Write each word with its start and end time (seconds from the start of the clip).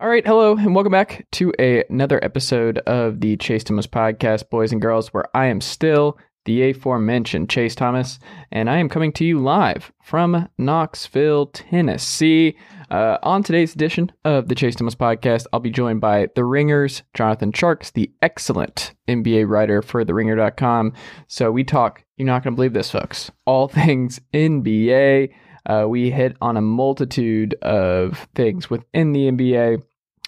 All 0.00 0.08
right, 0.08 0.26
hello, 0.26 0.56
and 0.56 0.74
welcome 0.74 0.90
back 0.90 1.24
to 1.32 1.52
a, 1.60 1.84
another 1.88 2.22
episode 2.24 2.78
of 2.78 3.20
the 3.20 3.36
Chase 3.36 3.62
Thomas 3.62 3.86
podcast, 3.86 4.50
boys 4.50 4.72
and 4.72 4.82
girls, 4.82 5.14
where 5.14 5.24
I 5.36 5.46
am 5.46 5.60
still 5.60 6.18
the 6.46 6.68
aforementioned 6.70 7.48
Chase 7.48 7.76
Thomas, 7.76 8.18
and 8.50 8.68
I 8.68 8.78
am 8.78 8.88
coming 8.88 9.12
to 9.12 9.24
you 9.24 9.38
live 9.38 9.92
from 10.02 10.48
Knoxville, 10.58 11.46
Tennessee. 11.46 12.56
Uh, 12.90 13.18
on 13.22 13.44
today's 13.44 13.72
edition 13.72 14.10
of 14.24 14.48
the 14.48 14.56
Chase 14.56 14.74
Thomas 14.74 14.96
podcast, 14.96 15.46
I'll 15.52 15.60
be 15.60 15.70
joined 15.70 16.00
by 16.00 16.26
The 16.34 16.44
Ringers, 16.44 17.04
Jonathan 17.14 17.52
Tjarks, 17.52 17.92
the 17.92 18.10
excellent 18.20 18.94
NBA 19.06 19.48
writer 19.48 19.80
for 19.80 20.04
TheRinger.com. 20.04 20.92
So 21.28 21.52
we 21.52 21.62
talk, 21.62 22.04
you're 22.16 22.26
not 22.26 22.42
going 22.42 22.52
to 22.52 22.56
believe 22.56 22.72
this, 22.72 22.90
folks, 22.90 23.30
all 23.46 23.68
things 23.68 24.20
NBA. 24.34 25.32
Uh, 25.66 25.86
we 25.88 26.10
hit 26.10 26.36
on 26.40 26.56
a 26.56 26.62
multitude 26.62 27.54
of 27.62 28.28
things 28.34 28.68
within 28.68 29.12
the 29.12 29.30
NBA. 29.30 29.82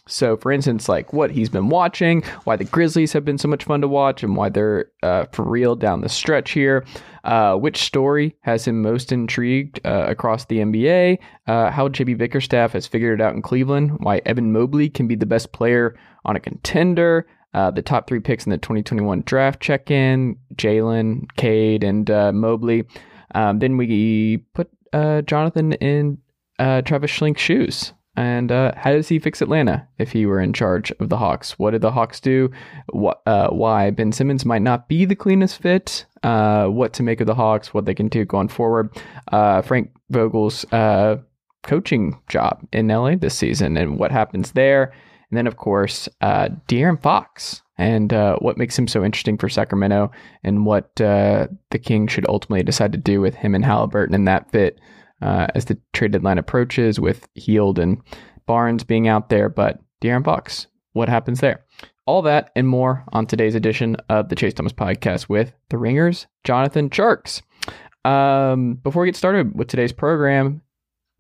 So, 0.09 0.37
for 0.37 0.53
instance, 0.53 0.89
like 0.89 1.13
what 1.13 1.33
he's 1.33 1.49
been 1.49 1.69
watching, 1.69 2.23
why 2.45 2.55
the 2.55 2.65
Grizzlies 2.65 3.13
have 3.13 3.25
been 3.25 3.39
so 3.39 3.49
much 3.49 3.65
fun 3.65 3.81
to 3.81 3.89
watch, 3.89 4.23
and 4.23 4.37
why 4.37 4.49
they're 4.49 4.87
uh, 5.03 5.25
for 5.33 5.43
real 5.43 5.75
down 5.75 6.01
the 6.01 6.09
stretch 6.09 6.53
here. 6.53 6.85
Uh, 7.25 7.57
which 7.57 7.79
story 7.79 8.37
has 8.43 8.69
him 8.69 8.83
most 8.83 9.11
intrigued 9.11 9.81
uh, 9.85 10.07
across 10.07 10.45
the 10.45 10.59
NBA? 10.59 11.19
Uh, 11.49 11.71
how 11.73 11.89
JB 11.89 12.19
Bickerstaff 12.19 12.73
has 12.73 12.87
figured 12.87 13.21
it 13.21 13.23
out 13.23 13.35
in 13.35 13.43
Cleveland. 13.43 13.99
Why 13.99 14.23
Evan 14.25 14.53
Mobley 14.53 14.89
can 14.89 15.09
be 15.09 15.17
the 15.17 15.27
best 15.27 15.51
player 15.51 15.97
on 16.25 16.37
a 16.37 16.41
contender. 16.41 17.27
Uh, 17.53 17.71
the 17.73 17.83
top 17.83 18.07
three 18.07 18.21
picks 18.21 18.45
in 18.47 18.51
the 18.51 18.59
2021 18.59 19.23
draft 19.23 19.61
check 19.61 19.91
in 19.91 20.37
Jalen, 20.55 21.27
Cade, 21.37 21.83
and 21.83 22.09
uh, 22.11 22.31
Mobley. 22.31 22.85
Um, 23.35 23.59
then 23.59 23.77
we 23.77 24.39
put 24.55 24.71
Jonathan 25.23 25.73
in 25.75 26.19
Travis 26.59 27.11
Schlenk's 27.11 27.41
shoes. 27.41 27.93
And 28.17 28.51
uh, 28.51 28.73
how 28.77 28.93
does 28.93 29.09
he 29.09 29.19
fix 29.19 29.43
Atlanta 29.43 29.87
if 29.99 30.13
he 30.13 30.25
were 30.25 30.41
in 30.41 30.55
charge 30.55 30.91
of 31.01 31.11
the 31.11 31.19
Hawks? 31.19 31.59
What 31.59 31.73
did 31.73 31.83
the 31.83 31.91
Hawks 31.91 32.19
do? 32.19 32.51
What, 32.91 33.21
uh, 33.27 33.51
why 33.51 33.91
Ben 33.91 34.11
Simmons 34.11 34.47
might 34.47 34.63
not 34.63 34.89
be 34.89 35.05
the 35.05 35.15
cleanest 35.15 35.61
fit? 35.61 36.07
Uh, 36.23 36.67
what 36.67 36.95
to 36.95 37.03
make 37.03 37.21
of 37.21 37.27
the 37.27 37.35
Hawks? 37.35 37.75
What 37.75 37.85
they 37.85 37.95
can 37.95 38.09
do 38.09 38.25
going 38.25 38.49
forward? 38.49 38.97
Uh, 39.31 39.61
Frank 39.61 39.91
Vogel's 40.09 40.65
uh, 40.73 41.19
coaching 41.63 42.19
job 42.29 42.67
in 42.73 42.89
LA 42.89 43.17
this 43.17 43.37
season 43.37 43.77
and 43.77 43.99
what 43.99 44.13
happens 44.13 44.53
there? 44.53 44.95
And 45.31 45.37
then, 45.37 45.47
of 45.47 45.57
course, 45.57 46.09
uh, 46.23 46.49
De'Aaron 46.69 47.01
Fox 47.01 47.63
and 47.79 48.13
uh, 48.13 48.37
what 48.39 48.59
makes 48.59 48.79
him 48.79 48.89
so 48.89 49.05
interesting 49.05 49.37
for 49.37 49.49
Sacramento 49.49 50.11
and 50.43 50.65
what 50.65 50.95
the 50.97 51.49
King 51.83 52.07
should 52.07 52.29
ultimately 52.29 52.63
decide 52.63 52.93
to 52.93 52.99
do 52.99 53.21
with 53.21 53.35
him 53.35 53.55
and 53.55 53.65
Halliburton 53.65 54.15
and 54.15 54.29
that 54.29 54.51
fit 54.51 54.81
uh, 55.23 55.47
as 55.55 55.67
the 55.67 55.79
trade 55.93 56.13
deadline 56.13 56.39
approaches 56.39 56.99
with 57.01 57.29
Hield 57.35 57.79
and 57.79 58.01
Barnes 58.47 58.85
being 58.85 59.09
out 59.09 59.29
there. 59.29 59.49
But 59.49 59.81
De'Aaron 60.03 60.25
Fox, 60.25 60.67
what 60.93 61.09
happens 61.09 61.41
there? 61.41 61.65
All 62.07 62.23
that 62.23 62.51
and 62.55 62.69
more 62.69 63.05
on 63.13 63.27
today's 63.27 63.55
edition 63.55 63.97
of 64.09 64.29
the 64.29 64.37
Chase 64.37 64.55
Thomas 64.55 64.73
podcast 64.73 65.29
with 65.29 65.53
the 65.71 65.79
Ringers, 65.79 66.27
Jonathan 66.45 66.89
Tjarks. 66.89 67.43
Um, 68.05 68.75
before 68.75 69.03
we 69.03 69.09
get 69.09 69.17
started 69.17 69.59
with 69.59 69.67
today's 69.69 69.93
program, 69.93 70.63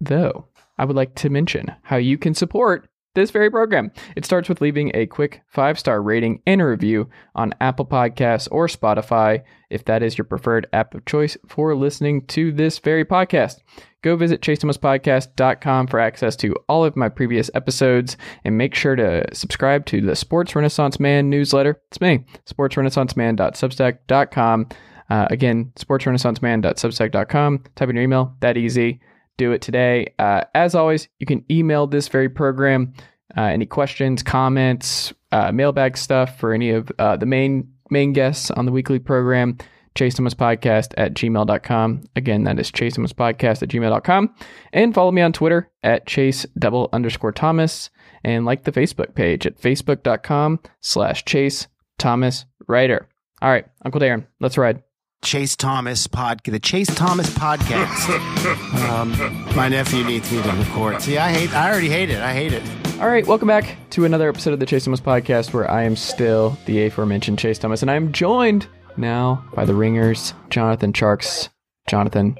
though, 0.00 0.46
I 0.78 0.84
would 0.84 0.94
like 0.94 1.16
to 1.16 1.30
mention 1.30 1.74
how 1.82 1.96
you 1.96 2.16
can 2.16 2.34
support 2.34 2.88
this 3.16 3.32
very 3.32 3.50
program. 3.50 3.90
It 4.14 4.24
starts 4.24 4.48
with 4.48 4.60
leaving 4.60 4.92
a 4.94 5.06
quick 5.06 5.42
five 5.48 5.76
star 5.76 6.00
rating 6.00 6.40
and 6.46 6.60
a 6.60 6.66
review 6.66 7.10
on 7.34 7.52
Apple 7.60 7.86
Podcasts 7.86 8.46
or 8.52 8.68
Spotify, 8.68 9.42
if 9.70 9.84
that 9.86 10.04
is 10.04 10.16
your 10.16 10.24
preferred 10.24 10.68
app 10.72 10.94
of 10.94 11.04
choice 11.04 11.36
for 11.48 11.74
listening 11.74 12.24
to 12.26 12.52
this 12.52 12.78
very 12.78 13.04
podcast. 13.04 13.56
Go 14.02 14.14
visit 14.14 14.40
chasethomaspodcast.com 14.42 15.88
for 15.88 15.98
access 15.98 16.36
to 16.36 16.54
all 16.68 16.84
of 16.84 16.94
my 16.94 17.08
previous 17.08 17.50
episodes 17.54 18.16
and 18.44 18.56
make 18.56 18.76
sure 18.76 18.94
to 18.94 19.24
subscribe 19.32 19.84
to 19.86 20.00
the 20.00 20.14
Sports 20.14 20.54
Renaissance 20.54 21.00
Man 21.00 21.28
newsletter. 21.28 21.82
It's 21.88 22.00
me, 22.00 22.24
sportsrenaissanceman.substack.com. 22.48 24.68
Uh, 25.08 25.28
again, 25.30 25.70
sportsrenaissanceman.substack.com. 25.76 27.64
Type 27.74 27.88
in 27.88 27.96
your 27.96 28.04
email, 28.04 28.36
that 28.40 28.56
easy 28.56 29.00
do 29.36 29.52
it 29.52 29.62
today. 29.62 30.14
Uh, 30.18 30.44
as 30.54 30.74
always, 30.74 31.08
you 31.18 31.26
can 31.26 31.44
email 31.50 31.86
this 31.86 32.08
very 32.08 32.28
program 32.28 32.92
uh, 33.36 33.42
any 33.42 33.66
questions, 33.66 34.22
comments, 34.22 35.12
uh, 35.32 35.52
mailbag 35.52 35.96
stuff 35.96 36.38
for 36.38 36.52
any 36.52 36.70
of 36.70 36.90
uh, 36.98 37.16
the 37.16 37.26
main 37.26 37.70
main 37.90 38.12
guests 38.12 38.50
on 38.50 38.66
the 38.66 38.72
weekly 38.72 38.98
program. 38.98 39.58
Chase 39.94 40.14
Thomas 40.14 40.34
Podcast 40.34 40.92
at 40.98 41.14
gmail.com. 41.14 42.02
Again, 42.16 42.44
that 42.44 42.58
is 42.58 42.70
Chase 42.70 42.96
Thomas 42.96 43.14
Podcast 43.14 43.62
at 43.62 43.70
gmail.com. 43.70 44.34
And 44.74 44.94
follow 44.94 45.10
me 45.10 45.22
on 45.22 45.32
Twitter 45.32 45.70
at 45.82 46.06
Chase 46.06 46.44
double 46.58 46.90
underscore 46.92 47.32
Thomas. 47.32 47.88
And 48.22 48.44
like 48.44 48.64
the 48.64 48.72
Facebook 48.72 49.14
page 49.14 49.46
at 49.46 49.58
facebook.com 49.58 50.60
slash 50.82 51.24
Chase 51.24 51.68
Thomas 51.98 52.44
Writer. 52.68 53.08
All 53.40 53.50
right, 53.50 53.66
Uncle 53.84 54.00
Darren, 54.00 54.26
let's 54.38 54.58
ride. 54.58 54.82
Chase 55.22 55.56
Thomas 55.56 56.06
podcast, 56.06 56.52
the 56.52 56.60
Chase 56.60 56.94
Thomas 56.94 57.28
podcast. 57.30 58.88
um, 58.88 59.56
my 59.56 59.68
nephew 59.68 60.04
needs 60.04 60.30
me 60.30 60.40
to 60.42 60.52
record. 60.52 61.02
See, 61.02 61.18
I 61.18 61.32
hate. 61.32 61.52
I 61.52 61.70
already 61.70 61.88
hate 61.88 62.10
it. 62.10 62.18
I 62.20 62.32
hate 62.32 62.52
it. 62.52 62.62
All 63.00 63.08
right, 63.08 63.26
welcome 63.26 63.48
back 63.48 63.76
to 63.90 64.04
another 64.04 64.28
episode 64.28 64.52
of 64.54 64.60
the 64.60 64.66
Chase 64.66 64.84
Thomas 64.84 65.00
podcast, 65.00 65.52
where 65.52 65.68
I 65.70 65.82
am 65.82 65.96
still 65.96 66.56
the 66.66 66.84
aforementioned 66.86 67.38
Chase 67.38 67.58
Thomas, 67.58 67.82
and 67.82 67.90
I 67.90 67.94
am 67.94 68.12
joined 68.12 68.68
now 68.96 69.44
by 69.54 69.64
the 69.64 69.74
ringers, 69.74 70.32
Jonathan 70.50 70.92
Tjarks. 70.92 71.48
Jonathan, 71.88 72.36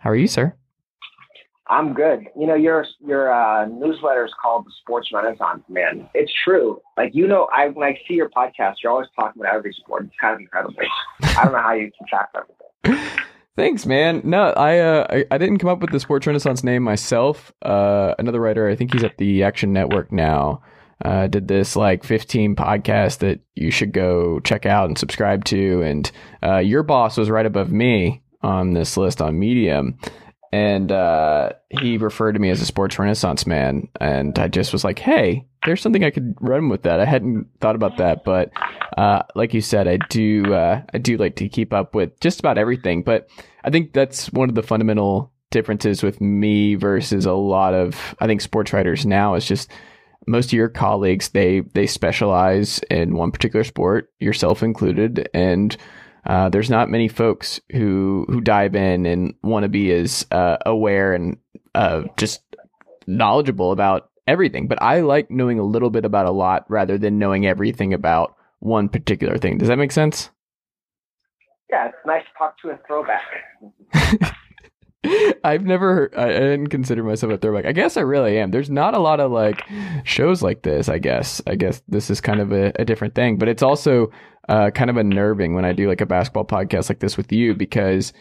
how 0.00 0.10
are 0.10 0.16
you, 0.16 0.28
sir? 0.28 0.54
I'm 1.68 1.94
good. 1.94 2.26
You 2.38 2.46
know, 2.46 2.54
your 2.54 2.84
your 3.04 3.32
uh, 3.32 3.66
newsletter 3.66 4.24
is 4.24 4.32
called 4.40 4.66
the 4.66 4.70
Sports 4.80 5.10
Renaissance 5.12 5.64
Man. 5.68 6.08
It's 6.14 6.32
true. 6.44 6.80
Like 6.96 7.14
you 7.14 7.26
know, 7.26 7.48
I 7.54 7.68
when 7.68 7.88
I 7.88 7.98
see 8.06 8.14
your 8.14 8.30
podcast, 8.30 8.76
you're 8.82 8.92
always 8.92 9.08
talking 9.16 9.42
about 9.42 9.54
every 9.54 9.72
sport. 9.72 10.04
It's 10.04 10.14
kind 10.20 10.34
of 10.34 10.40
incredible. 10.40 10.74
I 11.22 11.44
don't 11.44 11.52
know 11.52 11.60
how 11.60 11.72
you 11.72 11.86
keep 11.86 12.06
track 12.08 12.30
of 12.34 12.44
everything. 12.84 13.08
Thanks, 13.56 13.86
man. 13.86 14.20
No, 14.22 14.50
I, 14.50 14.78
uh, 14.80 15.06
I, 15.08 15.24
I 15.30 15.38
didn't 15.38 15.58
come 15.58 15.70
up 15.70 15.80
with 15.80 15.90
the 15.90 15.98
Sports 15.98 16.26
Renaissance 16.26 16.62
name 16.62 16.82
myself. 16.82 17.54
Uh, 17.62 18.14
another 18.18 18.38
writer, 18.38 18.68
I 18.68 18.76
think 18.76 18.92
he's 18.92 19.02
at 19.02 19.16
the 19.16 19.42
Action 19.44 19.72
Network 19.72 20.12
now. 20.12 20.60
Uh, 21.02 21.26
did 21.26 21.48
this 21.48 21.74
like 21.74 22.04
15 22.04 22.54
podcast 22.54 23.18
that 23.18 23.40
you 23.54 23.70
should 23.70 23.92
go 23.92 24.40
check 24.40 24.66
out 24.66 24.88
and 24.88 24.98
subscribe 24.98 25.46
to. 25.46 25.80
And 25.82 26.10
uh, 26.42 26.58
your 26.58 26.82
boss 26.82 27.16
was 27.16 27.30
right 27.30 27.46
above 27.46 27.72
me 27.72 28.22
on 28.42 28.74
this 28.74 28.98
list 28.98 29.22
on 29.22 29.38
Medium 29.38 29.98
and 30.56 30.90
uh, 30.90 31.50
he 31.68 31.98
referred 31.98 32.32
to 32.32 32.38
me 32.38 32.48
as 32.48 32.62
a 32.62 32.66
sports 32.66 32.98
renaissance 32.98 33.46
man. 33.46 33.88
And 34.00 34.38
i 34.38 34.48
just 34.48 34.72
was 34.72 34.84
like 34.84 34.98
hey 34.98 35.46
there's 35.64 35.82
something 35.82 36.04
i 36.04 36.10
could 36.10 36.34
run 36.40 36.68
with 36.68 36.82
that. 36.82 37.00
I 37.00 37.04
hadn't 37.04 37.46
thought 37.60 37.76
about 37.76 37.98
that 37.98 38.24
but 38.24 38.50
uh, 38.96 39.22
like 39.34 39.52
you 39.52 39.60
said 39.60 39.86
i 39.86 39.98
do 40.08 40.54
uh, 40.54 40.82
i 40.94 40.98
do 40.98 41.16
like 41.16 41.36
to 41.36 41.48
keep 41.48 41.72
up 41.72 41.94
with 41.94 42.18
just 42.20 42.40
about 42.40 42.58
everything. 42.58 43.02
But 43.02 43.28
i 43.64 43.70
think 43.70 43.92
that's 43.92 44.32
one 44.32 44.48
of 44.48 44.54
the 44.54 44.62
fundamental 44.62 45.32
differences 45.50 46.02
with 46.02 46.20
me 46.20 46.74
versus 46.74 47.24
a 47.24 47.32
lot 47.32 47.72
of 47.72 48.16
i 48.20 48.26
think 48.26 48.40
sports 48.40 48.72
writers 48.72 49.06
now 49.06 49.34
is 49.34 49.46
just 49.46 49.70
most 50.26 50.46
of 50.46 50.52
your 50.54 50.68
colleagues 50.68 51.28
they 51.30 51.60
they 51.74 51.86
specialize 51.86 52.80
in 52.90 53.14
one 53.14 53.30
particular 53.30 53.64
sport 53.64 54.10
yourself 54.18 54.62
included. 54.62 55.28
And 55.32 55.76
uh, 56.26 56.48
there's 56.48 56.70
not 56.70 56.90
many 56.90 57.08
folks 57.08 57.60
who 57.72 58.26
who 58.28 58.40
dive 58.40 58.74
in 58.74 59.06
and 59.06 59.34
want 59.42 59.62
to 59.62 59.68
be 59.68 59.92
as 59.92 60.26
uh, 60.30 60.56
aware 60.66 61.12
and 61.12 61.38
uh, 61.74 62.02
just 62.16 62.42
knowledgeable 63.06 63.72
about 63.72 64.10
everything. 64.26 64.66
But 64.66 64.82
I 64.82 65.00
like 65.00 65.30
knowing 65.30 65.58
a 65.58 65.64
little 65.64 65.90
bit 65.90 66.04
about 66.04 66.26
a 66.26 66.30
lot 66.30 66.64
rather 66.68 66.98
than 66.98 67.18
knowing 67.18 67.46
everything 67.46 67.94
about 67.94 68.34
one 68.58 68.88
particular 68.88 69.38
thing. 69.38 69.58
Does 69.58 69.68
that 69.68 69.76
make 69.78 69.92
sense? 69.92 70.30
Yeah, 71.70 71.88
it's 71.88 71.96
nice 72.06 72.22
to 72.22 72.38
talk 72.38 72.58
to 72.62 72.70
a 72.70 72.78
throwback. 72.86 74.32
I've 75.44 75.64
never, 75.64 76.10
I 76.18 76.28
didn't 76.28 76.68
consider 76.68 77.02
myself 77.02 77.32
a 77.32 77.38
throwback. 77.38 77.66
I 77.66 77.72
guess 77.72 77.96
I 77.96 78.02
really 78.02 78.38
am. 78.38 78.50
There's 78.50 78.70
not 78.70 78.94
a 78.94 78.98
lot 78.98 79.20
of 79.20 79.30
like 79.30 79.62
shows 80.04 80.42
like 80.42 80.62
this. 80.62 80.88
I 80.88 80.98
guess. 80.98 81.40
I 81.46 81.54
guess 81.54 81.82
this 81.88 82.10
is 82.10 82.20
kind 82.20 82.40
of 82.40 82.52
a, 82.52 82.72
a 82.76 82.84
different 82.84 83.14
thing, 83.14 83.36
but 83.36 83.48
it's 83.48 83.62
also 83.62 84.10
uh, 84.48 84.70
kind 84.70 84.90
of 84.90 84.96
unnerving 84.96 85.54
when 85.54 85.64
I 85.64 85.72
do 85.72 85.88
like 85.88 86.00
a 86.00 86.06
basketball 86.06 86.44
podcast 86.44 86.88
like 86.88 87.00
this 87.00 87.16
with 87.16 87.32
you 87.32 87.54
because 87.54 88.12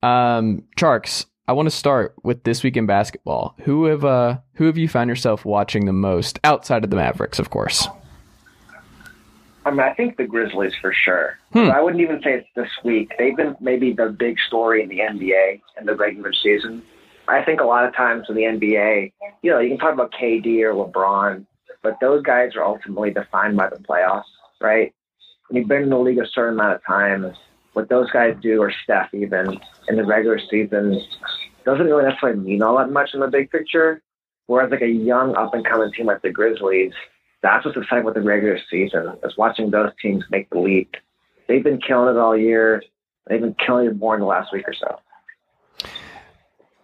Um, 0.02 0.64
Tjarks, 0.76 1.26
I 1.46 1.52
want 1.52 1.66
to 1.66 1.70
start 1.70 2.14
with 2.22 2.44
this 2.44 2.62
week 2.62 2.76
in 2.76 2.86
basketball. 2.86 3.54
Who 3.62 3.86
have 3.86 4.04
uh, 4.04 4.38
who 4.54 4.66
have 4.66 4.78
you 4.78 4.88
found 4.88 5.08
yourself 5.08 5.44
watching 5.44 5.86
the 5.86 5.92
most 5.92 6.38
outside 6.44 6.84
of 6.84 6.90
the 6.90 6.96
Mavericks, 6.96 7.38
of 7.38 7.50
course? 7.50 7.86
I 9.64 9.70
mean, 9.70 9.80
I 9.80 9.94
think 9.94 10.16
the 10.16 10.26
Grizzlies 10.26 10.72
for 10.80 10.92
sure. 10.92 11.38
Hmm. 11.52 11.70
I 11.70 11.80
wouldn't 11.80 12.02
even 12.02 12.20
say 12.22 12.34
it's 12.34 12.48
this 12.56 12.70
week. 12.84 13.12
They've 13.18 13.36
been 13.36 13.54
maybe 13.60 13.92
the 13.92 14.14
big 14.16 14.36
story 14.48 14.82
in 14.82 14.88
the 14.88 14.98
NBA 14.98 15.60
in 15.78 15.86
the 15.86 15.94
regular 15.94 16.32
season. 16.32 16.82
I 17.28 17.44
think 17.44 17.60
a 17.60 17.64
lot 17.64 17.84
of 17.84 17.94
times 17.94 18.26
in 18.28 18.34
the 18.34 18.42
NBA, 18.42 19.12
you 19.42 19.50
know, 19.50 19.60
you 19.60 19.68
can 19.70 19.78
talk 19.78 19.94
about 19.94 20.12
KD 20.12 20.62
or 20.62 20.74
LeBron, 20.74 21.46
but 21.82 21.98
those 22.00 22.22
guys 22.22 22.56
are 22.56 22.64
ultimately 22.64 23.12
defined 23.12 23.56
by 23.56 23.68
the 23.68 23.76
playoffs, 23.76 24.24
right? 24.60 24.92
When 25.48 25.60
you've 25.60 25.68
been 25.68 25.84
in 25.84 25.90
the 25.90 25.98
league 25.98 26.18
a 26.18 26.26
certain 26.26 26.54
amount 26.54 26.74
of 26.74 26.84
time, 26.84 27.32
what 27.74 27.88
those 27.88 28.10
guys 28.10 28.36
do, 28.42 28.60
or 28.60 28.72
Steph 28.82 29.14
even, 29.14 29.58
in 29.88 29.96
the 29.96 30.04
regular 30.04 30.40
season, 30.50 31.00
doesn't 31.64 31.86
really 31.86 32.04
necessarily 32.04 32.40
mean 32.40 32.62
all 32.62 32.76
that 32.78 32.90
much 32.90 33.10
in 33.14 33.20
the 33.20 33.28
big 33.28 33.50
picture. 33.50 34.02
Whereas 34.46 34.70
like 34.70 34.82
a 34.82 34.88
young 34.88 35.34
up 35.36 35.54
and 35.54 35.64
coming 35.64 35.92
team 35.92 36.06
like 36.06 36.22
the 36.22 36.30
Grizzlies, 36.30 36.92
that's 37.42 37.64
what's 37.64 37.76
exciting 37.76 38.04
with 38.04 38.14
the 38.14 38.22
regular 38.22 38.58
season 38.70 39.16
is 39.24 39.36
watching 39.36 39.70
those 39.70 39.90
teams 40.00 40.24
make 40.30 40.48
the 40.50 40.58
leap. 40.58 40.94
They've 41.48 41.62
been 41.62 41.80
killing 41.80 42.14
it 42.14 42.18
all 42.18 42.36
year. 42.36 42.82
They've 43.26 43.40
been 43.40 43.56
killing 43.64 43.86
it 43.86 43.96
more 43.96 44.14
in 44.14 44.20
the 44.20 44.26
last 44.26 44.52
week 44.52 44.64
or 44.66 44.74
so. 44.74 44.98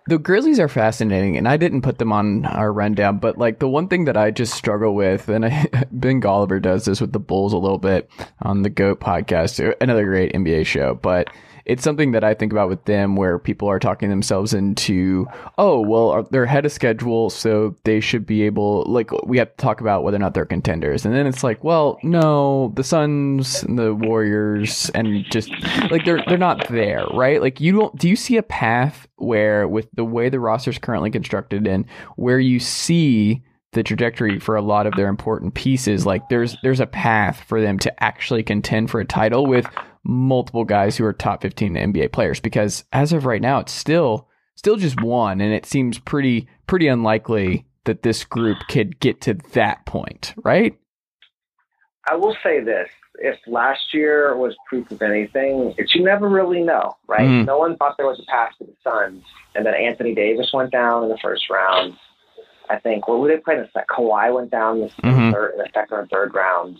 The 0.08 0.18
Grizzlies 0.18 0.58
are 0.58 0.68
fascinating, 0.68 1.36
and 1.36 1.46
I 1.46 1.58
didn't 1.58 1.82
put 1.82 1.98
them 1.98 2.12
on 2.12 2.46
our 2.46 2.72
rundown, 2.72 3.18
but 3.18 3.36
like 3.36 3.58
the 3.58 3.68
one 3.68 3.88
thing 3.88 4.06
that 4.06 4.16
I 4.16 4.30
just 4.30 4.54
struggle 4.54 4.94
with, 4.94 5.28
and 5.28 5.44
I, 5.44 5.66
Ben 5.92 6.20
Golliver 6.20 6.62
does 6.62 6.86
this 6.86 7.00
with 7.00 7.12
the 7.12 7.18
Bulls 7.18 7.52
a 7.52 7.58
little 7.58 7.78
bit 7.78 8.10
on 8.40 8.62
the 8.62 8.70
GOAT 8.70 9.00
podcast, 9.00 9.74
another 9.82 10.06
great 10.06 10.32
NBA 10.32 10.64
show, 10.64 10.94
but 10.94 11.28
it's 11.68 11.84
something 11.84 12.12
that 12.12 12.24
I 12.24 12.32
think 12.32 12.50
about 12.50 12.70
with 12.70 12.82
them 12.86 13.14
where 13.14 13.38
people 13.38 13.68
are 13.68 13.78
talking 13.78 14.08
themselves 14.08 14.54
into, 14.54 15.26
oh, 15.58 15.80
well, 15.80 16.26
they're 16.30 16.44
ahead 16.44 16.64
of 16.64 16.72
schedule, 16.72 17.28
so 17.28 17.76
they 17.84 18.00
should 18.00 18.26
be 18.26 18.42
able, 18.42 18.84
like, 18.84 19.12
we 19.24 19.36
have 19.36 19.50
to 19.50 19.56
talk 19.56 19.82
about 19.82 20.02
whether 20.02 20.16
or 20.16 20.20
not 20.20 20.32
they're 20.32 20.46
contenders. 20.46 21.04
And 21.04 21.14
then 21.14 21.26
it's 21.26 21.44
like, 21.44 21.62
well, 21.62 21.98
no, 22.02 22.72
the 22.74 22.82
Suns 22.82 23.62
and 23.62 23.78
the 23.78 23.94
Warriors 23.94 24.90
and 24.94 25.26
just 25.30 25.50
like 25.90 26.06
they're, 26.06 26.24
they're 26.26 26.38
not 26.38 26.66
there, 26.68 27.04
right? 27.12 27.42
Like, 27.42 27.60
you 27.60 27.72
don't, 27.72 27.94
do 27.96 28.08
you 28.08 28.16
see 28.16 28.38
a 28.38 28.42
path 28.42 29.06
where 29.16 29.68
with 29.68 29.88
the 29.92 30.04
way 30.04 30.30
the 30.30 30.40
roster 30.40 30.70
is 30.70 30.78
currently 30.78 31.10
constructed 31.10 31.66
and 31.66 31.84
where 32.16 32.40
you 32.40 32.58
see 32.58 33.42
the 33.72 33.82
trajectory 33.82 34.40
for 34.40 34.56
a 34.56 34.62
lot 34.62 34.86
of 34.86 34.94
their 34.94 35.08
important 35.08 35.52
pieces 35.52 36.06
like 36.06 36.26
there's 36.30 36.56
there's 36.62 36.80
a 36.80 36.86
path 36.86 37.44
for 37.46 37.60
them 37.60 37.78
to 37.78 38.02
actually 38.02 38.42
contend 38.42 38.90
for 38.90 38.98
a 38.98 39.04
title 39.04 39.44
with 39.44 39.66
multiple 40.04 40.64
guys 40.64 40.96
who 40.96 41.04
are 41.04 41.12
top 41.12 41.42
15 41.42 41.74
NBA 41.74 42.12
players 42.12 42.40
because 42.40 42.84
as 42.92 43.12
of 43.12 43.26
right 43.26 43.42
now, 43.42 43.58
it's 43.58 43.72
still 43.72 44.28
still 44.54 44.76
just 44.76 45.00
one, 45.00 45.40
and 45.40 45.52
it 45.52 45.66
seems 45.66 45.98
pretty 45.98 46.48
pretty 46.66 46.88
unlikely 46.88 47.66
that 47.84 48.02
this 48.02 48.24
group 48.24 48.58
could 48.68 48.98
get 49.00 49.20
to 49.22 49.34
that 49.52 49.86
point, 49.86 50.34
right? 50.44 50.76
I 52.10 52.16
will 52.16 52.36
say 52.42 52.60
this: 52.60 52.88
if 53.20 53.36
last 53.46 53.94
year 53.94 54.36
was 54.36 54.54
proof 54.68 54.90
of 54.90 55.02
anything, 55.02 55.74
it's 55.78 55.94
you 55.94 56.02
never 56.02 56.28
really 56.28 56.62
know, 56.62 56.96
right? 57.06 57.28
Mm. 57.28 57.46
No 57.46 57.58
one 57.58 57.76
thought 57.76 57.96
there 57.96 58.06
was 58.06 58.20
a 58.20 58.30
path 58.30 58.52
to 58.58 58.64
the 58.64 58.74
Suns, 58.82 59.24
and 59.54 59.64
then 59.64 59.74
Anthony 59.74 60.14
Davis 60.14 60.50
went 60.52 60.72
down 60.72 61.04
in 61.04 61.08
the 61.08 61.18
first 61.22 61.48
round. 61.50 61.94
I 62.70 62.78
think 62.78 63.08
what 63.08 63.20
would 63.20 63.30
they 63.30 63.38
play 63.38 63.54
in 63.54 63.62
the 63.62 63.68
second? 63.72 63.88
Kawhi 63.88 64.34
went 64.34 64.50
down 64.50 64.76
in 64.76 64.82
the, 64.82 64.88
mm-hmm. 65.02 65.32
third, 65.32 65.52
in 65.52 65.58
the 65.58 65.68
second 65.72 65.96
or 65.96 66.06
third 66.06 66.34
round 66.34 66.78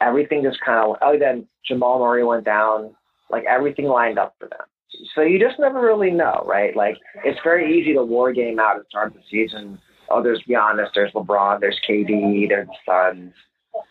everything 0.00 0.42
just 0.42 0.60
kind 0.64 0.78
of, 0.78 0.96
oh, 1.02 1.18
then 1.18 1.46
Jamal 1.66 1.98
Murray 1.98 2.24
went 2.24 2.44
down. 2.44 2.94
Like 3.30 3.44
everything 3.44 3.86
lined 3.86 4.18
up 4.18 4.34
for 4.38 4.48
them. 4.48 4.66
So 5.14 5.20
you 5.20 5.38
just 5.38 5.58
never 5.58 5.80
really 5.80 6.10
know, 6.10 6.44
right? 6.46 6.74
Like 6.74 6.96
it's 7.24 7.38
very 7.44 7.78
easy 7.78 7.92
to 7.94 8.02
war 8.02 8.32
game 8.32 8.58
out 8.58 8.76
at 8.76 8.82
the 8.82 8.88
start 8.88 9.08
of 9.08 9.14
the 9.14 9.20
season. 9.30 9.78
Oh, 10.10 10.22
there's 10.22 10.42
Giannis, 10.48 10.88
there's 10.94 11.12
LeBron, 11.12 11.60
there's 11.60 11.78
KD, 11.88 12.48
there's 12.48 12.66
the 12.66 12.74
Suns. 12.86 13.34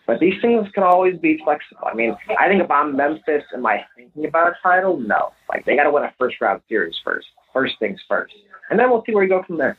But 0.08 0.20
these 0.20 0.34
things 0.42 0.68
can 0.74 0.84
always 0.84 1.18
be 1.20 1.40
flexible. 1.44 1.88
I 1.90 1.94
mean, 1.94 2.16
I 2.40 2.48
think 2.48 2.64
if 2.64 2.72
I'm 2.72 2.96
Memphis, 2.96 3.44
am 3.54 3.66
I 3.66 3.86
thinking 3.96 4.26
about 4.26 4.52
a 4.52 4.56
title? 4.64 4.98
No. 4.98 5.34
Like 5.50 5.66
they 5.66 5.76
got 5.76 5.84
to 5.84 5.92
win 5.92 6.04
a 6.04 6.14
first 6.18 6.38
round 6.42 6.62
series 6.68 6.96
first. 7.04 7.28
First 7.54 7.76
things 7.80 8.00
first, 8.08 8.34
and 8.70 8.80
then 8.80 8.90
we'll 8.90 9.04
see 9.06 9.14
where 9.14 9.24
we 9.24 9.30
go 9.30 9.44
from 9.44 9.58
there. 9.58 9.78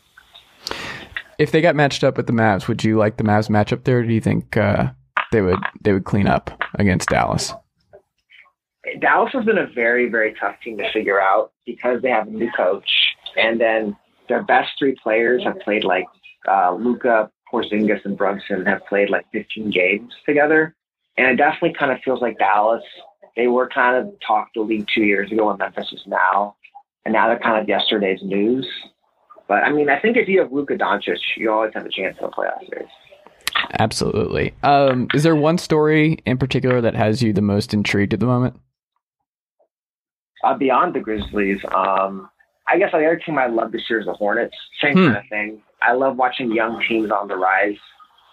If 1.38 1.52
they 1.52 1.60
got 1.60 1.76
matched 1.76 2.02
up 2.02 2.16
with 2.16 2.26
the 2.26 2.32
Mavs, 2.32 2.66
would 2.66 2.82
you 2.82 2.98
like 2.98 3.16
the 3.16 3.22
Mavs 3.22 3.48
matchup 3.48 3.84
there? 3.84 4.02
do 4.02 4.12
you 4.12 4.20
think 4.20 4.56
uh, 4.56 4.88
they 5.32 5.40
would 5.40 5.58
they 5.82 5.92
would 5.92 6.04
clean 6.04 6.26
up 6.26 6.50
against 6.74 7.08
Dallas. 7.08 7.52
Dallas 9.00 9.32
has 9.32 9.44
been 9.44 9.58
a 9.58 9.66
very 9.66 10.08
very 10.08 10.34
tough 10.34 10.56
team 10.62 10.78
to 10.78 10.92
figure 10.92 11.20
out 11.20 11.52
because 11.66 12.00
they 12.02 12.10
have 12.10 12.28
a 12.28 12.30
new 12.30 12.50
coach, 12.56 12.88
and 13.36 13.60
then 13.60 13.96
their 14.28 14.42
best 14.42 14.70
three 14.78 14.96
players 15.02 15.42
have 15.44 15.58
played 15.60 15.84
like 15.84 16.06
uh, 16.46 16.74
Luka, 16.74 17.30
Porzingis, 17.52 18.04
and 18.04 18.16
Brunson 18.16 18.64
have 18.66 18.84
played 18.86 19.10
like 19.10 19.26
15 19.32 19.70
games 19.70 20.12
together, 20.26 20.74
and 21.16 21.26
it 21.28 21.36
definitely 21.36 21.74
kind 21.78 21.92
of 21.92 21.98
feels 22.04 22.20
like 22.20 22.38
Dallas. 22.38 22.82
They 23.36 23.46
were 23.46 23.68
kind 23.68 23.96
of 23.96 24.14
talked 24.26 24.54
the 24.54 24.62
league 24.62 24.86
two 24.92 25.04
years 25.04 25.30
ago, 25.30 25.50
and 25.50 25.58
Memphis 25.58 25.92
is 25.92 26.02
now, 26.06 26.56
and 27.04 27.12
now 27.12 27.28
they're 27.28 27.38
kind 27.38 27.60
of 27.60 27.68
yesterday's 27.68 28.20
news. 28.22 28.66
But 29.48 29.64
I 29.64 29.72
mean, 29.72 29.88
I 29.88 29.98
think 29.98 30.16
if 30.16 30.28
you 30.28 30.40
have 30.40 30.52
Luka 30.52 30.74
Doncic, 30.74 31.18
you 31.36 31.50
always 31.50 31.72
have 31.74 31.86
a 31.86 31.90
chance 31.90 32.16
in 32.18 32.24
a 32.24 32.30
playoff 32.30 32.68
series. 32.68 32.88
Absolutely. 33.78 34.54
Um, 34.62 35.08
is 35.14 35.22
there 35.22 35.36
one 35.36 35.58
story 35.58 36.18
in 36.26 36.38
particular 36.38 36.80
that 36.80 36.94
has 36.94 37.22
you 37.22 37.32
the 37.32 37.42
most 37.42 37.74
intrigued 37.74 38.14
at 38.14 38.20
the 38.20 38.26
moment? 38.26 38.58
Uh, 40.44 40.56
beyond 40.56 40.94
the 40.94 41.00
Grizzlies, 41.00 41.58
um, 41.74 42.28
I 42.68 42.78
guess 42.78 42.92
the 42.92 42.98
other 42.98 43.20
team 43.24 43.38
I 43.38 43.46
love 43.46 43.72
this 43.72 43.82
year 43.90 44.00
is 44.00 44.06
the 44.06 44.12
Hornets. 44.12 44.54
Same 44.82 44.94
hmm. 44.94 45.06
kind 45.06 45.16
of 45.16 45.24
thing. 45.28 45.62
I 45.82 45.92
love 45.92 46.16
watching 46.16 46.52
young 46.52 46.82
teams 46.88 47.10
on 47.10 47.28
the 47.28 47.36
rise. 47.36 47.76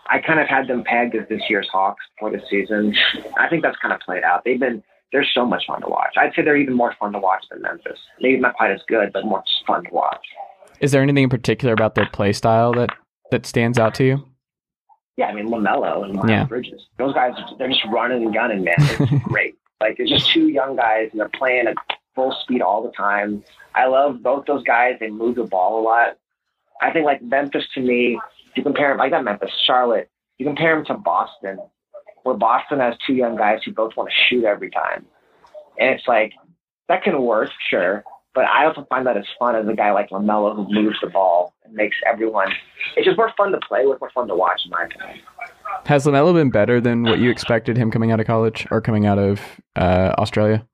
I 0.08 0.20
kind 0.20 0.39
of 0.39 0.48
had 0.48 0.67
them 0.67 0.84
pegged 0.84 1.15
as 1.15 1.27
this 1.29 1.41
year's 1.50 1.67
Hawks 1.72 2.03
for 2.20 2.29
the 2.29 2.39
season. 2.50 2.96
I 3.39 3.48
think 3.50 3.63
that's 3.63 3.77
kind 3.82 3.94
of 3.94 4.00
played 4.01 4.24
out. 4.24 4.44
They've 4.46 4.60
been 4.60 4.84
they're 5.12 5.25
so 5.34 5.46
much 5.46 5.63
fun 5.65 5.82
to 5.82 5.88
watch. 5.88 6.15
I'd 6.17 6.34
say 6.36 6.41
they're 6.41 6.58
even 6.58 6.74
more 6.74 6.94
fun 7.00 7.13
to 7.13 7.20
watch 7.20 7.46
than 7.50 7.62
Memphis. 7.62 7.98
Maybe 8.20 8.39
not 8.39 8.55
quite 8.55 8.72
as 8.72 8.82
good, 8.88 9.12
but 9.13 9.24
more 9.25 9.44
fun 9.65 9.86
to 9.86 9.89
watch. 9.91 10.25
Is 10.79 10.91
there 10.91 11.01
anything 11.01 11.24
in 11.24 11.29
particular 11.29 11.74
about 11.74 11.96
their 11.96 12.08
play 12.08 12.34
style 12.34 12.74
that 12.74 12.89
that 13.32 13.46
stands 13.46 13.79
out 13.79 13.96
to 13.96 14.03
you? 14.03 14.25
Yeah, 15.18 15.28
I 15.28 15.34
mean 15.34 15.48
LaMelo 15.48 16.04
and 16.04 16.14
Miles 16.16 16.30
yeah. 16.30 16.44
Bridges. 16.46 16.82
Those 16.98 17.14
guys, 17.14 17.34
they're 17.58 17.70
just 17.70 17.86
running 17.92 18.24
and 18.24 18.34
gunning, 18.34 18.64
man. 18.64 18.76
It's 18.78 19.24
great. 19.24 19.56
Like 19.80 19.96
it's 20.00 20.10
just 20.10 20.32
two 20.32 20.50
young 20.50 20.76
guys, 20.76 21.10
and 21.12 21.20
they're 21.20 21.30
playing 21.30 21.68
at 21.68 21.76
full 22.16 22.36
speed 22.42 22.62
all 22.62 22.84
the 22.84 22.92
time. 22.92 23.44
I 23.74 23.88
love 23.88 24.22
both 24.22 24.46
those 24.46 24.64
guys. 24.64 24.96
They 25.00 25.10
move 25.10 25.36
the 25.36 25.44
ball 25.44 25.82
a 25.82 25.84
lot. 25.84 26.18
I 26.82 26.92
think 26.92 27.06
like 27.06 27.22
Memphis 27.22 27.66
to 27.76 27.82
me, 27.82 28.20
you 28.56 28.64
compare 28.64 28.90
them 28.90 29.02
I 29.02 29.10
got 29.10 29.24
Memphis, 29.24 29.52
Charlotte. 29.66 30.10
You 30.38 30.46
compare 30.46 30.76
them 30.76 30.86
to 30.86 30.96
Boston, 30.96 31.60
where 32.24 32.36
Boston 32.36 32.80
has 32.80 32.96
two 33.06 33.14
young 33.14 33.38
guys 33.38 33.60
who 33.64 33.72
both 33.72 33.96
want 33.96 34.10
to 34.10 34.16
shoot 34.28 34.44
every 34.44 34.70
time, 34.70 35.06
and 35.80 35.92
it's 35.92 36.08
like 36.08 36.34
that 36.90 37.04
can 37.04 37.22
work, 37.22 37.50
sure. 37.70 38.04
But 38.36 38.46
I 38.46 38.65
also 38.65 38.86
find 38.89 39.08
that 39.08 39.15
as 39.15 39.25
fun 39.39 39.56
as 39.56 39.65
a 39.68 39.74
guy 39.74 39.92
like 39.94 40.10
LaMelo 40.10 40.56
who 40.56 40.68
moves 40.72 40.98
the 41.01 41.08
ball 41.08 41.56
and 41.63 41.74
makes 41.74 41.96
everyone. 42.06 42.51
It's 42.98 43.06
just 43.06 43.18
more 43.18 43.32
fun 43.38 43.51
to 43.54 43.60
play 43.68 43.86
with, 43.86 44.01
more 44.01 44.12
fun 44.13 44.27
to 44.27 44.36
watch, 44.36 44.62
in 44.65 44.72
my 44.72 44.84
opinion. 44.84 45.20
Has 45.86 46.06
LaMelo 46.06 46.34
been 46.34 46.50
better 46.51 46.82
than 46.82 47.04
what 47.04 47.20
you 47.20 47.32
expected 47.32 47.77
him 47.77 47.89
coming 47.89 48.12
out 48.12 48.20
of 48.20 48.27
college 48.27 48.68
or 48.72 48.82
coming 48.82 49.06
out 49.06 49.18
of 49.18 49.39
uh, 49.77 50.13
Australia? 50.18 50.68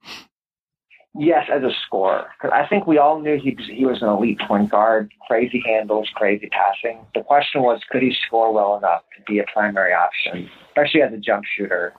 Yes, 1.13 1.50
as 1.53 1.62
a 1.62 1.72
scorer. 1.86 2.27
Because 2.38 2.56
I 2.56 2.68
think 2.68 2.88
we 2.88 2.98
all 2.98 3.20
knew 3.20 3.38
he, 3.38 3.58
he 3.72 3.86
was 3.86 4.01
an 4.01 4.08
elite 4.08 4.39
point 4.48 4.72
guard, 4.72 5.12
crazy 5.27 5.62
handles, 5.65 6.10
crazy 6.15 6.50
passing. 6.51 7.06
The 7.13 7.22
question 7.22 7.62
was, 7.62 7.82
could 7.91 8.01
he 8.01 8.15
score 8.25 8.53
well 8.53 8.77
enough 8.77 9.01
to 9.18 9.24
be 9.32 9.39
a 9.39 9.44
primary 9.53 9.94
option, 9.94 10.50
especially 10.70 11.01
as 11.01 11.13
a 11.13 11.18
jump 11.18 11.44
shooter? 11.58 11.94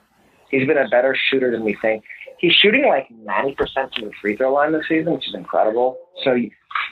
He's 0.53 0.67
been 0.67 0.77
a 0.77 0.87
better 0.87 1.15
shooter 1.29 1.51
than 1.51 1.63
we 1.63 1.75
think. 1.81 2.03
He's 2.37 2.53
shooting 2.53 2.85
like 2.85 3.07
90% 3.09 3.55
from 3.95 4.05
the 4.05 4.11
free 4.21 4.35
throw 4.35 4.53
line 4.53 4.71
this 4.73 4.83
season, 4.87 5.13
which 5.13 5.27
is 5.27 5.33
incredible. 5.33 5.97
So 6.23 6.35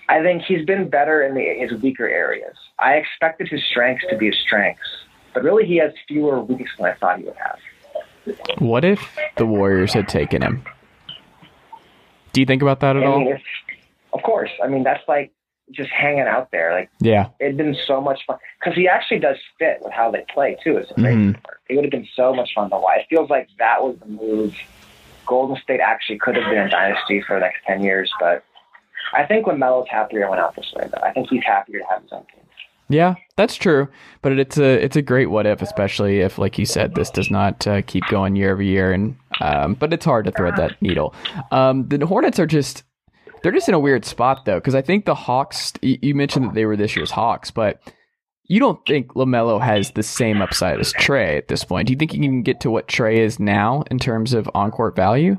I 0.09 0.21
think 0.21 0.43
he's 0.43 0.65
been 0.65 0.89
better 0.89 1.23
in 1.23 1.35
the, 1.35 1.41
his 1.41 1.79
weaker 1.81 2.07
areas. 2.07 2.55
I 2.79 2.93
expected 2.93 3.49
his 3.49 3.61
strengths 3.69 4.05
to 4.09 4.17
be 4.17 4.27
his 4.27 4.39
strengths, 4.39 4.87
but 5.33 5.43
really 5.43 5.65
he 5.65 5.77
has 5.77 5.91
fewer 6.07 6.41
weaknesses 6.41 6.73
than 6.77 6.87
I 6.87 6.93
thought 6.95 7.19
he 7.19 7.25
would 7.25 7.35
have. 7.35 7.59
What 8.59 8.85
if 8.85 8.99
the 9.37 9.45
Warriors 9.45 9.93
had 9.93 10.07
taken 10.07 10.41
him? 10.41 10.63
Do 12.33 12.39
you 12.39 12.45
think 12.45 12.61
about 12.61 12.79
that 12.79 12.95
at 12.95 13.03
I 13.03 13.05
all? 13.05 13.19
mean, 13.19 13.33
if, 13.35 13.41
of 14.13 14.21
course. 14.23 14.51
I 14.63 14.67
mean, 14.67 14.83
that's 14.83 15.03
like 15.07 15.31
just 15.71 15.89
hanging 15.89 16.21
out 16.27 16.51
there. 16.51 16.73
Like 16.73 16.89
yeah. 16.99 17.29
it'd 17.39 17.57
been 17.57 17.75
so 17.87 18.01
much 18.01 18.21
fun 18.25 18.37
because 18.59 18.75
he 18.75 18.87
actually 18.87 19.19
does 19.19 19.37
fit 19.59 19.79
with 19.81 19.93
how 19.93 20.11
they 20.11 20.25
play 20.33 20.57
too. 20.63 20.77
It's 20.77 20.91
Mhm. 20.93 21.37
It 21.69 21.75
would 21.75 21.85
have 21.85 21.91
been 21.91 22.07
so 22.15 22.33
much 22.33 22.53
fun 22.53 22.69
to 22.69 22.77
watch. 22.77 22.99
It 22.99 23.07
feels 23.09 23.29
like 23.29 23.47
that 23.59 23.83
was 23.83 23.97
the 23.99 24.07
move. 24.07 24.55
Golden 25.25 25.55
State 25.61 25.79
actually 25.79 26.17
could 26.17 26.35
have 26.35 26.49
been 26.49 26.57
a 26.59 26.69
dynasty 26.69 27.21
for 27.21 27.35
the 27.35 27.41
next 27.41 27.63
ten 27.65 27.83
years, 27.83 28.11
but 28.19 28.43
I 29.13 29.25
think 29.25 29.47
when 29.47 29.59
Melo's 29.59 29.87
happier, 29.89 30.29
went 30.29 30.41
out 30.41 30.55
this 30.55 30.71
way. 30.75 30.87
Though 30.91 31.01
I 31.01 31.11
think 31.11 31.29
he's 31.29 31.43
happier 31.43 31.79
to 31.79 31.85
have 31.85 32.01
his 32.01 32.11
own 32.11 32.25
team. 32.33 32.41
Yeah, 32.89 33.15
that's 33.37 33.55
true. 33.55 33.87
But 34.21 34.33
it's 34.37 34.57
a 34.57 34.83
it's 34.83 34.97
a 34.97 35.01
great 35.01 35.29
what 35.29 35.45
if, 35.45 35.61
especially 35.61 36.19
if, 36.19 36.37
like 36.37 36.57
you 36.57 36.65
said, 36.65 36.93
this 36.95 37.09
does 37.09 37.31
not 37.31 37.65
uh, 37.65 37.81
keep 37.83 38.03
going 38.09 38.35
year 38.35 38.51
over 38.51 38.61
year. 38.61 38.91
And 38.91 39.15
um, 39.39 39.75
but 39.75 39.93
it's 39.93 40.03
hard 40.05 40.25
to 40.25 40.31
thread 40.31 40.57
that 40.57 40.81
needle. 40.81 41.15
Um, 41.51 41.87
the 41.87 42.05
Hornets 42.05 42.39
are 42.39 42.45
just 42.45 42.83
they're 43.41 43.51
just 43.51 43.67
in 43.67 43.73
a 43.73 43.79
weird 43.79 44.05
spot 44.05 44.45
though, 44.45 44.59
because 44.59 44.75
I 44.75 44.81
think 44.81 45.05
the 45.05 45.15
Hawks. 45.15 45.73
You 45.81 46.15
mentioned 46.15 46.45
that 46.45 46.53
they 46.53 46.65
were 46.65 46.77
this 46.77 46.95
year's 46.95 47.11
Hawks, 47.11 47.51
but 47.51 47.81
you 48.43 48.59
don't 48.59 48.79
think 48.85 49.13
Lamelo 49.13 49.61
has 49.61 49.91
the 49.91 50.03
same 50.03 50.41
upside 50.41 50.79
as 50.79 50.93
Trae 50.93 51.37
at 51.37 51.47
this 51.47 51.63
point. 51.63 51.87
Do 51.87 51.93
you 51.93 51.97
think 51.97 52.11
he 52.11 52.19
can 52.19 52.43
get 52.43 52.59
to 52.61 52.71
what 52.71 52.87
Trae 52.87 53.17
is 53.17 53.39
now 53.39 53.83
in 53.89 53.97
terms 53.97 54.33
of 54.33 54.49
on 54.53 54.71
court 54.71 54.95
value? 54.95 55.37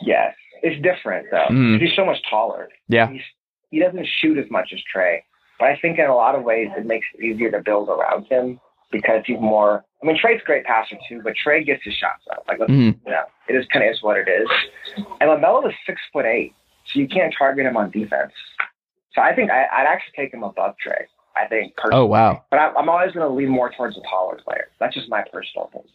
Yes, 0.00 0.34
it's 0.62 0.80
different 0.82 1.26
though. 1.30 1.48
Mm. 1.50 1.80
He's 1.80 1.96
so 1.96 2.04
much 2.04 2.18
taller. 2.30 2.68
Yeah. 2.88 3.10
He's, 3.10 3.22
he 3.70 3.80
doesn't 3.80 4.06
shoot 4.20 4.38
as 4.38 4.50
much 4.50 4.70
as 4.72 4.80
Trae, 4.94 5.18
but 5.58 5.68
I 5.68 5.76
think 5.76 5.98
in 5.98 6.06
a 6.06 6.14
lot 6.14 6.34
of 6.34 6.44
ways 6.44 6.68
it 6.76 6.86
makes 6.86 7.06
it 7.14 7.24
easier 7.24 7.50
to 7.50 7.60
build 7.60 7.88
around 7.88 8.26
him 8.30 8.60
because 8.90 9.22
he's 9.26 9.40
more. 9.40 9.84
I 10.02 10.06
mean, 10.06 10.16
Trae's 10.16 10.40
a 10.40 10.44
great 10.44 10.64
passer 10.64 10.96
too, 11.08 11.20
but 11.22 11.34
Trae 11.34 11.64
gets 11.64 11.82
his 11.84 11.94
shots 11.94 12.24
up. 12.30 12.44
Like, 12.48 12.58
Mhm. 12.58 12.98
you 13.04 13.10
know, 13.10 13.24
it 13.48 13.56
is 13.56 13.66
kind 13.72 13.84
of 13.84 13.90
is 13.92 14.02
what 14.02 14.16
it 14.16 14.28
is. 14.28 14.48
And 15.20 15.28
Lamelo 15.30 15.66
is 15.68 15.74
six 15.86 16.00
foot 16.12 16.24
eight, 16.24 16.54
so 16.84 17.00
you 17.00 17.08
can't 17.08 17.34
target 17.36 17.66
him 17.66 17.76
on 17.76 17.90
defense. 17.90 18.32
So 19.12 19.22
I 19.22 19.34
think 19.34 19.50
I, 19.50 19.66
I'd 19.72 19.86
actually 19.86 20.12
take 20.16 20.32
him 20.32 20.42
above 20.42 20.74
Trae. 20.84 21.04
I 21.36 21.46
think 21.46 21.76
personally. 21.76 22.02
Oh 22.02 22.06
wow. 22.06 22.44
But 22.50 22.58
I, 22.60 22.72
I'm 22.74 22.88
always 22.88 23.12
going 23.12 23.28
to 23.28 23.32
lean 23.32 23.48
more 23.48 23.70
towards 23.70 23.94
the 23.96 24.02
taller 24.02 24.36
player. 24.44 24.68
That's 24.80 24.94
just 24.94 25.08
my 25.08 25.22
personal 25.32 25.66
opinion. 25.66 25.90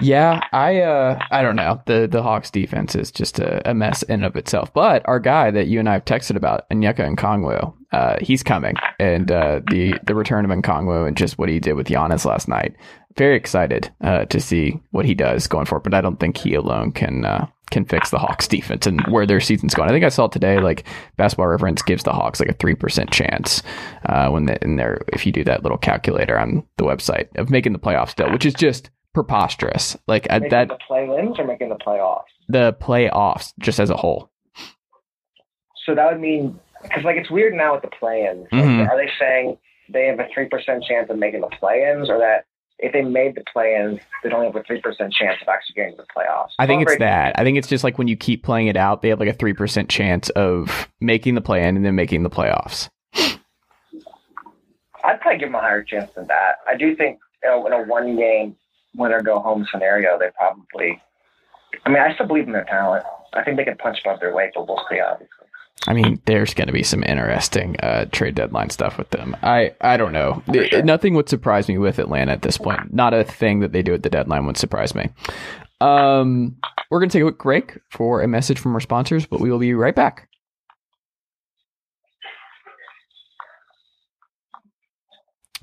Yeah, 0.00 0.40
I 0.52 0.80
uh 0.80 1.18
I 1.30 1.42
don't 1.42 1.56
know. 1.56 1.82
The 1.84 2.08
the 2.10 2.22
Hawks 2.22 2.50
defense 2.50 2.94
is 2.94 3.10
just 3.10 3.38
a, 3.38 3.68
a 3.68 3.74
mess 3.74 4.02
in 4.04 4.24
of 4.24 4.34
itself. 4.34 4.72
But 4.72 5.06
our 5.06 5.20
guy 5.20 5.50
that 5.50 5.66
you 5.66 5.78
and 5.78 5.88
I 5.88 5.92
have 5.94 6.06
texted 6.06 6.36
about, 6.36 6.68
Onyeka 6.70 7.14
Okongwu, 7.16 7.74
uh, 7.92 8.16
he's 8.20 8.42
coming. 8.42 8.76
And 8.98 9.30
uh 9.30 9.60
the 9.70 9.98
the 10.04 10.14
return 10.14 10.44
of 10.44 10.50
Okongwu 10.50 11.06
and 11.06 11.16
just 11.16 11.36
what 11.38 11.50
he 11.50 11.60
did 11.60 11.74
with 11.74 11.88
Giannis 11.88 12.24
last 12.24 12.48
night. 12.48 12.76
Very 13.18 13.36
excited 13.36 13.92
uh 14.00 14.24
to 14.26 14.40
see 14.40 14.80
what 14.90 15.04
he 15.04 15.14
does 15.14 15.46
going 15.46 15.66
forward. 15.66 15.82
But 15.82 15.94
I 15.94 16.00
don't 16.00 16.18
think 16.18 16.38
he 16.38 16.54
alone 16.54 16.92
can 16.92 17.26
uh 17.26 17.46
can 17.70 17.84
fix 17.84 18.10
the 18.10 18.18
Hawks 18.18 18.48
defense 18.48 18.86
and 18.86 19.00
where 19.08 19.26
their 19.26 19.38
season's 19.38 19.74
going. 19.74 19.90
I 19.90 19.92
think 19.92 20.04
I 20.04 20.08
saw 20.08 20.28
today 20.28 20.58
like 20.60 20.84
basketball 21.18 21.48
reference 21.48 21.82
gives 21.82 22.04
the 22.04 22.12
Hawks 22.12 22.40
like 22.40 22.48
a 22.48 22.54
three 22.54 22.74
percent 22.74 23.10
chance 23.10 23.62
uh 24.06 24.30
when 24.30 24.46
they 24.46 24.56
in 24.62 24.76
there 24.76 25.02
if 25.12 25.26
you 25.26 25.32
do 25.32 25.44
that 25.44 25.62
little 25.62 25.78
calculator 25.78 26.38
on 26.38 26.64
the 26.78 26.84
website 26.84 27.28
of 27.36 27.50
making 27.50 27.74
the 27.74 27.78
playoffs 27.78 28.10
still, 28.10 28.32
which 28.32 28.46
is 28.46 28.54
just 28.54 28.88
preposterous. 29.14 29.96
Like 30.06 30.26
at 30.30 30.42
Making 30.42 30.50
that 30.50 30.68
the 30.68 30.78
play-ins 30.86 31.38
or 31.38 31.46
making 31.46 31.68
the 31.70 31.76
playoffs. 31.76 32.24
the 32.48 32.72
playoffs 32.80 33.52
just 33.58 33.80
as 33.80 33.90
a 33.90 33.96
whole. 33.96 34.30
So 35.86 35.94
that 35.94 36.10
would 36.12 36.20
mean 36.20 36.58
because 36.82 37.04
like 37.04 37.16
it's 37.16 37.30
weird 37.30 37.54
now 37.54 37.74
with 37.74 37.82
the 37.82 37.88
play-ins. 37.88 38.46
Like, 38.52 38.62
Mhm. 38.62 38.88
Are 38.88 38.96
they 38.96 39.10
saying 39.18 39.58
they 39.88 40.06
have 40.06 40.20
a 40.20 40.28
three 40.32 40.46
percent 40.48 40.84
chance 40.84 41.10
of 41.10 41.18
making 41.18 41.40
the 41.40 41.48
play-ins, 41.48 42.08
or 42.08 42.18
that 42.18 42.44
if 42.78 42.92
they 42.92 43.02
made 43.02 43.34
the 43.34 43.44
play-ins, 43.52 43.98
they'd 44.22 44.32
only 44.32 44.46
have 44.46 44.56
a 44.56 44.62
three 44.62 44.80
percent 44.80 45.12
chance 45.12 45.36
of 45.42 45.48
actually 45.48 45.74
getting 45.74 45.96
to 45.96 46.02
the 46.02 46.06
playoffs? 46.16 46.50
I 46.58 46.66
think 46.66 46.82
it's 46.82 46.96
that. 46.98 47.38
I 47.38 47.44
think 47.44 47.58
it's 47.58 47.68
just 47.68 47.82
like 47.84 47.98
when 47.98 48.08
you 48.08 48.16
keep 48.16 48.42
playing 48.44 48.68
it 48.68 48.76
out, 48.76 49.02
they 49.02 49.08
have 49.08 49.20
like 49.20 49.28
a 49.28 49.32
three 49.34 49.52
percent 49.52 49.88
chance 49.90 50.28
of 50.30 50.88
making 51.00 51.34
the 51.34 51.40
play 51.40 51.66
in 51.66 51.76
and 51.76 51.84
then 51.84 51.94
making 51.94 52.22
the 52.22 52.30
playoffs. 52.30 52.88
I'd 55.02 55.20
probably 55.20 55.38
give 55.38 55.48
them 55.48 55.54
a 55.54 55.60
higher 55.60 55.82
chance 55.82 56.10
than 56.14 56.26
that. 56.28 56.56
I 56.68 56.76
do 56.76 56.94
think 56.94 57.18
you 57.42 57.48
know, 57.50 57.66
in 57.66 57.72
a 57.72 57.82
one-game 57.84 58.54
winner 58.94 59.22
go 59.22 59.40
home 59.40 59.66
scenario, 59.70 60.18
they 60.18 60.28
probably. 60.36 61.00
I 61.86 61.88
mean, 61.88 61.98
I 62.02 62.12
still 62.14 62.26
believe 62.26 62.46
in 62.46 62.52
their 62.52 62.64
talent. 62.64 63.04
I 63.32 63.44
think 63.44 63.56
they 63.56 63.64
can 63.64 63.76
punch 63.76 63.98
above 64.04 64.20
their 64.20 64.34
weight, 64.34 64.50
but 64.54 64.66
we'll 64.66 64.82
see. 64.90 65.00
Obviously. 65.00 65.46
I 65.86 65.94
mean, 65.94 66.20
there's 66.26 66.52
going 66.52 66.66
to 66.66 66.72
be 66.72 66.82
some 66.82 67.02
interesting 67.04 67.76
uh, 67.80 68.04
trade 68.12 68.34
deadline 68.34 68.70
stuff 68.70 68.98
with 68.98 69.10
them. 69.10 69.34
I, 69.42 69.74
I 69.80 69.96
don't 69.96 70.12
know. 70.12 70.42
Th- 70.52 70.84
Nothing 70.84 71.14
would 71.14 71.28
surprise 71.28 71.68
me 71.68 71.78
with 71.78 71.98
Atlanta 71.98 72.32
at 72.32 72.42
this 72.42 72.58
point. 72.58 72.92
Not 72.92 73.14
a 73.14 73.24
thing 73.24 73.60
that 73.60 73.72
they 73.72 73.82
do 73.82 73.94
at 73.94 74.02
the 74.02 74.10
deadline 74.10 74.46
would 74.46 74.58
surprise 74.58 74.94
me. 74.94 75.08
Um, 75.80 76.56
we're 76.90 76.98
going 76.98 77.08
to 77.08 77.18
take 77.18 77.22
a 77.22 77.32
quick 77.32 77.38
break 77.42 77.78
for 77.88 78.20
a 78.20 78.28
message 78.28 78.58
from 78.58 78.74
our 78.74 78.80
sponsors, 78.80 79.24
but 79.24 79.40
we 79.40 79.50
will 79.50 79.58
be 79.58 79.72
right 79.72 79.94
back. 79.94 80.28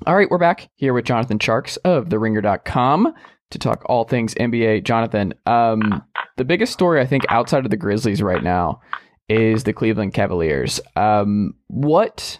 All 0.06 0.14
right, 0.16 0.30
we're 0.30 0.38
back 0.38 0.70
here 0.76 0.94
with 0.94 1.04
Jonathan 1.04 1.38
Tjarks 1.38 1.76
of 1.84 2.06
TheRinger.com 2.06 3.12
to 3.50 3.58
talk 3.58 3.82
all 3.86 4.04
things 4.04 4.34
NBA. 4.34 4.84
Jonathan, 4.84 5.34
um, 5.46 6.02
the 6.36 6.44
biggest 6.44 6.72
story 6.72 7.00
I 7.00 7.06
think 7.06 7.24
outside 7.30 7.64
of 7.64 7.70
the 7.70 7.76
Grizzlies 7.76 8.22
right 8.22 8.42
now 8.42 8.80
is 9.28 9.64
the 9.64 9.72
Cleveland 9.72 10.14
Cavaliers. 10.14 10.80
Um, 10.94 11.54
what, 11.66 12.38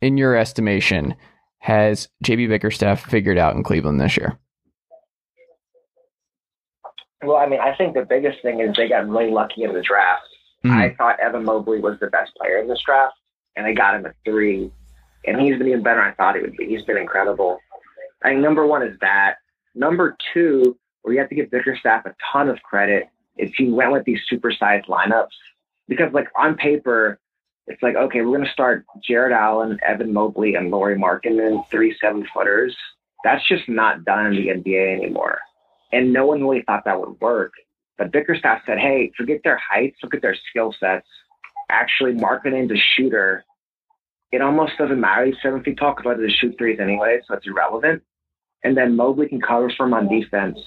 in 0.00 0.16
your 0.16 0.36
estimation, 0.36 1.14
has 1.58 2.08
JB 2.24 2.48
Bickerstaff 2.48 3.00
figured 3.04 3.38
out 3.38 3.54
in 3.54 3.62
Cleveland 3.62 4.00
this 4.00 4.16
year? 4.16 4.38
Well, 7.22 7.36
I 7.36 7.46
mean, 7.46 7.60
I 7.60 7.74
think 7.76 7.94
the 7.94 8.04
biggest 8.04 8.42
thing 8.42 8.60
is 8.60 8.74
they 8.76 8.88
got 8.88 9.08
really 9.08 9.30
lucky 9.30 9.62
in 9.62 9.72
the 9.72 9.80
draft. 9.82 10.22
Mhm. 10.64 10.72
I 10.72 10.94
thought 10.96 11.20
Evan 11.20 11.44
Mobley 11.44 11.80
was 11.80 11.98
the 12.00 12.08
best 12.08 12.32
player 12.36 12.58
in 12.58 12.68
this 12.68 12.82
draft, 12.84 13.14
and 13.54 13.64
they 13.64 13.74
got 13.74 13.94
him 13.94 14.06
at 14.06 14.14
three. 14.24 14.70
And 15.26 15.40
he's 15.40 15.58
been 15.58 15.68
even 15.68 15.82
better 15.82 16.00
than 16.00 16.10
I 16.10 16.12
thought 16.12 16.36
he 16.36 16.42
would 16.42 16.56
be. 16.56 16.66
He's 16.66 16.82
been 16.82 16.96
incredible. 16.96 17.58
I 18.22 18.30
think 18.30 18.40
number 18.40 18.66
one 18.66 18.82
is 18.82 18.96
that. 19.00 19.36
Number 19.74 20.16
two, 20.32 20.78
where 21.02 21.14
you 21.14 21.20
have 21.20 21.28
to 21.28 21.34
give 21.34 21.50
Bickerstaff 21.50 22.06
a 22.06 22.14
ton 22.32 22.48
of 22.48 22.62
credit, 22.62 23.08
is 23.36 23.50
he 23.56 23.70
went 23.70 23.92
with 23.92 24.04
these 24.04 24.20
supersized 24.30 24.86
lineups. 24.86 25.28
Because, 25.88 26.12
like, 26.12 26.28
on 26.36 26.56
paper, 26.56 27.18
it's 27.66 27.82
like, 27.82 27.96
okay, 27.96 28.20
we're 28.20 28.36
going 28.36 28.46
to 28.46 28.52
start 28.52 28.84
Jarrett 29.02 29.32
Allen, 29.32 29.78
Evan 29.86 30.12
Mobley, 30.12 30.54
and 30.54 30.70
Lauri 30.70 30.96
Markkanen, 30.96 31.68
three 31.70 31.96
seven 32.00 32.26
footers. 32.32 32.76
That's 33.24 33.46
just 33.48 33.68
not 33.68 34.04
done 34.04 34.26
in 34.26 34.32
the 34.32 34.48
NBA 34.48 34.96
anymore. 34.96 35.40
And 35.92 36.12
no 36.12 36.26
one 36.26 36.42
really 36.42 36.62
thought 36.62 36.84
that 36.84 37.00
would 37.00 37.20
work. 37.20 37.52
But 37.98 38.12
Bickerstaff 38.12 38.62
said, 38.66 38.78
hey, 38.78 39.12
forget 39.16 39.40
their 39.42 39.58
heights, 39.58 39.98
look 40.02 40.14
at 40.14 40.22
their 40.22 40.36
skill 40.50 40.74
sets. 40.78 41.06
Actually, 41.70 42.14
Markkanen's 42.14 42.70
a 42.70 42.82
shooter. 42.96 43.44
It 44.32 44.42
almost 44.42 44.72
doesn't 44.78 45.00
matter. 45.00 45.26
He's 45.26 45.36
seven 45.42 45.62
feet 45.62 45.78
tall 45.78 45.94
because 45.94 46.18
to 46.18 46.28
shoot 46.30 46.56
threes 46.58 46.78
anyway, 46.80 47.20
so 47.26 47.34
it's 47.34 47.46
irrelevant. 47.46 48.02
And 48.64 48.76
then 48.76 48.96
Mobley 48.96 49.28
can 49.28 49.40
cover 49.40 49.70
for 49.76 49.86
him 49.86 49.94
on 49.94 50.08
defense. 50.08 50.58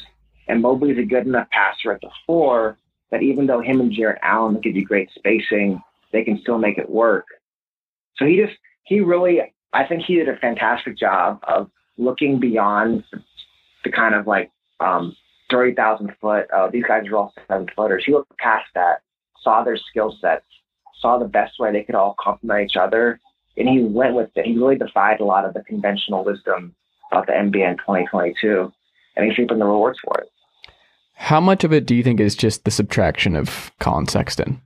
And 0.48 0.62
Mobley's 0.62 0.98
a 0.98 1.04
good 1.04 1.28
enough 1.28 1.50
passer 1.50 1.92
at 1.92 2.02
the 2.02 2.10
four 2.26 2.78
that 3.12 3.22
even 3.22 3.48
though 3.48 3.62
him 3.62 3.82
and 3.82 3.92
Jarrett 3.92 4.20
Allen 4.22 4.60
give 4.62 4.76
you 4.76 4.86
great 4.86 5.10
spacing, 5.16 5.82
they 6.12 6.24
can 6.24 6.40
still 6.42 6.58
make 6.58 6.78
it 6.78 6.90
work. 6.90 7.26
So 8.16 8.26
he 8.26 8.38
just, 8.38 8.58
he 8.84 9.02
really, 9.02 9.42
I 9.74 9.86
think 9.86 10.04
he 10.04 10.16
did 10.16 10.30
a 10.30 10.38
fantastic 10.38 10.98
job 10.98 11.40
of 11.48 11.70
looking 11.98 12.40
beyond 12.40 13.04
the 13.84 13.92
kind 13.92 14.16
of 14.16 14.28
like 14.28 14.52
um, 14.80 15.16
30,000 15.52 16.12
foot, 16.22 16.48
oh, 16.54 16.70
these 16.72 16.84
guys 16.88 17.08
are 17.08 17.16
all 17.16 17.34
seven 17.48 17.68
footers. 17.76 18.04
He 18.06 18.12
looked 18.12 18.38
past 18.38 18.68
that, 18.76 19.02
saw 19.44 19.64
their 19.64 19.78
skill 19.78 20.16
sets, 20.22 20.46
saw 21.02 21.18
the 21.18 21.26
best 21.26 21.60
way 21.60 21.72
they 21.72 21.84
could 21.84 21.96
all 21.96 22.16
complement 22.20 22.70
each 22.70 22.78
other, 22.78 23.20
and 23.58 23.68
he 23.68 23.84
went 23.84 24.16
with 24.16 24.30
it. 24.36 24.46
He 24.46 24.58
really 24.58 24.78
defied 24.78 25.20
a 25.20 25.26
lot 25.26 25.46
of 25.46 25.54
the 25.54 25.64
conventional 25.64 26.24
wisdom 26.24 26.76
about 27.12 27.28
the 27.28 27.34
NBA 27.34 27.72
in 27.72 27.78
2022, 27.78 28.72
and 29.16 29.26
he's 29.26 29.38
reaping 29.38 29.60
the 29.60 29.66
rewards 29.66 30.00
for 30.04 30.20
it. 30.22 30.30
How 31.14 31.42
much 31.42 31.64
of 31.64 31.74
it 31.74 31.86
do 31.86 31.96
you 31.96 32.04
think 32.04 32.20
is 32.20 32.36
just 32.36 32.64
the 32.64 32.72
subtraction 32.72 33.36
of 33.36 33.72
Collin 33.80 34.08
Sexton? 34.08 34.62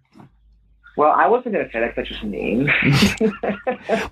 Well, 0.96 1.12
I 1.12 1.28
wasn't 1.28 1.56
going 1.56 1.66
to 1.66 1.72
say 1.72 1.80
that. 1.80 1.96
That's 1.96 2.10
just 2.10 2.24
mean. 2.24 2.72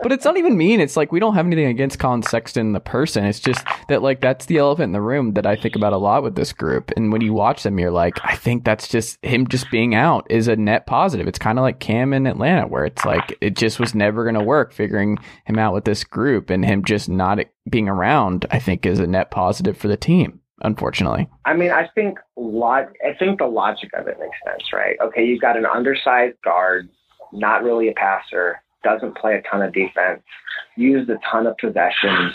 But 0.01 0.11
it's 0.11 0.25
not 0.25 0.37
even 0.37 0.57
mean. 0.57 0.81
It's 0.81 0.97
like 0.97 1.11
we 1.11 1.19
don't 1.19 1.35
have 1.35 1.45
anything 1.45 1.67
against 1.67 1.97
Collin 1.97 2.23
Sexton, 2.23 2.73
the 2.73 2.79
person. 2.79 3.23
It's 3.25 3.39
just 3.39 3.63
that 3.87 4.01
like 4.01 4.19
that's 4.19 4.45
the 4.47 4.57
elephant 4.57 4.89
in 4.89 4.91
the 4.91 5.01
room 5.01 5.33
that 5.33 5.45
I 5.45 5.55
think 5.55 5.75
about 5.75 5.93
a 5.93 5.97
lot 5.97 6.23
with 6.23 6.35
this 6.35 6.51
group. 6.51 6.91
And 6.97 7.11
when 7.11 7.21
you 7.21 7.33
watch 7.33 7.63
them, 7.63 7.79
you're 7.79 7.91
like, 7.91 8.19
I 8.23 8.35
think 8.35 8.65
that's 8.65 8.87
just 8.87 9.23
him 9.23 9.47
just 9.47 9.71
being 9.71 9.95
out 9.95 10.27
is 10.29 10.47
a 10.47 10.55
net 10.55 10.87
positive. 10.87 11.27
It's 11.27 11.39
kind 11.39 11.57
of 11.57 11.63
like 11.63 11.79
Cam 11.79 12.13
in 12.13 12.27
Atlanta, 12.27 12.67
where 12.67 12.85
it's 12.85 13.05
like 13.05 13.37
it 13.39 13.55
just 13.55 13.79
was 13.79 13.95
never 13.95 14.23
going 14.23 14.35
to 14.35 14.43
work 14.43 14.73
figuring 14.73 15.17
him 15.45 15.57
out 15.57 15.73
with 15.73 15.85
this 15.85 16.03
group, 16.03 16.49
and 16.49 16.65
him 16.65 16.83
just 16.83 17.07
not 17.07 17.39
being 17.69 17.87
around, 17.87 18.45
I 18.51 18.59
think, 18.59 18.85
is 18.85 18.99
a 18.99 19.07
net 19.07 19.31
positive 19.31 19.77
for 19.77 19.87
the 19.87 19.97
team. 19.97 20.40
Unfortunately, 20.63 21.27
I 21.45 21.55
mean, 21.55 21.71
I 21.71 21.89
think 21.95 22.19
lot. 22.35 22.89
I 23.03 23.13
think 23.17 23.39
the 23.39 23.47
logic 23.47 23.89
of 23.93 24.07
it 24.07 24.19
makes 24.19 24.37
sense, 24.45 24.71
right? 24.71 24.95
Okay, 25.01 25.25
you've 25.25 25.41
got 25.41 25.57
an 25.57 25.65
undersized 25.65 26.37
guard, 26.43 26.87
not 27.33 27.63
really 27.63 27.89
a 27.89 27.93
passer, 27.93 28.61
doesn't 28.83 29.17
play 29.17 29.35
a 29.35 29.41
ton 29.49 29.61
of 29.61 29.73
defense, 29.73 30.21
used 30.75 31.09
a 31.09 31.17
ton 31.29 31.47
of 31.47 31.57
possessions, 31.57 32.33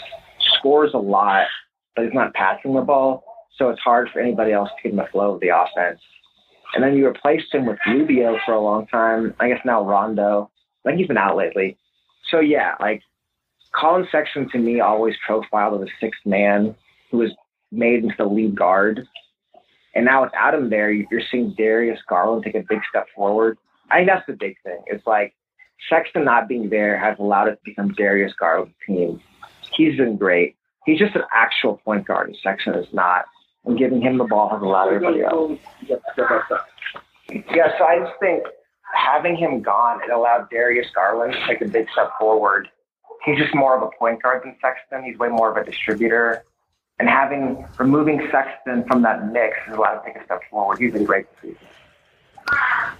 scores 0.58 0.90
a 0.94 0.98
lot, 0.98 1.46
but 1.94 2.04
he's 2.04 2.14
not 2.14 2.34
passing 2.34 2.74
the 2.74 2.80
ball. 2.80 3.24
So 3.56 3.70
it's 3.70 3.80
hard 3.80 4.08
for 4.12 4.20
anybody 4.20 4.52
else 4.52 4.68
to 4.68 4.82
get 4.82 4.92
in 4.92 4.96
the 4.96 5.06
flow 5.10 5.34
of 5.34 5.40
the 5.40 5.48
offense. 5.48 6.00
And 6.74 6.82
then 6.82 6.96
you 6.96 7.06
replaced 7.06 7.54
him 7.54 7.64
with 7.64 7.78
Rubio 7.86 8.38
for 8.44 8.52
a 8.52 8.60
long 8.60 8.86
time. 8.88 9.34
I 9.40 9.48
guess 9.48 9.60
now 9.64 9.84
Rondo. 9.84 10.50
Like 10.84 10.96
he's 10.96 11.06
been 11.06 11.16
out 11.16 11.36
lately. 11.36 11.78
So 12.30 12.40
yeah, 12.40 12.74
like 12.80 13.02
Collin 13.72 14.06
Sexton 14.10 14.48
to 14.50 14.58
me 14.58 14.80
always 14.80 15.14
profiled 15.24 15.80
as 15.80 15.88
a 15.88 15.90
sixth 16.00 16.24
man 16.26 16.74
who 17.10 17.18
was 17.18 17.30
made 17.72 18.04
into 18.04 18.14
the 18.16 18.24
lead 18.24 18.54
guard. 18.54 19.06
And 19.94 20.04
now 20.04 20.24
without 20.24 20.54
him 20.54 20.68
there, 20.70 20.90
you're 20.90 21.22
seeing 21.30 21.54
Darius 21.56 22.00
Garland 22.08 22.44
take 22.44 22.54
a 22.54 22.64
big 22.68 22.80
step 22.88 23.06
forward. 23.14 23.56
I 23.90 23.98
think 23.98 24.08
that's 24.08 24.26
the 24.26 24.34
big 24.34 24.56
thing. 24.62 24.82
It's 24.86 25.06
like 25.06 25.34
Sexton 25.88 26.24
not 26.24 26.48
being 26.48 26.68
there 26.70 26.98
has 26.98 27.18
allowed 27.18 27.48
it 27.48 27.52
to 27.52 27.60
become 27.64 27.92
Darius 27.92 28.32
Garland's 28.38 28.74
team. 28.86 29.20
He's 29.76 29.96
been 29.96 30.16
great. 30.16 30.56
He's 30.84 30.98
just 30.98 31.16
an 31.16 31.22
actual 31.32 31.78
point 31.84 32.06
guard, 32.06 32.28
and 32.28 32.36
Sexton 32.42 32.74
is 32.74 32.92
not. 32.92 33.24
And 33.64 33.76
giving 33.76 34.00
him 34.00 34.18
the 34.18 34.24
ball 34.24 34.48
has 34.50 34.62
allowed 34.62 34.88
everybody 34.88 35.22
else. 35.22 35.58
Yeah, 35.88 37.76
so 37.76 37.84
I 37.84 37.98
just 37.98 38.12
think 38.20 38.44
having 38.94 39.36
him 39.36 39.62
gone, 39.62 40.00
it 40.04 40.10
allowed 40.10 40.48
Darius 40.50 40.86
Garland 40.94 41.32
to 41.32 41.46
take 41.46 41.60
a 41.60 41.68
big 41.68 41.88
step 41.90 42.12
forward. 42.18 42.68
He's 43.24 43.38
just 43.38 43.54
more 43.54 43.76
of 43.76 43.82
a 43.82 43.90
point 43.98 44.22
guard 44.22 44.42
than 44.44 44.56
Sexton. 44.60 45.02
He's 45.02 45.18
way 45.18 45.28
more 45.28 45.50
of 45.50 45.56
a 45.56 45.64
distributor. 45.68 46.44
And 46.98 47.08
having 47.08 47.66
removing 47.78 48.26
Sexton 48.30 48.84
from 48.86 49.02
that 49.02 49.30
mix 49.30 49.56
has 49.66 49.76
allowed 49.76 50.00
to 50.00 50.06
take 50.06 50.16
a 50.16 50.24
step 50.24 50.40
forward. 50.50 50.78
He's 50.78 50.92
been 50.92 51.04
great 51.04 51.26
this 51.42 51.52
season. 51.52 51.68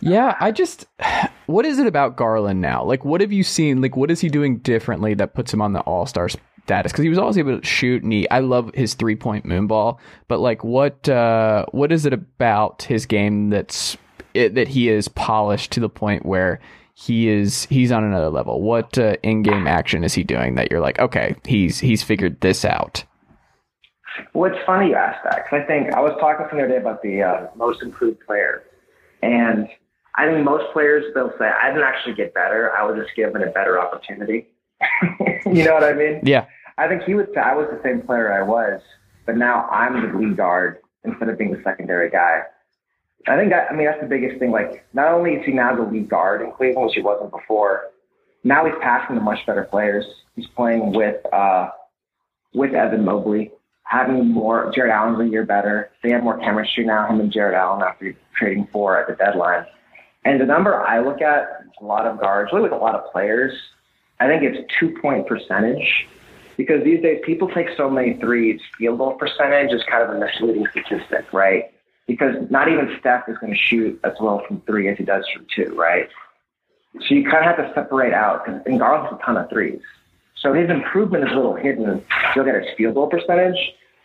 Yeah, 0.00 0.36
I 0.40 0.50
just 0.50 0.86
what 1.46 1.64
is 1.64 1.78
it 1.78 1.86
about 1.86 2.16
Garland 2.16 2.60
now? 2.60 2.84
Like 2.84 3.04
what 3.04 3.20
have 3.20 3.32
you 3.32 3.42
seen? 3.42 3.80
Like 3.80 3.96
what 3.96 4.10
is 4.10 4.20
he 4.20 4.28
doing 4.28 4.58
differently 4.58 5.14
that 5.14 5.34
puts 5.34 5.52
him 5.52 5.62
on 5.62 5.72
the 5.72 5.80
all-star 5.80 6.28
status? 6.64 6.92
Cuz 6.92 7.02
he 7.02 7.08
was 7.08 7.18
always 7.18 7.38
able 7.38 7.58
to 7.58 7.66
shoot 7.66 8.02
and 8.02 8.12
he 8.12 8.28
I 8.28 8.40
love 8.40 8.70
his 8.74 8.94
three-point 8.94 9.46
moonball, 9.46 9.98
but 10.28 10.40
like 10.40 10.62
what 10.62 11.08
uh 11.08 11.64
what 11.70 11.92
is 11.92 12.06
it 12.06 12.12
about 12.12 12.82
his 12.82 13.06
game 13.06 13.50
that's 13.50 13.96
it, 14.34 14.54
that 14.54 14.68
he 14.68 14.88
is 14.90 15.08
polished 15.08 15.72
to 15.72 15.80
the 15.80 15.88
point 15.88 16.26
where 16.26 16.60
he 16.94 17.28
is 17.28 17.66
he's 17.66 17.92
on 17.92 18.04
another 18.04 18.30
level. 18.30 18.62
What 18.62 18.98
uh, 18.98 19.16
in-game 19.22 19.66
action 19.66 20.02
is 20.02 20.14
he 20.14 20.24
doing 20.24 20.54
that 20.54 20.70
you're 20.70 20.80
like, 20.80 20.98
okay, 20.98 21.36
he's 21.46 21.78
he's 21.78 22.02
figured 22.02 22.40
this 22.40 22.64
out? 22.64 23.04
Well, 24.35 24.52
it's 24.52 24.64
funny 24.64 24.90
you 24.90 24.94
ask 24.94 25.23
that 25.25 25.44
because 25.44 25.62
I 25.62 25.66
think 25.66 25.94
I 25.94 26.00
was 26.00 26.12
talking 26.20 26.46
the 26.46 26.64
other 26.64 26.73
day 26.73 26.76
about 26.78 27.02
the 27.02 27.23
uh, 27.23 27.46
most 27.56 27.82
improved 27.82 28.20
player, 28.26 28.64
and 29.23 29.68
I 30.14 30.26
think 30.26 30.44
most 30.44 30.73
players 30.73 31.04
they'll 31.14 31.32
say, 31.38 31.46
"I 31.49 31.68
didn't 31.68 31.85
actually 31.85 32.14
get 32.14 32.35
better. 32.35 32.73
I 32.76 32.85
was 32.85 32.96
just 33.02 33.14
given 33.16 33.42
a 33.42 33.50
better 33.50 33.80
opportunity." 33.80 34.49
you 35.46 35.64
know 35.64 35.75
what 35.75 35.85
I 35.85 35.92
mean? 35.92 36.20
Yeah. 36.23 36.46
I 36.78 36.88
think 36.88 37.02
he 37.04 37.14
would 37.14 37.28
say 37.35 37.40
I 37.40 37.54
was 37.54 37.68
the 37.70 37.80
same 37.82 38.02
player 38.02 38.32
I 38.32 38.42
was, 38.42 38.80
but 39.25 39.37
now 39.37 39.66
I'm 39.70 40.12
the 40.12 40.18
lead 40.18 40.37
guard 40.37 40.78
instead 41.04 41.28
of 41.28 41.38
being 41.38 41.52
the 41.52 41.62
secondary 41.64 42.11
guy. 42.11 42.42
I 43.28 43.37
think 43.37 43.50
that, 43.50 43.70
I 43.70 43.75
mean 43.75 43.87
that's 43.87 44.00
the 44.00 44.06
biggest 44.06 44.38
thing. 44.38 44.50
Like 44.50 44.87
not 44.92 45.12
only 45.12 45.32
is 45.32 45.44
he 45.44 45.52
now 45.52 45.75
the 45.75 45.82
lead 45.82 46.08
guard 46.08 46.42
in 46.42 46.52
Cleveland, 46.52 46.87
which 46.87 46.94
he 46.94 47.02
wasn't 47.02 47.30
before, 47.30 47.90
now 48.44 48.64
he's 48.64 48.75
passing 48.80 49.16
to 49.16 49.23
much 49.23 49.44
better 49.46 49.64
players. 49.64 50.04
He's 50.37 50.46
playing 50.49 50.92
with 50.92 51.16
uh, 51.32 51.70
with 52.54 52.75
Evan 52.75 53.04
Mobley, 53.04 53.50
having 53.87 54.28
more. 54.28 54.71
Jarrett 54.75 54.93
Allen's 54.93 55.21
a 55.21 55.28
year 55.31 55.45
better. 55.45 55.90
They 56.02 56.11
have 56.11 56.23
more 56.23 56.38
chemistry 56.38 56.85
now. 56.85 57.09
Him 57.09 57.21
and 57.21 57.33
Jarrett 57.33 57.55
Allen 57.55 57.83
after 57.83 58.14
trading 58.37 58.69
four 58.73 59.00
at 59.00 59.07
the 59.09 59.14
deadline. 59.14 59.64
And 60.25 60.40
the 60.40 60.45
number 60.45 60.75
I 60.75 61.00
look 61.00 61.23
at, 61.23 61.64
a 61.81 61.85
lot 61.85 62.07
of 62.07 62.19
guards, 62.19 62.50
really 62.52 62.64
with 62.64 62.73
a 62.73 62.76
lot 62.76 62.95
of 62.95 63.11
players, 63.12 63.52
I 64.19 64.26
think 64.26 64.43
it's 64.43 64.59
two 64.78 64.97
point 65.00 65.26
percentage. 65.26 66.07
Because 66.57 66.83
these 66.85 67.02
days 67.02 67.21
people 67.25 67.49
take 67.49 67.69
so 67.76 67.88
many 67.90 68.14
threes, 68.14 68.61
field 68.78 68.99
goal 68.99 69.12
percentage 69.12 69.73
is 69.73 69.83
kind 69.90 70.02
of 70.02 70.16
a 70.16 70.18
misleading 70.18 70.66
statistic, 70.70 71.33
right? 71.33 71.64
Because 72.07 72.35
not 72.51 72.68
even 72.68 72.96
Steph 72.99 73.29
is 73.29 73.37
going 73.38 73.53
to 73.53 73.59
shoot 73.59 74.01
as 74.05 74.14
well 74.20 74.42
from 74.49 74.62
three 74.62 74.88
as 74.88 74.96
he 74.96 75.05
does 75.05 75.25
from 75.35 75.46
two, 75.55 75.75
right? 75.77 76.09
So 77.01 77.14
you 77.14 77.25
kind 77.25 77.49
of 77.49 77.57
have 77.57 77.59
to 77.59 77.72
separate 77.75 78.14
out, 78.14 78.49
and 78.49 78.79
Garland 78.79 79.09
has 79.09 79.20
a 79.20 79.25
ton 79.25 79.37
of 79.37 79.51
threes. 79.51 79.83
So 80.37 80.53
his 80.53 80.70
improvement 80.70 81.25
is 81.25 81.31
a 81.33 81.37
little 81.37 81.55
hidden. 81.55 82.05
You 82.35 82.42
look 82.42 82.49
at 82.49 82.62
his 82.62 82.72
field 82.77 82.94
goal 82.94 83.09
percentage, 83.09 83.57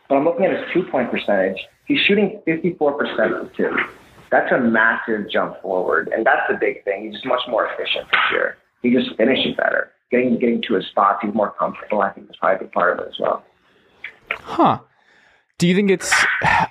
but 0.08 0.16
I'm 0.16 0.24
looking 0.24 0.46
at 0.46 0.52
his 0.52 0.74
two 0.74 0.84
point 0.84 1.12
percentage. 1.12 1.58
He's 1.86 2.00
shooting 2.00 2.42
54% 2.48 2.78
from 2.78 3.50
two. 3.56 3.76
That's 4.32 4.52
a 4.52 4.60
massive 4.60 5.30
jump 5.30 5.62
forward. 5.62 6.10
And 6.16 6.26
that's 6.26 6.42
the 6.50 6.56
big 6.56 6.84
thing. 6.86 7.06
He's 7.06 7.14
just 7.14 7.26
much 7.26 7.42
more 7.50 7.68
efficient 7.68 8.10
this 8.10 8.22
year. 8.32 8.58
He 8.82 8.94
just 8.94 9.16
finishes 9.18 9.56
better. 9.58 9.92
Getting 10.10 10.40
getting 10.40 10.62
to 10.68 10.76
his 10.76 10.86
spots, 10.88 11.20
he's 11.22 11.34
more 11.34 11.52
comfortable. 11.52 12.02
I 12.02 12.12
think 12.12 12.28
that's 12.28 12.40
probably 12.40 12.56
a 12.56 12.60
big 12.60 12.72
part 12.72 12.98
of 12.98 13.06
it 13.06 13.10
as 13.10 13.20
well. 13.20 13.44
Huh. 14.32 14.80
Do 15.58 15.68
you 15.68 15.76
think 15.76 15.92
it's 15.92 16.14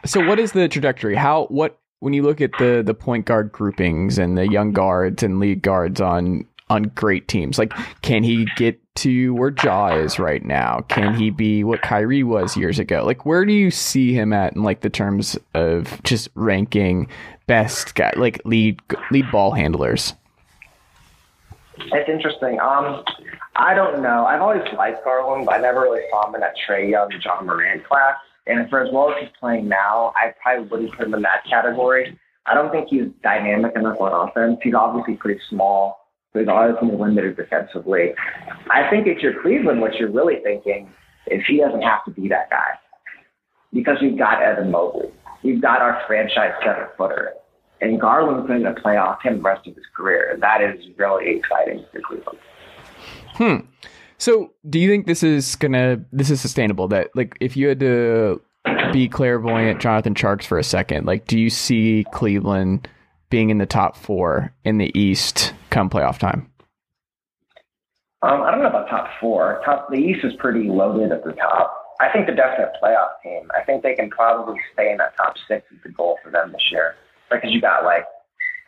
so 0.07 0.27
what 0.27 0.39
is 0.41 0.53
the 0.53 0.69
trajectory? 0.69 1.15
How 1.15 1.47
what 1.47 1.79
when 2.01 2.13
you 2.13 2.23
look 2.23 2.41
at 2.41 2.51
the 2.59 2.83
the 2.85 2.95
point 2.95 3.27
guard 3.27 3.53
groupings 3.53 4.19
and 4.19 4.37
the 4.37 4.51
young 4.51 4.73
guards 4.73 5.23
and 5.23 5.39
lead 5.39 5.63
guards 5.63 6.01
on 6.01 6.47
on 6.71 6.85
great 6.95 7.29
teams. 7.29 7.59
Like, 7.59 7.73
can 8.01 8.23
he 8.23 8.47
get 8.57 8.81
to 9.01 9.35
where 9.35 9.53
Ja 9.63 9.89
is 9.89 10.19
right 10.19 10.45
now? 10.45 10.85
Can 10.89 11.15
he 11.15 11.31
be 11.31 11.65
what 11.65 11.83
Kyrie 11.83 12.23
was 12.23 12.57
years 12.57 12.79
ago? 12.79 13.05
Like, 13.05 13.25
where 13.25 13.45
do 13.45 13.53
you 13.53 13.71
see 13.71 14.13
him 14.13 14.33
at 14.33 14.55
in 14.55 14.63
like 14.63 14.81
the 14.81 14.91
terms 14.91 15.39
of 15.55 16.03
just 16.03 16.29
ranking 16.35 17.09
best 17.47 17.95
guy, 17.95 18.13
like 18.17 18.43
lead 18.45 18.81
lead 19.11 19.31
ball 19.31 19.53
handlers? 19.53 20.15
It's 21.79 22.11
interesting. 22.11 22.61
Um, 22.61 23.03
I 23.57 23.75
don't 23.75 24.03
know. 24.03 24.27
I've 24.27 24.43
always 24.43 24.63
liked 24.77 25.03
Garland, 25.05 25.47
but 25.47 25.55
I 25.55 25.59
never 25.59 25.81
really 25.81 26.03
saw 26.11 26.29
him 26.29 26.35
in 26.35 26.41
that 26.43 26.55
Trae 26.69 26.91
Young, 26.91 27.11
Ja 27.25 27.41
Morant 27.41 27.87
class. 27.87 28.17
And 28.47 28.69
for 28.69 28.81
as 28.81 28.93
well 28.93 29.11
as 29.11 29.17
he's 29.21 29.31
playing 29.39 29.69
now, 29.69 30.13
I 30.17 30.35
probably 30.43 30.69
wouldn't 30.69 30.93
put 30.93 31.07
him 31.07 31.15
in 31.15 31.23
that 31.23 31.45
category. 31.49 32.19
I 32.47 32.55
don't 32.55 32.71
think 32.71 32.89
he's 32.89 33.07
dynamic 33.23 33.77
enough 33.77 34.01
on 34.01 34.29
offense. 34.29 34.59
He's 34.63 34.75
obviously 34.75 35.15
pretty 35.15 35.41
small 35.49 36.00
always 36.49 36.77
more 36.83 37.07
limited 37.07 37.37
defensively. 37.37 38.13
I 38.71 38.89
think 38.89 39.07
if 39.07 39.23
you're 39.23 39.41
Cleveland, 39.43 39.81
what 39.81 39.95
you're 39.97 40.11
really 40.11 40.37
thinking 40.43 40.91
is 41.27 41.43
he 41.47 41.59
doesn't 41.59 41.83
have 41.83 42.05
to 42.05 42.11
be 42.11 42.29
that 42.29 42.51
guy 42.51 42.79
because 43.73 43.99
we've 44.01 44.19
got 44.19 44.43
Evan 44.43 44.71
Mobley. 44.71 45.11
We've 45.43 45.61
got 45.61 45.81
our 45.81 46.03
franchise 46.07 46.53
seven 46.65 46.87
footer. 46.97 47.33
And 47.81 47.99
Garland's 47.99 48.47
going 48.47 48.63
to 48.63 48.75
play 48.75 48.99
off 48.99 49.23
him 49.23 49.39
the 49.39 49.43
rest 49.43 49.67
of 49.67 49.75
his 49.75 49.85
career. 49.97 50.37
That 50.39 50.61
is 50.61 50.85
really 50.99 51.39
exciting 51.39 51.85
for 51.91 52.01
Cleveland. 52.01 52.39
Hmm. 53.35 53.57
So 54.19 54.53
do 54.69 54.79
you 54.79 54.89
think 54.91 55.07
this 55.07 55.23
is 55.23 55.57
gonna 55.57 56.05
this 56.13 56.31
is 56.31 56.43
sustainable? 56.43 56.89
That 56.89 57.09
like 57.15 57.39
if 57.41 57.57
you 57.57 57.69
had 57.69 57.81
to 57.81 58.43
be 58.93 59.09
clairvoyant 59.09 59.81
Jonathan 59.81 60.15
Tjarks 60.15 60.45
for 60.45 60.59
a 60.59 60.65
second, 60.65 61.07
like 61.07 61.27
do 61.27 61.39
you 61.39 61.49
see 61.49 62.05
Cleveland 62.13 62.87
being 63.31 63.51
in 63.51 63.59
the 63.59 63.67
top 63.67 63.97
four 63.97 64.53
in 64.65 64.79
the 64.79 64.91
East 64.99 65.55
come 65.71 65.89
playoff 65.89 66.19
time? 66.19 66.51
Um, 68.23 68.43
I 68.43 68.51
don't 68.51 68.61
know 68.61 68.69
about 68.69 68.91
top 68.91 69.09
four. 69.19 69.63
Top 69.65 69.89
the 69.89 69.97
East 69.97 70.25
is 70.25 70.35
pretty 70.39 70.69
loaded 70.69 71.11
at 71.11 71.25
the 71.25 71.33
top. 71.33 71.75
I 72.01 72.11
think 72.13 72.27
the 72.27 72.33
definite 72.33 72.73
playoff 72.83 73.11
team. 73.23 73.51
I 73.59 73.65
think 73.65 73.83
they 73.83 73.95
can 73.95 74.11
probably 74.11 74.61
stay 74.73 74.91
in 74.91 74.99
that 74.99 75.17
top 75.17 75.37
six 75.49 75.65
is 75.71 75.79
the 75.83 75.91
goal 75.91 76.19
for 76.23 76.31
them 76.31 76.53
this 76.53 76.63
year. 76.71 76.97
Because 77.31 77.51
you 77.53 77.61
got 77.61 77.85
like, 77.85 78.05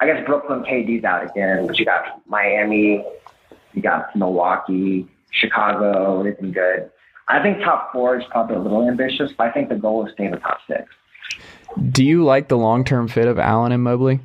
I 0.01 0.07
guess 0.07 0.25
Brooklyn 0.25 0.63
KD's 0.63 1.05
out 1.05 1.29
again, 1.31 1.67
but 1.67 1.79
you 1.79 1.85
got 1.85 2.27
Miami, 2.27 3.05
you 3.73 3.83
got 3.83 4.15
Milwaukee, 4.17 5.07
Chicago. 5.31 6.23
They've 6.23 6.39
been 6.39 6.53
good. 6.53 6.91
I 7.29 7.43
think 7.43 7.63
top 7.63 7.93
four 7.93 8.19
is 8.19 8.25
probably 8.31 8.57
a 8.57 8.61
little 8.61 8.87
ambitious, 8.87 9.33
but 9.37 9.49
I 9.49 9.51
think 9.51 9.69
the 9.69 9.77
goal 9.77 10.07
is 10.07 10.13
stay 10.13 10.27
in 10.27 10.33
the 10.33 10.39
top 10.39 10.59
six. 10.67 10.85
Do 11.91 12.05
you 12.05 12.25
like 12.25 12.49
the 12.49 12.59
long 12.59 12.85
term 12.85 13.09
fit 13.09 13.27
of 13.27 13.39
Allen 13.39 13.73
and 13.73 13.83
Mobley? 13.83 14.21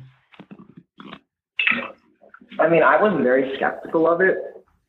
I 2.58 2.68
mean, 2.68 2.82
I 2.82 3.00
was 3.00 3.18
very 3.22 3.54
skeptical 3.56 4.10
of 4.10 4.20
it, 4.20 4.36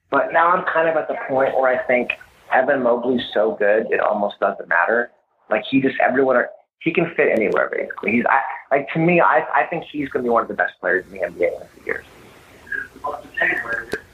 but 0.09 0.33
now 0.33 0.49
I'm 0.49 0.65
kind 0.65 0.89
of 0.89 0.95
at 0.95 1.07
the 1.07 1.15
point 1.27 1.53
where 1.55 1.67
I 1.67 1.85
think 1.85 2.11
Evan 2.51 2.81
Mobley's 2.81 3.21
so 3.33 3.55
good, 3.59 3.87
it 3.91 3.99
almost 3.99 4.39
doesn't 4.39 4.67
matter. 4.67 5.11
Like 5.49 5.63
he 5.69 5.81
just 5.81 5.95
everyone 5.99 6.35
are, 6.35 6.49
he 6.81 6.93
can 6.93 7.13
fit 7.15 7.27
anywhere 7.31 7.69
basically. 7.71 8.11
He's 8.11 8.25
I, 8.29 8.41
like 8.75 8.89
to 8.93 8.99
me, 8.99 9.21
I 9.21 9.45
I 9.53 9.65
think 9.69 9.83
he's 9.91 10.09
going 10.09 10.23
to 10.23 10.27
be 10.27 10.31
one 10.31 10.41
of 10.41 10.47
the 10.47 10.53
best 10.53 10.73
players 10.79 11.05
in 11.07 11.11
the 11.11 11.19
NBA 11.19 11.55
in 11.55 11.61
a 11.61 11.65
few 11.65 11.85
years. 11.85 12.05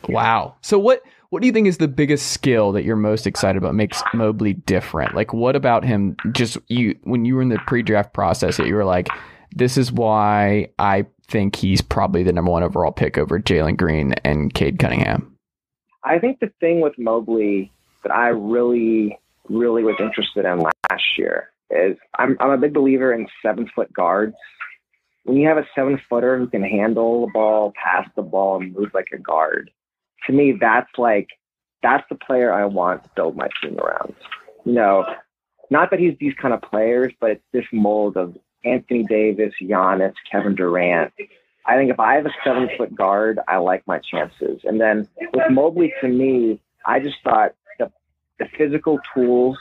Wow. 0.08 0.56
So 0.62 0.78
what 0.78 1.02
What 1.30 1.42
do 1.42 1.48
you 1.48 1.54
think 1.54 1.68
is 1.68 1.78
the 1.78 1.88
biggest 1.88 2.32
skill 2.32 2.72
that 2.74 2.84
you're 2.84 2.96
most 2.96 3.28
excited 3.28 3.58
about 3.58 3.76
makes 3.76 4.02
Mobley 4.14 4.54
different? 4.54 5.16
Like, 5.16 5.34
what 5.34 5.56
about 5.56 5.84
him? 5.84 6.16
Just 6.32 6.58
you 6.68 6.98
when 7.04 7.26
you 7.26 7.36
were 7.36 7.42
in 7.42 7.50
the 7.50 7.60
pre-draft 7.68 8.14
process, 8.14 8.58
that 8.58 8.68
you 8.68 8.76
were 8.76 8.86
like, 8.86 9.10
"This 9.56 9.78
is 9.78 9.92
why 9.92 10.70
I 10.80 11.06
think 11.30 11.56
he's 11.56 11.82
probably 11.82 12.24
the 12.24 12.34
number 12.34 12.52
one 12.52 12.64
overall 12.64 12.92
pick 12.92 13.18
over 13.18 13.40
Jalen 13.40 13.78
Green 13.78 14.14
and 14.24 14.54
Cade 14.54 14.80
Cunningham." 14.80 15.36
I 16.04 16.20
think 16.20 16.40
the 16.40 16.52
thing 16.60 16.82
with 16.82 16.98
Mobley 16.98 17.72
that 18.04 18.12
I 18.12 18.28
really, 18.30 19.18
really 19.50 19.84
was 19.84 19.96
interested 20.00 20.46
in 20.46 20.60
last 20.60 21.18
year 21.18 21.50
is 21.70 21.98
I'm 22.18 22.38
I'm 22.40 22.52
a 22.52 22.58
big 22.58 22.74
believer 22.74 23.14
in 23.14 23.28
seven 23.42 23.70
foot 23.76 23.92
guards. 23.92 24.36
When 25.24 25.38
you 25.38 25.48
have 25.48 25.58
a 25.58 25.68
seven 25.74 26.00
footer 26.08 26.38
who 26.38 26.48
can 26.48 26.64
handle 26.64 27.26
the 27.26 27.32
ball, 27.34 27.74
pass 27.84 28.08
the 28.16 28.22
ball, 28.22 28.62
and 28.62 28.74
move 28.74 28.92
like 28.94 29.08
a 29.12 29.18
guard, 29.18 29.72
to 30.28 30.34
me 30.34 30.58
that's 30.60 30.92
like 30.98 31.30
that's 31.82 32.04
the 32.10 32.16
player 32.16 32.54
I 32.54 32.66
want 32.66 33.04
to 33.04 33.10
build 33.16 33.36
my 33.36 33.48
team 33.62 33.80
around. 33.80 34.14
You 34.66 34.74
know, 34.74 35.06
not 35.70 35.90
that 35.92 36.00
he's 36.00 36.18
these 36.20 36.34
kind 36.40 36.54
of 36.54 36.62
players, 36.62 37.14
but 37.20 37.32
it's 37.32 37.44
this 37.52 37.66
mold 37.72 38.18
of 38.18 38.36
Anthony 38.66 39.04
Davis, 39.04 39.54
Giannis, 39.62 40.14
Kevin 40.32 40.56
Durant. 40.56 41.14
I 41.66 41.78
think 41.78 41.92
if 41.92 42.00
I 42.00 42.16
have 42.16 42.26
a 42.26 42.34
seven 42.44 42.70
foot 42.78 42.94
guard, 42.96 43.40
I 43.48 43.58
like 43.58 43.86
my 43.88 44.00
chances. 44.00 44.62
And 44.64 44.80
then 44.80 45.08
with 45.34 45.50
Mobley, 45.50 45.94
to 46.02 46.08
me, 46.08 46.60
I 46.86 47.00
just 47.00 47.18
thought 47.24 47.56
the, 47.80 47.92
the 48.40 48.46
physical 48.58 49.00
tools, 49.14 49.58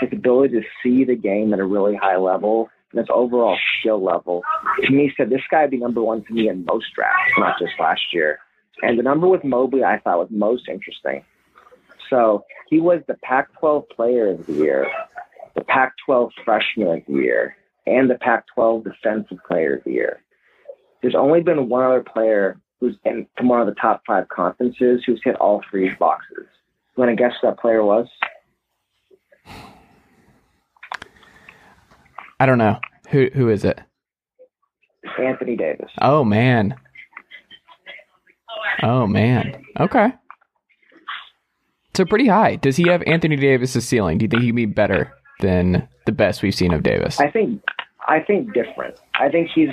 his 0.00 0.10
ability 0.12 0.60
to 0.60 0.66
see 0.82 1.04
the 1.04 1.16
game 1.16 1.52
at 1.52 1.58
a 1.58 1.64
really 1.64 1.96
high 1.96 2.16
level, 2.16 2.70
and 2.92 2.98
his 3.00 3.08
overall 3.12 3.58
skill 3.80 4.02
level, 4.02 4.42
to 4.82 4.90
me 4.90 5.12
said 5.16 5.30
this 5.30 5.42
guy 5.50 5.62
would 5.62 5.70
be 5.70 5.78
number 5.78 6.02
one 6.02 6.24
to 6.24 6.32
me 6.32 6.48
in 6.48 6.64
most 6.64 6.86
drafts, 6.94 7.32
not 7.38 7.58
just 7.58 7.72
last 7.78 8.00
year. 8.12 8.38
And 8.82 8.98
the 8.98 9.02
number 9.02 9.26
with 9.26 9.44
Mobley 9.44 9.84
I 9.84 9.98
thought 9.98 10.18
was 10.18 10.28
most 10.30 10.68
interesting. 10.68 11.24
So 12.08 12.44
he 12.68 12.80
was 12.80 13.02
the 13.06 13.14
Pac 13.22 13.48
12 13.58 13.88
player 13.94 14.30
of 14.30 14.46
the 14.46 14.52
year, 14.54 14.86
the 15.54 15.64
Pac 15.64 15.92
12 16.06 16.32
freshman 16.44 16.88
of 16.88 17.02
the 17.06 17.14
year, 17.14 17.56
and 17.88 18.10
the 18.10 18.16
Pac 18.16 18.44
12 18.54 18.84
defensive 18.84 19.38
player 19.46 19.76
of 19.76 19.84
the 19.84 19.92
year. 19.92 20.20
There's 21.02 21.14
only 21.14 21.40
been 21.42 21.68
one 21.68 21.84
other 21.84 22.02
player 22.02 22.60
who's 22.80 22.96
in 23.04 23.26
one 23.40 23.60
of 23.60 23.66
the 23.66 23.74
top 23.74 24.02
five 24.06 24.28
conferences 24.28 25.02
who's 25.06 25.20
hit 25.24 25.36
all 25.36 25.62
three 25.70 25.90
boxes. 25.98 26.46
You 26.96 27.04
want 27.04 27.10
to 27.10 27.16
guess 27.16 27.32
who 27.40 27.48
that 27.48 27.58
player 27.58 27.84
was? 27.84 28.06
I 32.40 32.46
don't 32.46 32.58
know. 32.58 32.78
Who 33.10 33.28
who 33.34 33.48
is 33.48 33.64
it? 33.64 33.80
Anthony 35.18 35.56
Davis. 35.56 35.90
Oh 36.00 36.24
man. 36.24 36.76
Oh 38.82 39.06
man. 39.06 39.64
Okay. 39.80 40.12
So 41.96 42.04
pretty 42.04 42.28
high. 42.28 42.56
Does 42.56 42.76
he 42.76 42.88
have 42.88 43.02
Anthony 43.06 43.34
Davis's 43.34 43.86
ceiling? 43.86 44.18
Do 44.18 44.24
you 44.24 44.28
think 44.28 44.42
he'd 44.42 44.52
be 44.52 44.66
better 44.66 45.12
than 45.40 45.88
the 46.06 46.12
best 46.12 46.42
we've 46.42 46.54
seen 46.54 46.72
of 46.72 46.84
Davis? 46.84 47.18
I 47.18 47.28
think 47.28 47.60
I 48.08 48.20
think 48.20 48.52
different. 48.54 48.96
I 49.14 49.28
think 49.28 49.50
he's 49.54 49.68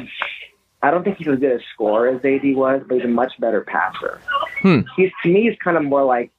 I 0.83 0.91
don't 0.91 1.03
think 1.03 1.17
he's 1.17 1.27
as 1.27 1.39
good 1.39 1.59
a 1.59 1.63
scorer 1.73 2.09
as 2.09 2.23
AD 2.23 2.55
was, 2.55 2.83
but 2.87 2.95
he's 2.95 3.05
a 3.05 3.07
much 3.07 3.33
better 3.39 3.61
passer. 3.61 4.19
Hmm. 4.61 4.81
He's 4.95 5.09
to 5.23 5.29
me 5.29 5.43
he's 5.49 5.57
kind 5.63 5.77
of 5.77 5.83
more 5.83 6.03
like 6.03 6.31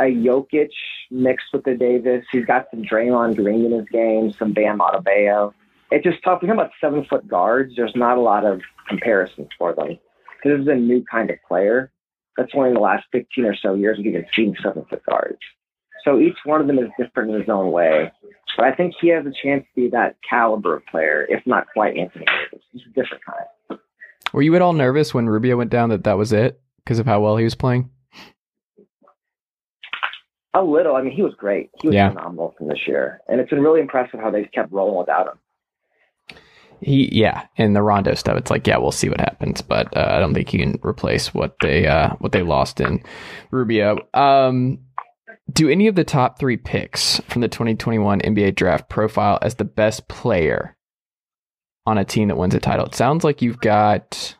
a 0.00 0.04
Jokic 0.04 0.70
mixed 1.10 1.46
with 1.52 1.64
the 1.64 1.74
Davis. 1.74 2.24
He's 2.32 2.44
got 2.44 2.66
some 2.70 2.82
Draymond 2.82 3.36
Green 3.36 3.64
in 3.66 3.72
his 3.72 3.88
game, 3.90 4.32
some 4.32 4.52
Bam 4.52 4.78
Adebayo. 4.80 5.52
It's 5.90 6.02
just 6.02 6.22
tough. 6.24 6.40
We're 6.42 6.48
talking 6.48 6.60
about 6.60 6.72
seven 6.80 7.04
foot 7.04 7.28
guards. 7.28 7.74
There's 7.76 7.94
not 7.94 8.18
a 8.18 8.20
lot 8.20 8.44
of 8.44 8.62
comparisons 8.88 9.48
for 9.56 9.74
them. 9.74 9.98
This 10.42 10.60
is 10.60 10.66
a 10.66 10.74
new 10.74 11.04
kind 11.08 11.30
of 11.30 11.36
player. 11.46 11.92
That's 12.36 12.50
only 12.54 12.70
in 12.70 12.74
the 12.74 12.80
last 12.80 13.04
15 13.12 13.44
or 13.44 13.54
so 13.54 13.74
years 13.74 13.98
we've 13.98 14.08
even 14.08 14.26
seen 14.34 14.56
seven 14.60 14.84
foot 14.90 15.02
guards. 15.08 15.38
So 16.04 16.18
each 16.18 16.36
one 16.44 16.60
of 16.60 16.66
them 16.66 16.78
is 16.78 16.90
different 16.98 17.30
in 17.30 17.40
his 17.40 17.48
own 17.48 17.70
way. 17.70 18.10
But 18.56 18.66
I 18.66 18.74
think 18.74 18.94
he 19.00 19.08
has 19.08 19.24
a 19.26 19.32
chance 19.42 19.64
to 19.64 19.80
be 19.80 19.88
that 19.90 20.16
caliber 20.28 20.76
of 20.76 20.86
player, 20.86 21.26
if 21.28 21.44
not 21.46 21.66
quite 21.72 21.96
Anthony 21.96 22.24
Davis. 22.26 22.64
He's 22.72 22.82
a 22.82 22.88
different 23.00 23.22
kind. 23.24 23.78
Were 24.32 24.42
you 24.42 24.54
at 24.56 24.62
all 24.62 24.72
nervous 24.72 25.12
when 25.14 25.28
Rubio 25.28 25.56
went 25.56 25.70
down 25.70 25.90
that 25.90 26.04
that 26.04 26.16
was 26.18 26.32
it 26.32 26.60
because 26.78 26.98
of 26.98 27.06
how 27.06 27.20
well 27.20 27.36
he 27.36 27.44
was 27.44 27.54
playing? 27.54 27.90
A 30.56 30.62
little. 30.62 30.94
I 30.94 31.02
mean, 31.02 31.12
he 31.12 31.22
was 31.22 31.34
great. 31.34 31.70
He 31.82 31.88
was 31.88 31.94
Yeah. 31.94 32.10
phenomenal 32.10 32.54
from 32.56 32.68
this 32.68 32.86
year, 32.86 33.20
and 33.28 33.40
it's 33.40 33.50
been 33.50 33.60
really 33.62 33.80
impressive 33.80 34.20
how 34.20 34.30
they've 34.30 34.50
kept 34.52 34.70
rolling 34.72 34.96
without 34.98 35.26
him. 35.26 35.38
He 36.80 37.08
yeah, 37.12 37.46
and 37.56 37.74
the 37.74 37.82
Rondo 37.82 38.14
stuff. 38.14 38.36
It's 38.36 38.50
like 38.50 38.66
yeah, 38.66 38.76
we'll 38.76 38.92
see 38.92 39.08
what 39.08 39.18
happens, 39.20 39.62
but 39.62 39.96
uh, 39.96 40.06
I 40.10 40.20
don't 40.20 40.34
think 40.34 40.48
he 40.48 40.58
can 40.58 40.78
replace 40.84 41.32
what 41.34 41.56
they 41.60 41.86
uh, 41.86 42.10
what 42.18 42.32
they 42.32 42.42
lost 42.42 42.80
in 42.80 43.02
Rubio. 43.50 43.98
Um, 44.14 44.78
do 45.52 45.68
any 45.68 45.86
of 45.86 45.94
the 45.94 46.04
top 46.04 46.38
three 46.38 46.56
picks 46.56 47.20
from 47.28 47.42
the 47.42 47.48
2021 47.48 48.20
NBA 48.20 48.54
draft 48.54 48.88
profile 48.88 49.38
as 49.42 49.56
the 49.56 49.64
best 49.64 50.08
player 50.08 50.76
on 51.86 51.98
a 51.98 52.04
team 52.04 52.28
that 52.28 52.36
wins 52.36 52.54
a 52.54 52.60
title? 52.60 52.86
It 52.86 52.94
sounds 52.94 53.24
like 53.24 53.42
you've 53.42 53.60
got 53.60 54.36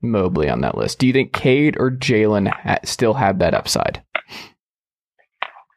Mobley 0.00 0.48
on 0.48 0.60
that 0.60 0.76
list. 0.76 0.98
Do 0.98 1.06
you 1.06 1.12
think 1.12 1.32
Cade 1.32 1.76
or 1.78 1.90
Jalen 1.90 2.48
ha- 2.48 2.78
still 2.84 3.14
have 3.14 3.40
that 3.40 3.54
upside? 3.54 4.02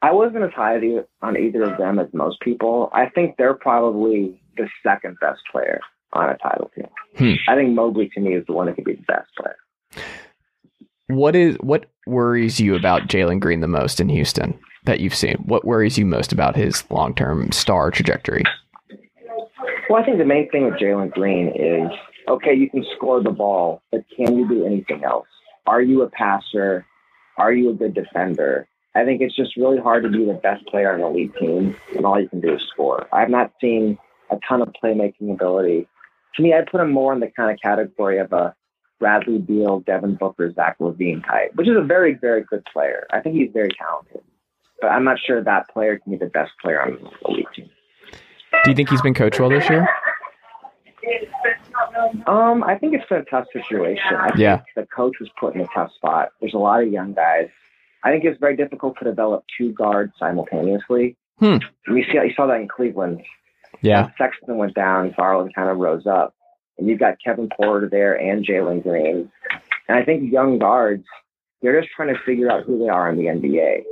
I 0.01 0.11
wasn't 0.11 0.43
as 0.43 0.51
high 0.55 0.77
on 1.23 1.37
either 1.37 1.63
of 1.63 1.77
them 1.79 1.97
as 1.97 2.07
most 2.13 2.39
people. 2.41 2.91
I 2.93 3.09
think 3.09 3.35
they're 3.37 3.55
probably 3.55 4.39
the 4.55 4.69
second 4.83 5.17
best 5.19 5.41
player 5.51 5.79
on 6.13 6.29
a 6.29 6.37
title 6.37 6.71
team. 6.75 6.87
Hmm. 7.17 7.51
I 7.51 7.55
think 7.55 7.73
Mobley 7.73 8.09
to 8.13 8.19
me 8.19 8.35
is 8.35 8.45
the 8.45 8.53
one 8.53 8.67
that 8.67 8.75
could 8.75 8.85
be 8.85 8.93
the 8.93 9.01
best 9.07 9.29
player. 9.35 9.55
What 11.07 11.35
is 11.35 11.55
what 11.61 11.89
worries 12.05 12.59
you 12.59 12.75
about 12.75 13.07
Jalen 13.07 13.39
Green 13.39 13.61
the 13.61 13.67
most 13.67 13.99
in 13.99 14.07
Houston 14.09 14.59
that 14.87 14.99
you've 14.99 15.15
seen? 15.15 15.35
What 15.45 15.63
worries 15.63 15.97
you 15.97 16.05
most 16.05 16.33
about 16.33 16.55
his 16.55 16.83
long 16.89 17.13
term 17.13 17.51
star 17.51 17.91
trajectory? 17.91 18.43
Well, 19.89 20.01
I 20.01 20.05
think 20.05 20.17
the 20.17 20.25
main 20.25 20.49
thing 20.49 20.65
with 20.65 20.73
Jalen 20.73 21.11
Green 21.11 21.49
is 21.55 21.91
okay, 22.27 22.53
you 22.53 22.69
can 22.69 22.85
score 22.95 23.23
the 23.23 23.31
ball, 23.31 23.81
but 23.91 24.03
can 24.15 24.37
you 24.37 24.47
do 24.47 24.65
anything 24.65 25.03
else? 25.03 25.27
Are 25.65 25.81
you 25.81 26.01
a 26.01 26.09
passer? 26.09 26.85
Are 27.37 27.53
you 27.53 27.69
a 27.69 27.73
good 27.73 27.93
defender? 27.93 28.67
I 28.95 29.05
think 29.05 29.21
it's 29.21 29.35
just 29.35 29.55
really 29.55 29.77
hard 29.77 30.03
to 30.03 30.09
be 30.09 30.25
the 30.25 30.33
best 30.33 30.65
player 30.67 30.91
on 30.91 31.01
an 31.01 31.05
elite 31.05 31.31
team 31.39 31.75
and 31.95 32.05
all 32.05 32.19
you 32.19 32.27
can 32.27 32.41
do 32.41 32.55
is 32.55 32.61
score. 32.73 33.07
I've 33.13 33.29
not 33.29 33.53
seen 33.61 33.97
a 34.31 34.37
ton 34.47 34.61
of 34.61 34.73
playmaking 34.83 35.31
ability. 35.31 35.87
To 36.35 36.41
me, 36.41 36.53
I'd 36.53 36.67
put 36.67 36.81
him 36.81 36.91
more 36.91 37.13
in 37.13 37.19
the 37.19 37.31
kind 37.35 37.51
of 37.51 37.59
category 37.61 38.17
of 38.17 38.33
a 38.33 38.55
Bradley 38.99 39.37
Beal, 39.37 39.81
Devin 39.81 40.15
Booker, 40.15 40.51
Zach 40.53 40.77
LaVine 40.79 41.25
type, 41.25 41.51
which 41.55 41.67
is 41.67 41.77
a 41.77 41.83
very, 41.83 42.15
very 42.15 42.43
good 42.43 42.63
player. 42.73 43.05
I 43.11 43.19
think 43.19 43.35
he's 43.35 43.51
very 43.53 43.69
talented. 43.69 44.23
But 44.81 44.87
I'm 44.87 45.03
not 45.03 45.17
sure 45.19 45.43
that 45.43 45.69
player 45.69 45.97
can 45.99 46.11
be 46.11 46.17
the 46.17 46.27
best 46.27 46.51
player 46.61 46.81
on 46.81 46.93
an 46.93 47.07
elite 47.27 47.47
team. 47.55 47.69
Do 48.63 48.69
you 48.71 48.75
think 48.75 48.89
he's 48.89 49.01
been 49.01 49.13
coached 49.13 49.39
well 49.39 49.49
this 49.49 49.69
year? 49.69 49.87
Um, 52.27 52.63
I 52.63 52.77
think 52.77 52.93
it's 52.93 53.07
been 53.09 53.19
a 53.19 53.25
tough 53.25 53.45
situation. 53.53 54.15
I 54.15 54.27
think 54.27 54.39
Yeah. 54.39 54.61
the 54.75 54.85
coach 54.85 55.19
was 55.19 55.29
put 55.39 55.55
in 55.55 55.61
a 55.61 55.67
tough 55.73 55.91
spot. 55.93 56.29
There's 56.39 56.53
a 56.53 56.57
lot 56.59 56.83
of 56.83 56.91
young 56.91 57.13
guys. 57.13 57.49
I 58.03 58.11
think 58.11 58.23
it's 58.23 58.39
very 58.39 58.55
difficult 58.55 58.97
to 58.99 59.05
develop 59.05 59.43
two 59.57 59.71
guards 59.73 60.13
simultaneously. 60.19 61.15
Hmm. 61.39 61.57
You 61.87 62.03
see, 62.03 62.13
you 62.13 62.33
saw 62.35 62.47
that 62.47 62.59
in 62.61 62.67
Cleveland. 62.67 63.21
Yeah. 63.81 64.03
When 64.03 64.13
Sexton 64.17 64.57
went 64.57 64.73
down, 64.75 65.13
Garland 65.17 65.53
kind 65.55 65.69
of 65.69 65.77
rose 65.77 66.05
up, 66.07 66.33
and 66.77 66.87
you've 66.87 66.99
got 66.99 67.15
Kevin 67.23 67.49
Porter 67.49 67.87
there 67.89 68.13
and 68.19 68.45
Jalen 68.45 68.83
Green. 68.83 69.31
And 69.87 69.97
I 69.97 70.03
think 70.03 70.31
young 70.31 70.57
guards, 70.59 71.05
they're 71.61 71.79
just 71.79 71.93
trying 71.93 72.13
to 72.13 72.19
figure 72.21 72.51
out 72.51 72.63
who 72.63 72.79
they 72.79 72.89
are 72.89 73.09
in 73.09 73.17
the 73.17 73.25
NBA. 73.25 73.83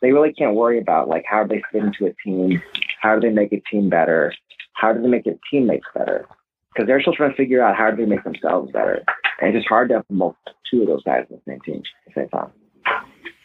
They 0.00 0.12
really 0.12 0.32
can't 0.32 0.54
worry 0.54 0.78
about 0.78 1.08
like 1.08 1.24
how 1.28 1.44
do 1.44 1.48
they 1.48 1.62
fit 1.72 1.84
into 1.84 2.06
a 2.06 2.14
team, 2.24 2.62
how 3.00 3.18
do 3.18 3.20
they 3.20 3.34
make 3.34 3.52
a 3.52 3.60
team 3.70 3.88
better, 3.88 4.32
how 4.74 4.92
do 4.92 5.02
they 5.02 5.08
make 5.08 5.24
their 5.24 5.38
teammates 5.50 5.86
better, 5.94 6.26
because 6.72 6.86
they're 6.86 7.00
still 7.00 7.14
trying 7.14 7.30
to 7.30 7.36
figure 7.36 7.62
out 7.62 7.76
how 7.76 7.90
do 7.90 7.96
they 7.96 8.08
make 8.08 8.24
themselves 8.24 8.70
better. 8.72 9.02
And 9.40 9.48
it's 9.48 9.58
just 9.58 9.68
hard 9.68 9.88
to 9.88 9.96
have 9.96 10.04
both 10.10 10.36
two 10.70 10.82
of 10.82 10.88
those 10.88 11.02
guys 11.02 11.24
in 11.30 11.36
the 11.36 11.42
same 11.52 11.60
team 11.60 11.82
at 12.06 12.14
the 12.14 12.20
same 12.20 12.28
time. 12.28 12.50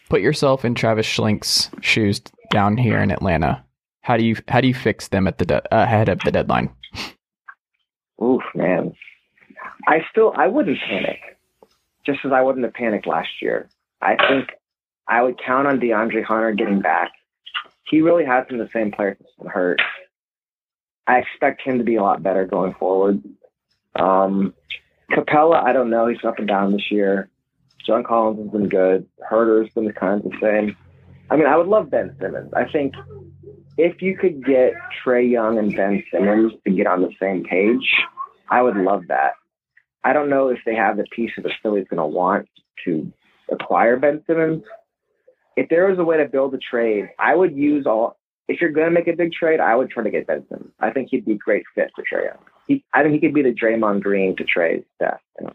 Put 0.10 0.22
yourself 0.22 0.63
in 0.63 0.76
Travis 0.76 1.08
Schlenk's 1.08 1.70
shoes 1.82 2.22
down 2.52 2.78
here 2.78 3.00
in 3.00 3.10
Atlanta. 3.10 3.63
How 4.02 4.18
do 4.18 4.24
you 4.24 4.36
how 4.48 4.62
do 4.62 4.68
you 4.68 4.74
fix 4.74 5.08
them 5.08 5.28
at 5.28 5.38
the 5.38 5.46
de- 5.46 5.74
uh, 5.74 5.84
ahead 5.84 6.10
of 6.10 6.20
the 6.20 6.32
deadline? 6.32 6.70
Oof, 8.22 8.44
man. 8.54 8.94
I 9.88 10.00
still 10.12 10.34
I 10.38 10.48
wouldn't 10.48 10.78
panic, 10.88 11.20
just 12.06 12.20
as 12.26 12.32
I 12.32 12.42
wouldn't 12.42 12.66
have 12.66 12.74
panicked 12.74 13.08
last 13.08 13.42
year. 13.42 13.70
I 14.02 14.16
think 14.28 14.50
I 15.08 15.22
would 15.22 15.39
count 15.44 15.68
on 15.68 15.80
DeAndre 15.80 16.24
Hunter 16.24 16.52
getting 16.54 16.82
back. 16.82 17.12
He 17.89 18.02
really 18.02 18.26
has 18.26 18.48
been 18.48 18.58
the 18.58 18.70
same 18.74 18.92
player 18.92 19.18
that's 19.20 19.36
been 19.38 19.48
hurt. 19.48 19.82
I 21.06 21.18
expect 21.20 21.62
him 21.62 21.78
to 21.80 21.84
be 21.84 21.96
a 21.96 22.02
lot 22.02 22.24
better 22.24 22.46
going 22.46 22.74
forward. 22.76 23.22
Um, 23.96 24.54
Capela, 25.12 25.62
I 25.63 25.74
don't 25.74 25.89
know. 25.89 26.08
He's 26.08 26.24
up 26.24 26.39
and 26.39 26.48
down 26.48 26.72
this 26.72 26.89
year. 26.89 27.30
John 27.86 28.04
Collins 28.04 28.39
has 28.39 28.52
been 28.52 28.70
good. 28.70 29.06
Huerter's 29.30 29.70
been 29.74 29.86
the 29.86 29.94
kind 29.94 30.24
of 30.24 30.32
the 30.32 30.38
same. 30.42 30.78
I 31.30 31.36
mean, 31.36 31.48
I 31.48 31.58
would 31.58 31.68
love 31.68 31.89
Ben 31.89 32.16
Simmons. 32.20 32.54
I 32.54 32.66
think 32.72 32.94
if 33.78 34.02
you 34.02 34.18
could 34.18 34.46
get 34.46 34.74
Trae 35.04 35.30
Young 35.30 35.58
and 35.58 35.76
Ben 35.76 36.04
Simmons 36.12 36.54
to 36.66 36.74
get 36.74 36.88
on 36.88 37.02
the 37.02 37.12
same 37.20 37.44
page, 37.44 37.94
I 38.50 38.62
would 38.62 38.78
love 38.78 39.08
that. 39.08 39.34
I 40.04 40.13
don't 40.13 40.30
know 40.30 40.50
if 40.50 40.60
they 40.66 40.76
have 40.76 40.98
the 40.98 41.06
piece 41.12 41.32
of 41.38 41.44
the 41.44 41.52
Phillies 41.62 41.88
going 41.89 42.00
to 42.00 42.06
want 42.06 42.48
to 42.86 43.12
acquire 43.52 43.98
Ben 43.98 44.24
Simmons, 44.28 44.63
if 45.56 45.70
there 45.70 45.88
was 45.88 46.00
a 46.00 46.04
way 46.04 46.18
to 46.18 46.26
build 46.26 46.54
a 46.54 46.58
trade, 46.58 47.10
I 47.20 47.36
would 47.36 47.56
use 47.56 47.86
all. 47.86 48.18
If 48.48 48.60
you're 48.60 48.72
going 48.72 48.88
to 48.88 48.92
make 48.92 49.08
a 49.08 49.13
big 49.13 49.32
trade, 49.32 49.60
I 49.60 49.76
would 49.76 49.89
try 49.89 50.04
to 50.04 50.10
get 50.10 50.28
Benson. 50.28 50.72
I 50.80 50.92
think 50.92 51.10
he'd 51.12 51.26
be 51.26 51.34
a 51.34 51.38
great 51.38 51.63
fit 51.76 51.92
for 51.96 52.04
Trae 52.04 52.26
Young. 52.26 52.38
He, 52.68 52.84
I 52.94 53.02
think 53.02 53.13
he 53.13 53.20
could 53.20 53.34
be 53.34 53.42
the 53.42 53.54
Draymond 53.54 54.04
Green 54.04 54.36
to 54.36 54.44
Trae's 54.44 54.84
Steph. 54.96 55.22
In. 55.39 55.48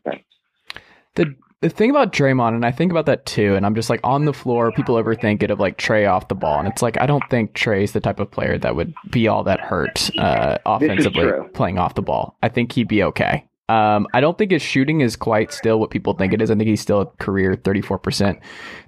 The 1.14 1.34
the 1.60 1.68
thing 1.68 1.90
about 1.90 2.12
Draymond, 2.12 2.54
and 2.54 2.64
I 2.64 2.70
think 2.70 2.92
about 2.92 3.06
that 3.06 3.26
too, 3.26 3.56
and 3.56 3.66
I'm 3.66 3.74
just 3.74 3.90
like 3.90 4.00
on 4.04 4.24
the 4.24 4.32
floor, 4.32 4.70
people 4.70 4.94
overthink 4.94 5.42
it 5.42 5.50
of 5.50 5.58
like 5.58 5.76
Trae 5.76 6.08
off 6.08 6.28
the 6.28 6.36
ball, 6.36 6.60
and 6.60 6.68
it's 6.68 6.82
like 6.82 7.00
I 7.00 7.06
don't 7.06 7.24
think 7.30 7.52
Trae's 7.52 7.92
the 7.92 8.00
type 8.00 8.20
of 8.20 8.30
player 8.30 8.58
that 8.58 8.76
would 8.76 8.94
be 9.10 9.26
all 9.26 9.42
that 9.44 9.58
hurt 9.58 10.08
uh, 10.18 10.58
offensively 10.64 11.32
playing 11.54 11.78
off 11.78 11.94
the 11.94 12.02
ball. 12.02 12.36
I 12.42 12.48
think 12.48 12.72
he'd 12.72 12.86
be 12.86 13.02
okay. 13.02 13.47
Um, 13.68 14.06
I 14.14 14.20
don't 14.20 14.38
think 14.38 14.50
his 14.50 14.62
shooting 14.62 15.02
is 15.02 15.14
quite 15.14 15.52
still 15.52 15.78
what 15.78 15.90
people 15.90 16.14
think 16.14 16.32
it 16.32 16.40
is. 16.40 16.50
I 16.50 16.54
think 16.54 16.68
he's 16.68 16.80
still 16.80 17.02
a 17.02 17.06
career 17.06 17.54
34% 17.54 18.40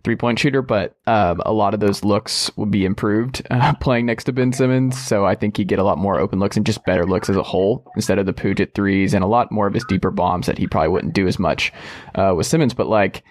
three 0.03 0.17
point 0.17 0.39
shooter, 0.39 0.63
but 0.63 0.97
um, 1.07 1.43
a 1.45 1.53
lot 1.53 1.75
of 1.75 1.81
those 1.81 2.03
looks 2.03 2.51
would 2.57 2.71
be 2.71 2.87
improved 2.87 3.47
uh, 3.51 3.75
playing 3.75 4.07
next 4.07 4.25
to 4.25 4.33
Ben 4.33 4.53
Simmons. 4.53 4.99
So 4.99 5.27
I 5.27 5.35
think 5.35 5.57
he'd 5.57 5.69
get 5.69 5.79
a 5.79 5.85
lot 5.85 5.99
more 5.99 6.19
open 6.19 6.39
looks 6.39 6.57
and 6.57 6.65
just 6.65 6.85
better 6.85 7.05
looks 7.05 7.29
as 7.29 7.37
a 7.37 7.43
whole 7.43 7.91
instead 7.95 8.19
of 8.19 8.27
the 8.27 8.33
Puget 8.33 8.75
threes 8.75 9.13
and 9.13 9.23
a 9.23 9.29
lot 9.29 9.53
more 9.53 9.67
of 9.67 9.75
his 9.75 9.85
deeper 9.85 10.11
bombs 10.11 10.47
that 10.47 10.59
he 10.59 10.67
probably 10.67 10.89
wouldn't 10.89 11.15
do 11.15 11.27
as 11.27 11.39
much 11.39 11.73
uh, 12.15 12.33
with 12.35 12.47
Simmons. 12.47 12.73
But 12.73 12.89
like, 12.89 13.23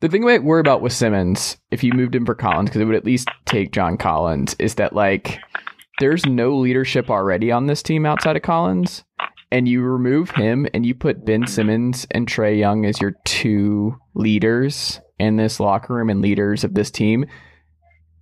the 0.00 0.08
thing 0.08 0.22
I 0.24 0.26
might 0.26 0.44
worry 0.44 0.60
about 0.60 0.82
with 0.82 0.92
Simmons, 0.92 1.58
if 1.70 1.84
you 1.84 1.92
moved 1.92 2.14
him 2.14 2.26
for 2.26 2.34
Collins, 2.34 2.70
because 2.70 2.80
it 2.80 2.84
would 2.84 2.96
at 2.96 3.04
least 3.04 3.28
take 3.44 3.72
John 3.72 3.96
Collins, 3.96 4.56
is 4.58 4.74
that 4.76 4.94
like 4.94 5.38
there's 5.98 6.26
no 6.26 6.56
leadership 6.56 7.10
already 7.10 7.52
on 7.52 7.66
this 7.66 7.82
team 7.82 8.04
outside 8.04 8.36
of 8.36 8.42
Collins 8.42 9.04
and 9.54 9.68
you 9.68 9.82
remove 9.82 10.30
him 10.30 10.66
and 10.74 10.84
you 10.84 10.96
put 10.96 11.24
Ben 11.24 11.46
Simmons 11.46 12.08
and 12.10 12.26
Trae 12.26 12.58
Young 12.58 12.84
as 12.84 13.00
your 13.00 13.12
two 13.24 13.96
leaders 14.14 15.00
in 15.20 15.36
this 15.36 15.60
locker 15.60 15.94
room 15.94 16.10
and 16.10 16.20
leaders 16.20 16.64
of 16.64 16.74
this 16.74 16.90
team, 16.90 17.24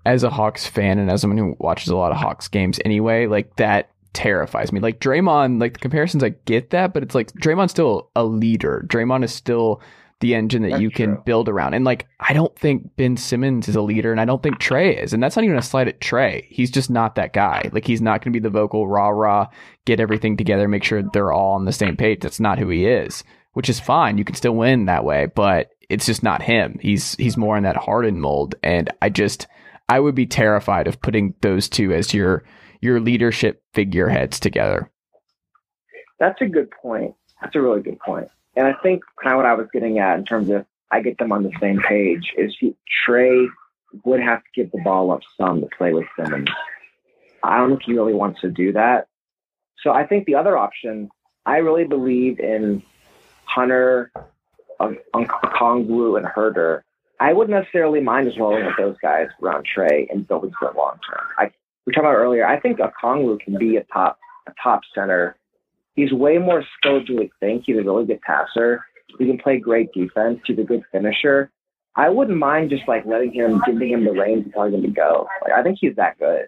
as 0.05 0.25
a 0.25 0.29
Hawks 0.29 0.67
fan 0.67 0.99
and 0.99 1.11
as 1.11 1.23
someone 1.23 1.39
who 1.39 1.57
watches 1.59 1.89
a 1.89 1.97
lot 1.97 2.13
of 2.13 2.19
Hawks 2.19 2.49
games 2.49 2.79
anyway, 2.85 3.27
like 3.29 3.57
that 3.57 3.89
terrifies 4.13 4.73
me. 4.73 4.81
Like 4.81 5.01
Draymond, 5.01 5.59
like 5.59 5.73
the 5.73 5.79
comparisons, 5.79 6.23
I 6.23 6.35
get 6.45 6.69
that, 6.69 6.93
but 6.93 7.03
it's 7.03 7.15
like 7.15 7.33
Draymond's 7.33 7.71
still 7.71 8.11
a 8.15 8.25
leader. 8.25 8.85
Draymond 8.87 9.25
is 9.25 9.33
still 9.33 9.81
the 10.23 10.35
engine 10.35 10.63
that 10.63 10.71
that's 10.71 10.83
you 10.83 10.91
can 10.91 11.15
true. 11.15 11.23
build 11.27 11.49
around. 11.49 11.75
And 11.75 11.85
like, 11.85 12.07
I 12.21 12.33
don't 12.33 12.57
think 12.59 12.95
Ben 12.97 13.17
Simmons 13.17 13.69
is 13.69 13.77
a 13.77 13.83
leader, 13.83 14.13
and 14.13 14.21
I 14.21 14.25
don't 14.25 14.43
think 14.43 14.59
Trae 14.59 15.03
is. 15.03 15.13
And 15.13 15.23
that's 15.23 15.37
not 15.37 15.45
even 15.45 15.59
a 15.59 15.63
slight 15.63 15.89
at 15.89 16.01
Trae. 16.01 16.47
He's 16.49 16.71
just 16.71 16.89
not 16.89 17.17
that 17.17 17.33
guy. 17.33 17.69
Like, 17.73 17.87
he's 17.87 18.01
not 18.01 18.23
going 18.23 18.33
to 18.33 18.39
be 18.39 18.43
the 18.43 18.49
vocal 18.49 18.87
rah 18.87 19.09
rah, 19.09 19.49
get 19.85 20.01
everything 20.01 20.37
together, 20.37 20.69
make 20.69 20.85
sure 20.85 21.03
they're 21.03 21.33
all 21.33 21.55
on 21.55 21.65
the 21.65 21.73
same 21.73 21.97
page. 21.97 22.21
That's 22.21 22.41
not 22.41 22.59
who 22.59 22.69
he 22.69 22.87
is, 22.87 23.25
which 23.53 23.69
is 23.69 23.81
fine. 23.81 24.19
You 24.19 24.25
can 24.25 24.35
still 24.35 24.55
win 24.55 24.87
that 24.87 25.05
way, 25.05 25.27
but 25.27 25.71
it's 25.89 26.07
just 26.07 26.23
not 26.23 26.43
him. 26.43 26.79
He's 26.81 27.15
he's 27.17 27.37
more 27.37 27.57
in 27.57 27.65
that 27.65 27.77
Harden 27.77 28.21
mold, 28.21 28.55
and 28.63 28.91
I 29.03 29.09
just 29.09 29.47
I 29.89 30.01
would 30.01 30.15
be 30.15 30.27
terrified 30.27 30.87
of 30.87 31.01
putting 31.01 31.35
those 31.41 31.69
two 31.69 31.93
as 31.93 32.15
your 32.15 32.45
your 32.81 33.01
leadership 33.01 33.63
figureheads 33.75 34.41
together. 34.41 34.91
That's 36.19 36.41
a 36.41 36.47
good 36.47 36.71
point. 36.71 37.15
That's 37.41 37.55
a 37.57 37.61
really 37.61 37.83
good 37.83 37.99
point. 38.01 38.29
And 38.57 38.67
I 38.67 38.75
think 38.83 39.03
kind 39.23 39.35
of 39.35 39.39
what 39.39 39.47
I 39.47 39.55
was 39.55 39.67
getting 39.73 39.99
at 39.99 40.19
in 40.19 40.25
terms 40.25 40.51
of 40.51 40.65
I 40.91 41.01
get 41.01 41.19
them 41.19 41.33
on 41.33 41.43
the 41.43 41.53
same 41.61 41.81
page 41.81 42.33
is 42.37 42.55
he, 42.61 42.77
Trae 43.07 43.47
would 44.05 44.21
have 44.21 44.41
to 44.41 44.49
give 44.55 44.71
the 44.73 44.81
ball 44.83 45.11
up 45.11 45.21
some 45.37 45.61
to 45.61 45.69
play 45.77 45.93
with 45.93 46.05
Simmons. 46.17 46.49
I 47.43 47.59
don't 47.59 47.71
think 47.71 47.83
he 47.85 47.95
really 47.95 48.15
wants 48.15 48.41
to 48.43 48.51
do 48.51 48.73
that. 48.73 49.09
So 49.83 49.93
I 49.93 50.07
think 50.07 50.27
the 50.27 50.35
other 50.35 50.57
option, 50.57 51.11
I 51.47 51.59
really 51.59 51.85
believe 51.85 52.39
in 52.39 52.83
Hunter, 53.45 54.13
um, 54.81 54.99
Okongwu, 55.15 56.17
and 56.17 56.27
Huerter. 56.27 56.83
I 57.21 57.33
wouldn't 57.33 57.57
necessarily 57.57 58.01
mind 58.01 58.29
as 58.29 58.39
rolling 58.39 58.65
with 58.65 58.77
those 58.77 58.97
guys 59.01 59.29
around 59.43 59.67
Trae 59.67 60.11
and 60.11 60.27
building 60.27 60.53
for 60.59 60.71
the 60.73 60.79
long 60.79 60.99
term. 61.09 61.25
I 61.39 61.51
we 61.87 61.93
talked 61.93 62.05
about 62.05 62.15
earlier. 62.15 62.47
I 62.47 62.61
think 62.61 62.79
Okongwu 62.79 63.41
can 63.41 63.59
be 63.59 63.77
a 63.77 63.85
top 63.85 64.19
a 64.47 64.53
top 64.63 64.83
center 64.95 65.37
he's 65.95 66.13
way 66.13 66.39
more 66.39 66.65
skilled 66.77 67.09
than 67.09 67.17
we 67.17 67.31
think. 67.41 67.65
He's 67.67 67.77
a 67.77 67.83
really 67.83 68.05
good 68.05 68.21
passer. 68.23 68.85
He 69.19 69.27
can 69.27 69.39
play 69.39 69.59
great 69.59 69.93
defense. 69.93 70.41
He's 70.47 70.59
a 70.59 70.65
good 70.65 70.83
finisher. 70.91 71.51
I 71.95 72.09
wouldn't 72.09 72.39
mind 72.39 72.71
just 72.71 72.89
like 72.89 73.05
letting 73.05 73.33
him, 73.33 73.61
giving 73.67 73.91
him 73.91 74.05
the 74.05 74.13
reins 74.13 74.45
and 74.45 74.53
telling 74.53 74.73
him 74.73 74.83
to 74.83 74.89
go. 74.89 75.29
Like 75.43 75.53
I 75.53 75.63
think 75.63 75.79
he's 75.81 75.97
that 75.97 76.19
good. 76.19 76.47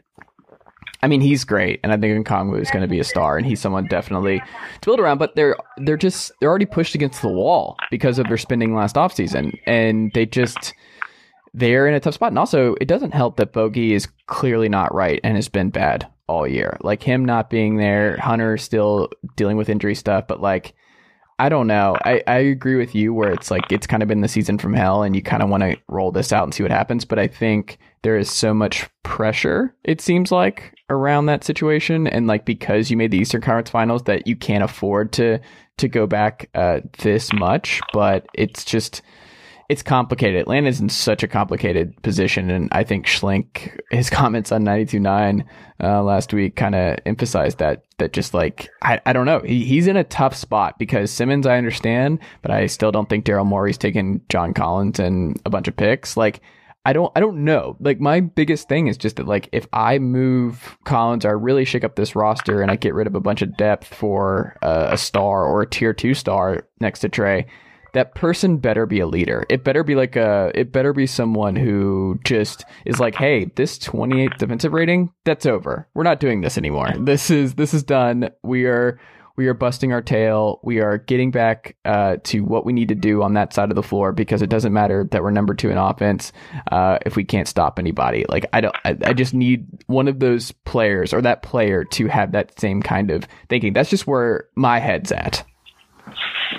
I 1.04 1.06
mean, 1.06 1.20
he's 1.20 1.44
great, 1.44 1.80
and 1.82 1.92
I 1.92 1.98
think 1.98 2.26
Okongwu 2.26 2.62
is 2.62 2.70
going 2.70 2.80
to 2.80 2.88
be 2.88 2.98
a 2.98 3.04
star, 3.04 3.36
and 3.36 3.46
he's 3.46 3.60
someone 3.60 3.84
definitely 3.84 4.38
to 4.38 4.86
build 4.86 5.00
around. 5.00 5.18
But 5.18 5.36
they're 5.36 5.54
they're 5.76 5.98
just 5.98 6.32
they're 6.40 6.48
already 6.48 6.64
pushed 6.64 6.94
against 6.94 7.20
the 7.20 7.28
wall 7.28 7.76
because 7.90 8.18
of 8.18 8.26
their 8.26 8.38
spending 8.38 8.74
last 8.74 8.96
offseason, 8.96 9.52
and 9.66 10.10
they 10.14 10.24
just 10.24 10.72
they're 11.52 11.86
in 11.86 11.92
a 11.92 12.00
tough 12.00 12.14
spot. 12.14 12.30
And 12.32 12.38
also, 12.38 12.74
it 12.80 12.88
doesn't 12.88 13.12
help 13.12 13.36
that 13.36 13.52
Bogey 13.52 13.92
is 13.92 14.08
clearly 14.28 14.70
not 14.70 14.94
right 14.94 15.20
and 15.22 15.36
has 15.36 15.50
been 15.50 15.68
bad 15.68 16.10
all 16.26 16.48
year. 16.48 16.78
Like 16.80 17.02
him 17.02 17.22
not 17.22 17.50
being 17.50 17.76
there, 17.76 18.16
Hunter 18.16 18.56
still 18.56 19.10
dealing 19.36 19.58
with 19.58 19.68
injury 19.68 19.94
stuff, 19.94 20.26
but 20.26 20.40
like 20.40 20.72
I 21.38 21.48
don't 21.48 21.66
know. 21.66 21.96
I, 22.04 22.22
I 22.26 22.38
agree 22.38 22.76
with 22.76 22.94
you 22.94 23.12
where 23.12 23.30
it's 23.30 23.50
like 23.50 23.70
it's 23.72 23.86
kind 23.86 24.02
of 24.02 24.08
been 24.08 24.20
the 24.20 24.28
season 24.28 24.58
from 24.58 24.74
hell 24.74 25.02
and 25.02 25.16
you 25.16 25.22
kind 25.22 25.42
of 25.42 25.48
want 25.48 25.62
to 25.62 25.76
roll 25.88 26.12
this 26.12 26.32
out 26.32 26.44
and 26.44 26.54
see 26.54 26.62
what 26.62 26.70
happens. 26.70 27.04
But 27.04 27.18
I 27.18 27.26
think 27.26 27.78
there 28.02 28.16
is 28.16 28.30
so 28.30 28.54
much 28.54 28.88
pressure, 29.02 29.74
it 29.82 30.00
seems 30.00 30.30
like, 30.30 30.74
around 30.90 31.26
that 31.26 31.42
situation. 31.42 32.06
And 32.06 32.26
like 32.26 32.44
because 32.44 32.90
you 32.90 32.96
made 32.96 33.10
the 33.10 33.18
Eastern 33.18 33.40
Conference 33.40 33.70
finals 33.70 34.04
that 34.04 34.26
you 34.26 34.36
can't 34.36 34.64
afford 34.64 35.12
to 35.14 35.40
to 35.76 35.88
go 35.88 36.06
back 36.06 36.48
uh, 36.54 36.80
this 36.98 37.32
much. 37.32 37.80
But 37.92 38.26
it's 38.34 38.64
just 38.64 39.02
it's 39.74 39.82
complicated. 39.82 40.40
Atlanta's 40.40 40.80
in 40.80 40.88
such 40.88 41.24
a 41.24 41.28
complicated 41.28 42.00
position, 42.02 42.48
and 42.48 42.68
I 42.70 42.84
think 42.84 43.06
Schlenk, 43.06 43.76
his 43.90 44.08
comments 44.20 44.52
on 44.52 44.62
92.9 44.62 45.44
uh, 45.82 46.00
last 46.00 46.32
week 46.32 46.54
kind 46.54 46.76
of 46.76 46.96
emphasized 47.04 47.58
that, 47.58 47.82
that 47.98 48.12
just 48.12 48.34
like, 48.34 48.70
I, 48.82 49.00
I 49.04 49.12
don't 49.12 49.26
know. 49.26 49.40
He, 49.40 49.64
he's 49.64 49.88
in 49.88 49.96
a 49.96 50.04
tough 50.04 50.36
spot 50.36 50.78
because 50.78 51.10
Simmons, 51.10 51.44
I 51.44 51.58
understand, 51.58 52.20
but 52.40 52.52
I 52.52 52.66
still 52.66 52.92
don't 52.92 53.08
think 53.08 53.24
Daryl 53.24 53.44
Morey's 53.44 53.76
taking 53.76 54.20
John 54.28 54.54
Collins 54.54 55.00
and 55.00 55.42
a 55.44 55.50
bunch 55.50 55.66
of 55.66 55.76
picks. 55.76 56.16
Like, 56.16 56.40
I 56.86 56.92
don't 56.92 57.10
I 57.16 57.20
don't 57.20 57.44
know. 57.44 57.78
Like 57.80 57.98
my 57.98 58.20
biggest 58.20 58.68
thing 58.68 58.88
is 58.88 58.98
just 58.98 59.16
that 59.16 59.26
like 59.26 59.48
if 59.52 59.66
I 59.72 59.98
move 59.98 60.76
Collins 60.84 61.24
or 61.24 61.38
really 61.38 61.64
shake 61.64 61.82
up 61.82 61.96
this 61.96 62.14
roster 62.14 62.60
and 62.60 62.70
I 62.70 62.76
get 62.76 62.92
rid 62.92 63.06
of 63.06 63.14
a 63.14 63.20
bunch 63.20 63.40
of 63.40 63.56
depth 63.56 63.86
for 63.86 64.58
uh, 64.60 64.88
a 64.90 64.98
star 64.98 65.46
or 65.46 65.62
a 65.62 65.66
tier 65.66 65.94
2 65.94 66.12
star 66.12 66.68
next 66.80 67.00
to 67.00 67.08
Trae, 67.08 67.46
that 67.94 68.14
person 68.14 68.58
better 68.58 68.86
be 68.86 69.00
a 69.00 69.06
leader. 69.06 69.46
It 69.48 69.64
better 69.64 69.82
be 69.82 69.94
like 69.94 70.16
a, 70.16 70.50
it 70.54 70.72
better 70.72 70.92
be 70.92 71.06
someone 71.06 71.56
who 71.56 72.20
just 72.24 72.64
is 72.84 73.00
like, 73.00 73.14
hey, 73.14 73.46
this 73.54 73.78
28th 73.78 74.36
defensive 74.36 74.72
rating, 74.72 75.12
that's 75.24 75.46
over. 75.46 75.88
We're 75.94 76.02
not 76.02 76.20
doing 76.20 76.42
this 76.42 76.58
anymore. 76.58 76.92
This 77.14 77.30
is, 77.30 77.54
this 77.54 77.74
is 77.74 77.82
done. 77.82 78.30
We 78.42 78.64
are, 78.64 78.98
we 79.36 79.46
are 79.46 79.54
busting 79.54 79.92
our 79.92 80.00
tail. 80.00 80.58
We 80.62 80.80
are 80.80 80.98
getting 80.98 81.30
back 81.30 81.76
uh, 81.84 82.16
to 82.24 82.40
what 82.40 82.64
we 82.64 82.72
need 82.72 82.88
to 82.88 82.94
do 82.94 83.22
on 83.22 83.34
that 83.34 83.52
side 83.52 83.70
of 83.70 83.76
the 83.76 83.82
floor 83.82 84.10
because 84.10 84.42
it 84.42 84.48
doesn't 84.48 84.72
matter 84.72 85.06
that 85.10 85.22
we're 85.22 85.30
number 85.30 85.54
two 85.54 85.70
in 85.70 85.76
offense 85.76 86.32
uh, 86.72 86.98
if 87.04 87.14
we 87.14 87.24
can't 87.24 87.46
stop 87.46 87.78
anybody. 87.78 88.24
Like 88.28 88.46
I 88.52 88.62
don't, 88.62 88.76
I, 88.84 88.96
I, 89.04 89.12
just 89.12 89.34
need 89.34 89.66
one 89.86 90.08
of 90.08 90.18
those 90.18 90.50
players 90.50 91.12
or 91.12 91.20
that 91.22 91.42
player 91.42 91.84
to 91.84 92.06
have 92.06 92.32
that 92.32 92.58
same 92.58 92.82
kind 92.82 93.10
of 93.10 93.28
thinking. 93.48 93.72
That's 93.72 93.90
just 93.90 94.06
where 94.06 94.48
my 94.56 94.78
head's 94.78 95.12
at. 95.12 95.44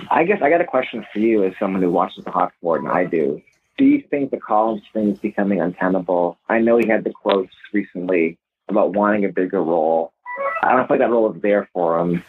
I 0.09 0.23
guess 0.23 0.41
I 0.41 0.49
got 0.49 0.61
a 0.61 0.65
question 0.65 1.05
for 1.11 1.19
you 1.19 1.43
as 1.43 1.53
someone 1.59 1.81
who 1.81 1.89
watches 1.89 2.23
the 2.23 2.31
Hawks 2.31 2.55
more 2.61 2.77
than 2.77 2.87
I 2.87 3.05
do. 3.05 3.41
Do 3.77 3.85
you 3.85 4.03
think 4.09 4.31
the 4.31 4.37
Collins 4.37 4.83
thing 4.93 5.09
is 5.09 5.19
becoming 5.19 5.59
untenable? 5.59 6.37
I 6.47 6.59
know 6.59 6.77
he 6.77 6.87
had 6.87 7.03
the 7.03 7.11
quotes 7.11 7.53
recently 7.73 8.37
about 8.69 8.93
wanting 8.93 9.25
a 9.25 9.29
bigger 9.29 9.61
role. 9.61 10.13
I 10.63 10.71
don't 10.75 10.87
feel 10.87 10.97
like 10.97 10.99
that 10.99 11.11
role 11.11 11.33
is 11.33 11.41
there 11.41 11.69
for 11.73 11.99
him. 11.99 12.23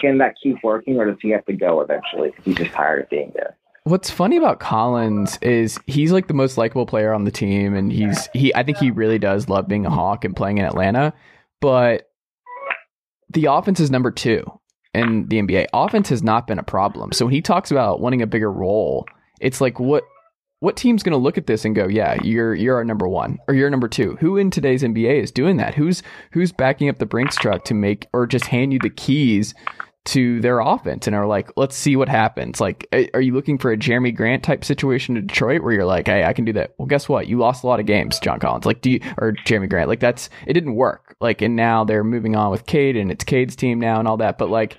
Can 0.00 0.18
that 0.18 0.34
keep 0.42 0.62
working, 0.62 0.98
or 0.98 1.06
does 1.06 1.16
he 1.20 1.30
have 1.30 1.44
to 1.46 1.52
go 1.52 1.80
eventually 1.80 2.30
because 2.30 2.44
he's 2.44 2.56
just 2.56 2.72
tired 2.72 3.02
of 3.02 3.10
being 3.10 3.32
there? 3.34 3.56
What's 3.84 4.10
funny 4.10 4.36
about 4.36 4.58
Collins 4.58 5.38
is 5.42 5.78
he's 5.86 6.12
like 6.12 6.26
the 6.26 6.34
most 6.34 6.58
likable 6.58 6.86
player 6.86 7.12
on 7.12 7.24
the 7.24 7.30
team, 7.30 7.74
and 7.74 7.92
he's 7.92 8.28
he. 8.34 8.54
I 8.54 8.62
think 8.62 8.78
he 8.78 8.90
really 8.90 9.18
does 9.18 9.48
love 9.48 9.68
being 9.68 9.86
a 9.86 9.90
Hawk 9.90 10.24
and 10.24 10.34
playing 10.34 10.58
in 10.58 10.64
Atlanta, 10.64 11.14
but 11.60 12.10
the 13.30 13.46
offense 13.46 13.80
is 13.80 13.90
number 13.90 14.10
two 14.10 14.44
in 14.96 15.28
the 15.28 15.42
NBA, 15.42 15.66
offense 15.72 16.08
has 16.08 16.22
not 16.22 16.46
been 16.46 16.58
a 16.58 16.64
problem. 16.64 17.12
So 17.12 17.26
when 17.26 17.34
he 17.34 17.42
talks 17.42 17.70
about 17.70 18.00
wanting 18.00 18.22
a 18.22 18.26
bigger 18.26 18.50
role, 18.50 19.06
it's 19.40 19.60
like 19.60 19.78
what 19.78 20.04
what 20.60 20.76
team's 20.76 21.02
going 21.02 21.12
to 21.12 21.18
look 21.18 21.36
at 21.36 21.46
this 21.46 21.64
and 21.64 21.74
go, 21.74 21.86
"Yeah, 21.86 22.16
you're 22.22 22.54
you're 22.54 22.76
our 22.76 22.84
number 22.84 23.06
1 23.06 23.38
or 23.46 23.54
you're 23.54 23.70
number 23.70 23.88
2." 23.88 24.16
Who 24.20 24.36
in 24.36 24.50
today's 24.50 24.82
NBA 24.82 25.22
is 25.22 25.30
doing 25.30 25.58
that? 25.58 25.74
Who's 25.74 26.02
who's 26.32 26.52
backing 26.52 26.88
up 26.88 26.98
the 26.98 27.06
Brinks 27.06 27.36
truck 27.36 27.64
to 27.64 27.74
make 27.74 28.06
or 28.12 28.26
just 28.26 28.46
hand 28.46 28.72
you 28.72 28.78
the 28.78 28.90
keys 28.90 29.54
to 30.06 30.40
their 30.40 30.60
offense 30.60 31.06
and 31.06 31.14
are 31.14 31.26
like, 31.26 31.50
"Let's 31.56 31.76
see 31.76 31.96
what 31.96 32.08
happens." 32.08 32.60
Like, 32.60 32.88
are 33.14 33.20
you 33.20 33.34
looking 33.34 33.58
for 33.58 33.72
a 33.72 33.76
Jerami 33.76 34.14
Grant 34.14 34.42
type 34.42 34.64
situation 34.64 35.16
in 35.16 35.26
Detroit 35.26 35.62
where 35.62 35.72
you're 35.72 35.84
like, 35.84 36.06
"Hey, 36.06 36.24
I 36.24 36.32
can 36.32 36.44
do 36.44 36.52
that." 36.54 36.74
Well, 36.78 36.86
guess 36.86 37.08
what? 37.08 37.26
You 37.26 37.38
lost 37.38 37.64
a 37.64 37.66
lot 37.66 37.80
of 37.80 37.86
games, 37.86 38.18
John 38.20 38.40
Collins. 38.40 38.66
Like, 38.66 38.80
do 38.80 38.90
you 38.90 39.00
or 39.18 39.32
Jerami 39.32 39.68
Grant? 39.68 39.88
Like 39.88 40.00
that's 40.00 40.30
it 40.46 40.52
didn't 40.54 40.74
work. 40.74 41.16
Like, 41.20 41.42
and 41.42 41.56
now 41.56 41.84
they're 41.84 42.04
moving 42.04 42.36
on 42.36 42.50
with 42.50 42.66
Cade, 42.66 42.96
and 42.96 43.10
it's 43.10 43.24
Cade's 43.24 43.56
team 43.56 43.78
now, 43.80 43.98
and 43.98 44.08
all 44.08 44.16
that. 44.18 44.38
But 44.38 44.50
like, 44.50 44.76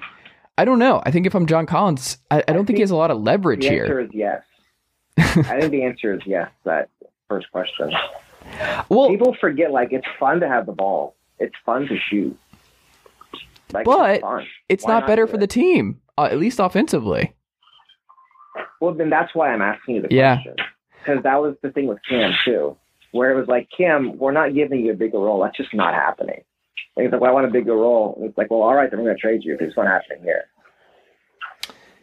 I 0.58 0.66
don't 0.66 0.80
know. 0.80 1.02
I 1.06 1.12
think 1.12 1.26
if 1.26 1.36
I'm 1.36 1.46
John 1.46 1.66
Collins, 1.66 2.18
I, 2.32 2.38
I 2.38 2.40
don't 2.40 2.50
I 2.50 2.54
think, 2.54 2.68
think, 2.68 2.78
he 2.78 2.82
has 2.82 2.92
a 2.92 2.96
lot 2.96 3.12
of 3.12 3.22
leverage 3.22 3.62
the 3.62 3.70
here. 3.70 3.88
The 3.88 3.94
answer 3.94 4.00
is 4.02 4.10
yes. 4.14 4.44
I 5.50 5.60
think 5.60 5.72
the 5.72 5.84
answer 5.84 6.14
is 6.14 6.22
yes. 6.26 6.50
That 6.64 6.90
first 7.28 7.52
question. 7.52 7.92
Well, 8.90 9.10
People 9.10 9.36
forget 9.40 9.72
like 9.72 9.92
it's 9.92 10.08
fun 10.20 10.40
to 10.40 10.48
have 10.48 10.66
the 10.66 10.72
ball. 10.72 11.16
It's 11.40 11.56
fun 11.66 11.88
to 11.88 11.98
shoot. 12.10 12.38
Like, 13.74 13.86
But 13.86 14.22
it's, 14.70 14.86
Why 14.86 14.94
not 14.94 15.08
better 15.08 15.28
for 15.28 15.36
it? 15.36 15.40
the 15.40 15.48
team, 15.48 16.00
uh, 16.18 16.24
at 16.32 16.40
least 16.40 16.60
offensively. 16.60 17.34
Well, 18.80 18.94
then 18.94 19.10
that's 19.10 19.34
why 19.36 19.50
I'm 19.52 19.62
asking 19.62 19.96
you 19.96 20.02
the 20.04 20.08
Yeah. 20.12 20.36
question. 20.36 20.56
Because 21.06 21.24
that 21.24 21.42
was 21.42 21.56
the 21.62 21.72
thing 21.72 21.88
with 21.88 22.00
Cam 22.08 22.34
too, 22.46 22.78
where 23.12 23.32
it 23.32 23.36
was 23.36 23.48
like, 23.48 23.68
Cam, 23.76 24.18
we're 24.18 24.32
not 24.32 24.54
giving 24.54 24.82
you 24.86 24.92
a 24.92 24.96
bigger 24.96 25.20
role. 25.20 25.42
That's 25.42 25.58
just 25.58 25.74
not 25.74 25.94
happening. 25.94 26.44
And 26.96 27.04
he's 27.06 27.12
like, 27.12 27.22
well, 27.22 27.30
I 27.30 27.34
want 27.34 27.46
a 27.48 27.52
bigger 27.52 27.76
role. 27.76 28.16
And 28.18 28.30
it's 28.30 28.38
like, 28.38 28.50
well, 28.52 28.62
all 28.62 28.76
right, 28.76 28.90
then 28.90 29.00
we're 29.00 29.06
going 29.06 29.18
to 29.18 29.22
trade 29.22 29.44
you 29.44 29.54
because 29.54 29.70
it's 29.70 29.78
not 29.78 29.88
happening 29.88 30.24
here. 30.24 30.46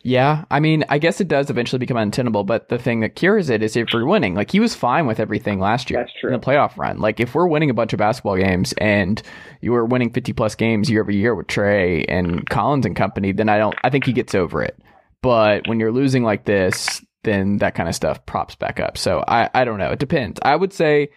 Yeah, 0.06 0.44
I 0.50 0.60
mean, 0.60 0.84
I 0.90 0.98
guess 0.98 1.22
it 1.22 1.28
does 1.28 1.48
eventually 1.48 1.78
become 1.78 1.96
untenable, 1.96 2.44
but 2.44 2.68
the 2.68 2.76
thing 2.78 3.00
that 3.00 3.16
cures 3.16 3.48
it 3.48 3.62
is 3.62 3.74
if 3.74 3.88
we're 3.94 4.04
winning. 4.04 4.34
Like 4.34 4.50
he 4.50 4.60
was 4.60 4.74
fine 4.74 5.06
with 5.06 5.18
everything 5.18 5.58
last 5.60 5.88
year 5.90 6.00
That's 6.00 6.12
true. 6.20 6.32
in 6.32 6.38
the 6.38 6.46
playoff 6.46 6.76
run. 6.76 6.98
Like 6.98 7.20
if 7.20 7.34
we're 7.34 7.46
winning 7.48 7.70
a 7.70 7.74
bunch 7.74 7.94
of 7.94 7.98
basketball 7.98 8.36
games 8.36 8.74
and 8.76 9.22
you 9.62 9.72
were 9.72 9.86
winning 9.86 10.10
50 10.10 10.34
plus 10.34 10.54
games 10.54 10.90
year 10.90 11.00
over 11.00 11.10
year 11.10 11.34
with 11.34 11.46
Trae 11.46 12.04
and 12.06 12.46
Collins 12.50 12.84
and 12.84 12.94
company, 12.94 13.32
then 13.32 13.48
I 13.48 13.56
don't 13.56 13.74
I 13.82 13.88
think 13.88 14.04
he 14.04 14.12
gets 14.12 14.34
over 14.34 14.62
it. 14.62 14.78
But 15.22 15.66
when 15.68 15.80
you're 15.80 15.90
losing 15.90 16.22
like 16.22 16.44
this, 16.44 17.02
then 17.22 17.56
that 17.58 17.74
kind 17.74 17.88
of 17.88 17.94
stuff 17.94 18.26
props 18.26 18.56
back 18.56 18.78
up. 18.78 18.98
So 18.98 19.24
I 19.26 19.48
I 19.54 19.64
don't 19.64 19.78
know. 19.78 19.90
It 19.90 20.00
depends. 20.00 20.38
I 20.42 20.54
would 20.54 20.74
say 20.74 21.08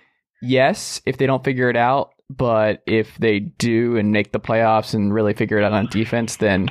yes 0.41 1.01
if 1.05 1.17
they 1.17 1.25
don't 1.25 1.43
figure 1.43 1.69
it 1.69 1.75
out, 1.75 2.13
but 2.29 2.83
if 2.87 3.17
they 3.17 3.39
do 3.41 3.97
and 3.97 4.13
make 4.13 4.31
the 4.31 4.39
playoffs 4.39 4.93
and 4.93 5.13
really 5.13 5.33
figure 5.33 5.57
it 5.57 5.65
out 5.65 5.73
on 5.73 5.87
defense, 5.87 6.37
then 6.37 6.69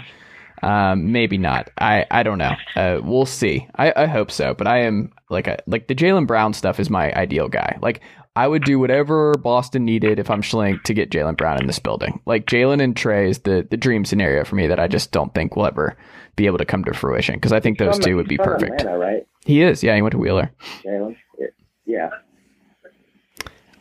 um, 0.62 1.12
maybe 1.12 1.38
not. 1.38 1.70
I, 1.78 2.06
I 2.10 2.22
don't 2.22 2.38
know. 2.38 2.54
Uh, 2.74 3.00
we'll 3.02 3.26
see. 3.26 3.66
I, 3.74 3.92
I 3.94 4.06
hope 4.06 4.30
so. 4.30 4.54
But 4.54 4.66
I 4.66 4.80
am 4.82 5.12
like 5.30 5.46
a, 5.46 5.58
like 5.66 5.88
the 5.88 5.94
Jaylen 5.94 6.26
Brown 6.26 6.52
stuff 6.54 6.80
is 6.80 6.90
my 6.90 7.12
ideal 7.12 7.48
guy. 7.48 7.78
Like 7.82 8.00
I 8.34 8.46
would 8.46 8.64
do 8.64 8.78
whatever 8.78 9.32
Boston 9.34 9.84
needed 9.84 10.18
if 10.18 10.30
I'm 10.30 10.42
Schlenk 10.42 10.82
to 10.84 10.94
get 10.94 11.10
Jaylen 11.10 11.36
Brown 11.36 11.60
in 11.60 11.66
this 11.66 11.78
building. 11.78 12.20
Like 12.26 12.46
Jaylen 12.46 12.82
and 12.82 12.94
Trae 12.94 13.28
is 13.28 13.40
the 13.40 13.66
the 13.70 13.76
dream 13.76 14.04
scenario 14.04 14.44
for 14.44 14.56
me 14.56 14.66
that 14.66 14.78
I 14.80 14.88
just 14.88 15.10
don't 15.12 15.32
think 15.34 15.56
will 15.56 15.66
ever 15.66 15.96
be 16.36 16.46
able 16.46 16.58
to 16.58 16.66
come 16.66 16.84
to 16.84 16.92
fruition 16.92 17.34
because 17.36 17.52
I 17.52 17.60
think 17.60 17.78
those 17.78 17.96
From- 17.96 18.04
two 18.04 18.16
would 18.16 18.28
be 18.28 18.36
perfect. 18.36 18.80
Atlanta, 18.82 18.98
right, 18.98 19.26
He 19.46 19.62
is. 19.62 19.82
Yeah, 19.82 19.96
he 19.96 20.02
went 20.02 20.12
to 20.12 20.18
Wheeler. 20.18 20.52
Jaylen? 20.84 21.16
Yeah. 21.86 22.10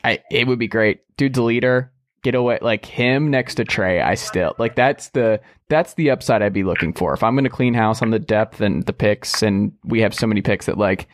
I 0.03 0.19
it 0.31 0.47
would 0.47 0.59
be 0.59 0.67
great. 0.67 1.01
Dude's 1.17 1.37
a 1.37 1.43
leader. 1.43 1.91
Get 2.25 2.33
away 2.33 2.57
like 2.59 2.87
him 2.87 3.29
next 3.29 3.53
to 3.55 3.65
Trae. 3.65 4.03
I 4.03 4.15
still 4.15 4.55
like 4.57 4.73
that's 4.73 5.09
the 5.09 5.39
that's 5.69 5.93
the 5.93 6.09
upside 6.09 6.41
I'd 6.41 6.53
be 6.53 6.63
looking 6.63 6.91
for. 6.91 7.13
If 7.13 7.21
I'm 7.21 7.35
going 7.35 7.43
to 7.43 7.51
clean 7.51 7.75
house 7.75 8.01
on 8.01 8.09
the 8.09 8.17
depth 8.17 8.61
and 8.61 8.83
the 8.87 8.93
picks, 8.93 9.43
and 9.43 9.73
we 9.83 10.01
have 10.01 10.11
so 10.11 10.25
many 10.25 10.41
picks 10.41 10.65
that 10.65 10.79
like 10.79 11.07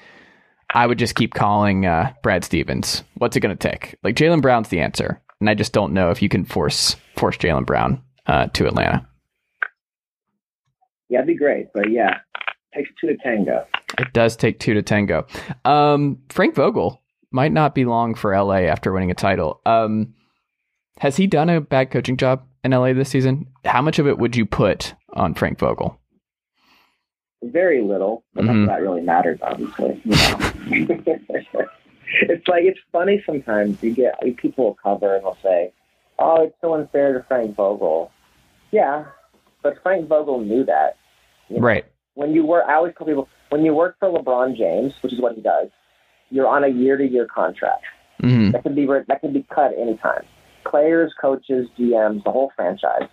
I 0.74 0.88
would 0.88 0.98
just 0.98 1.16
keep 1.16 1.34
calling 1.34 1.86
uh, 1.86 2.14
Brad 2.24 2.46
Stevens. 2.46 3.04
What's 3.16 3.36
it 3.36 3.42
going 3.42 3.58
to 3.58 3.70
take? 3.70 3.98
Like 4.06 4.16
Jaylen 4.16 4.42
Brown's 4.42 4.70
the 4.70 4.80
answer, 4.80 5.22
and 5.42 5.50
I 5.50 5.54
just 5.54 5.74
don't 5.74 5.92
know 5.92 6.12
if 6.12 6.22
you 6.22 6.30
can 6.30 6.46
force 6.46 6.96
force 7.18 7.36
Jaylen 7.36 7.66
Brown 7.66 8.02
uh, 8.28 8.48
to 8.54 8.66
Atlanta. 8.66 9.06
Yeah, 11.10 11.18
it'd 11.18 11.28
be 11.28 11.36
great. 11.36 11.74
But 11.74 11.92
yeah, 11.92 12.20
it 12.72 12.78
takes 12.78 12.90
two 13.02 13.08
to 13.08 13.18
tango. 13.18 13.68
It 14.00 14.14
does 14.14 14.38
take 14.38 14.62
two 14.62 14.76
to 14.76 14.82
tango. 14.82 15.28
Um, 15.66 16.20
Frank 16.30 16.56
Vogel 16.56 17.02
might 17.32 17.52
not 17.52 17.76
be 17.76 17.84
long 17.84 18.16
for 18.16 18.34
LA 18.34 18.60
after 18.60 18.94
winning 18.94 19.12
a 19.12 19.14
title. 19.14 19.60
Um, 19.66 20.14
has 21.02 21.18
he 21.18 21.26
done 21.26 21.50
a 21.50 21.60
bad 21.60 21.90
coaching 21.90 22.16
job 22.16 22.44
in 22.64 22.72
LA 22.72 22.94
this 22.94 23.10
season? 23.10 23.48
How 23.66 23.82
much 23.82 23.98
of 23.98 24.06
it 24.08 24.20
would 24.20 24.36
you 24.36 24.46
put 24.46 24.94
on 25.14 25.34
Frank 25.34 25.58
Vogel? 25.58 26.00
Very 27.42 27.82
little, 27.82 28.24
but 28.36 28.46
Mhm. 28.46 28.68
that 28.68 28.82
really 28.82 29.02
matters, 29.02 29.40
obviously. 29.42 30.00
You 30.06 30.12
know? 30.12 30.38
it's 32.30 32.48
like 32.48 32.66
it's 32.66 32.80
funny 32.92 33.24
sometimes. 33.26 33.82
You 33.82 33.96
get 33.96 34.14
people 34.38 34.66
will 34.66 34.76
cover 34.76 35.16
and 35.16 35.24
they'll 35.24 35.38
say, 35.42 35.74
"Oh, 36.20 36.44
it's 36.44 36.56
so 36.62 36.76
unfair 36.76 37.14
to 37.14 37.24
Frank 37.24 37.56
Vogel." 37.56 38.12
Yeah, 38.70 39.06
but 39.64 39.82
Frank 39.82 40.08
Vogel 40.08 40.40
knew 40.42 40.64
that. 40.66 40.98
you 41.50 41.56
know? 41.58 41.64
Right. 41.64 41.86
When 42.14 42.32
you 42.32 42.46
work, 42.46 42.66
I 42.68 42.76
always 42.76 42.94
tell 42.96 43.08
people 43.08 43.28
when 43.50 43.66
you 43.66 43.74
work 43.74 43.96
for 44.00 44.08
LeBron 44.10 44.56
James, 44.56 44.94
which 45.02 45.14
is 45.14 45.20
what 45.20 45.34
he 45.34 45.42
does, 45.42 45.70
you're 46.30 46.48
on 46.48 46.64
a 46.64 46.68
year-to-year 46.68 47.26
contract 47.26 47.86
hmm 48.22 48.52
that 48.52 48.62
can 48.62 48.76
be 48.76 48.86
that 48.86 49.20
can 49.20 49.34
be 49.34 49.44
cut 49.50 49.72
anytime. 49.80 50.24
Players, 50.72 51.14
coaches, 51.20 51.68
GMs, 51.78 52.24
the 52.24 52.32
whole 52.32 52.52
franchise, 52.56 53.10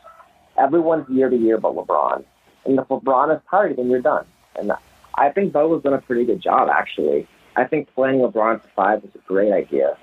everyone's 0.58 1.08
year 1.10 1.28
to 1.28 1.36
year 1.36 1.58
but 1.58 1.74
LeBron. 1.74 2.24
And 2.64 2.78
if 2.78 2.86
LeBron 2.86 3.34
is 3.36 3.42
tired, 3.50 3.76
then 3.76 3.90
you're 3.90 4.00
done. 4.00 4.24
And 4.56 4.72
I 5.16 5.30
think 5.30 5.52
Vogel's 5.52 5.82
done 5.82 5.94
a 5.94 6.00
pretty 6.00 6.24
good 6.24 6.40
job, 6.40 6.68
actually. 6.72 7.26
I 7.56 7.64
think 7.64 7.92
playing 7.94 8.20
LeBron 8.20 8.62
for 8.62 8.68
five 8.76 9.02
was 9.02 9.10
a 9.14 9.18
great 9.26 9.52
idea. 9.52 9.98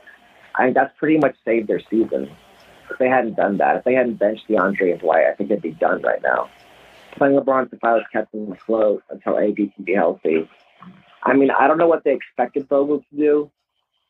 I 0.56 0.66
think 0.66 0.76
that's 0.76 0.94
pretty 0.98 1.18
much 1.18 1.36
saved 1.46 1.68
their 1.68 1.82
season. 1.90 2.30
If 2.92 2.98
they 3.00 3.08
hadn't 3.08 3.36
done 3.36 3.58
that, 3.58 3.78
if 3.78 3.84
they 3.86 3.94
hadn't 3.94 4.16
benched 4.16 4.48
DeAndre 4.50 4.92
and 4.92 5.00
Dwight, 5.00 5.26
I 5.32 5.34
think 5.36 5.50
they'd 5.50 5.62
be 5.62 5.72
done 5.72 6.02
right 6.02 6.22
now. 6.22 6.50
Playing 7.18 7.38
LeBron 7.38 7.70
for 7.70 7.78
five 7.78 8.02
has 8.02 8.08
kept 8.12 8.32
them 8.34 8.52
afloat 8.52 9.04
until 9.10 9.40
AD 9.40 9.56
can 9.56 9.84
be 9.86 9.94
healthy. 9.94 10.50
I 11.24 11.34
mean, 11.34 11.50
I 11.50 11.68
don't 11.68 11.78
know 11.78 11.88
what 11.88 12.04
they 12.04 12.14
expected 12.14 12.68
Vogel 12.68 13.00
to 13.00 13.18
do. 13.18 13.52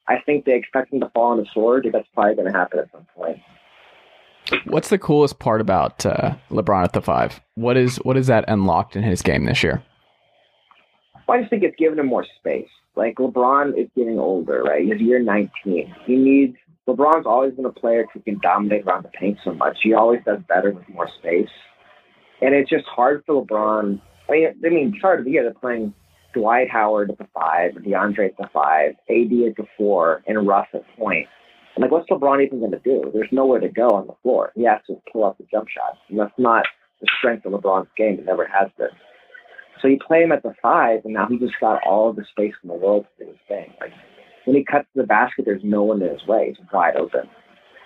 I 0.07 0.19
think 0.25 0.45
they 0.45 0.55
expect 0.55 0.93
him 0.93 0.99
to 0.99 1.09
fall 1.09 1.31
on 1.31 1.37
the 1.37 1.47
sword. 1.53 1.87
That's 1.91 2.07
probably 2.13 2.35
going 2.35 2.51
to 2.51 2.57
happen 2.57 2.79
at 2.79 2.91
some 2.91 3.07
point. 3.15 3.39
What's 4.65 4.89
the 4.89 4.99
coolest 4.99 5.39
part 5.39 5.59
about 5.59 6.05
uh, 6.05 6.35
LeBron 6.51 6.83
at 6.83 6.93
the 6.93 7.01
five? 7.01 7.41
What 7.55 7.77
is 7.77 7.97
what 7.97 8.15
is 8.15 8.27
that 8.27 8.45
unlocked 8.47 8.95
in 8.95 9.03
his 9.03 9.21
game 9.21 9.45
this 9.45 9.63
year? 9.63 9.83
Well, 11.27 11.37
I 11.37 11.41
just 11.41 11.49
think 11.49 11.63
it's 11.63 11.75
giving 11.77 11.97
him 11.97 12.05
more 12.05 12.25
space. 12.39 12.67
Like 12.95 13.15
LeBron 13.15 13.77
is 13.77 13.89
getting 13.95 14.19
older, 14.19 14.61
right? 14.61 14.85
He's 14.85 15.01
year 15.01 15.19
19. 15.19 15.95
He 16.05 16.15
needs 16.15 16.55
LeBron's 16.87 17.25
always 17.25 17.53
been 17.53 17.65
a 17.65 17.71
player 17.71 18.05
who 18.13 18.19
can 18.19 18.39
dominate 18.39 18.85
around 18.85 19.03
the 19.03 19.09
paint 19.09 19.39
so 19.43 19.53
much. 19.53 19.77
He 19.81 19.93
always 19.93 20.21
does 20.23 20.39
better 20.47 20.71
with 20.71 20.87
more 20.87 21.09
space, 21.19 21.49
and 22.41 22.53
it's 22.53 22.69
just 22.69 22.85
hard 22.85 23.23
for 23.25 23.43
LeBron. 23.43 23.99
I 24.29 24.31
mean, 24.31 24.47
I 24.63 24.69
mean, 24.69 24.91
it's 24.93 25.01
hard 25.01 25.19
to 25.19 25.23
be. 25.23 25.33
They're 25.33 25.53
playing 25.53 25.93
Dwight 26.35 26.69
Howard 26.69 27.11
at 27.11 27.17
the 27.17 27.27
five, 27.33 27.71
DeAndre 27.73 28.27
at 28.27 28.37
the 28.37 28.49
five, 28.53 28.91
AD 29.09 29.49
at 29.49 29.55
the 29.55 29.65
four, 29.77 30.21
and 30.27 30.45
Russ 30.47 30.67
at 30.73 30.83
point. 30.97 31.27
And 31.75 31.81
like, 31.81 31.91
what's 31.91 32.09
LeBron 32.09 32.45
even 32.45 32.59
going 32.59 32.71
to 32.71 32.79
do? 32.79 33.09
There's 33.13 33.29
nowhere 33.31 33.59
to 33.59 33.69
go 33.69 33.89
on 33.89 34.07
the 34.07 34.15
floor. 34.21 34.51
He 34.55 34.65
has 34.65 34.79
to 34.87 34.95
pull 35.11 35.23
up 35.23 35.37
the 35.37 35.45
jump 35.49 35.67
shot, 35.69 35.97
and 36.09 36.19
that's 36.19 36.33
not 36.37 36.65
the 37.01 37.07
strength 37.17 37.45
of 37.45 37.53
LeBron's 37.53 37.89
game. 37.97 38.19
It 38.19 38.25
never 38.25 38.45
has 38.45 38.69
been. 38.77 38.89
So 39.81 39.87
you 39.87 39.97
play 40.05 40.23
him 40.23 40.31
at 40.31 40.43
the 40.43 40.53
five, 40.61 41.01
and 41.05 41.13
now 41.13 41.27
he 41.27 41.37
just 41.37 41.59
got 41.59 41.81
all 41.85 42.13
the 42.13 42.25
space 42.31 42.53
in 42.63 42.69
the 42.69 42.75
world 42.75 43.05
to 43.17 43.25
do 43.25 43.31
his 43.31 43.39
thing. 43.47 43.73
Like 43.79 43.91
when 44.45 44.55
he 44.55 44.63
cuts 44.63 44.87
to 44.93 45.01
the 45.01 45.07
basket, 45.07 45.45
there's 45.45 45.63
no 45.63 45.83
one 45.83 46.01
in 46.01 46.09
his 46.09 46.25
way; 46.27 46.47
he's 46.47 46.67
wide 46.71 46.95
open. 46.95 47.29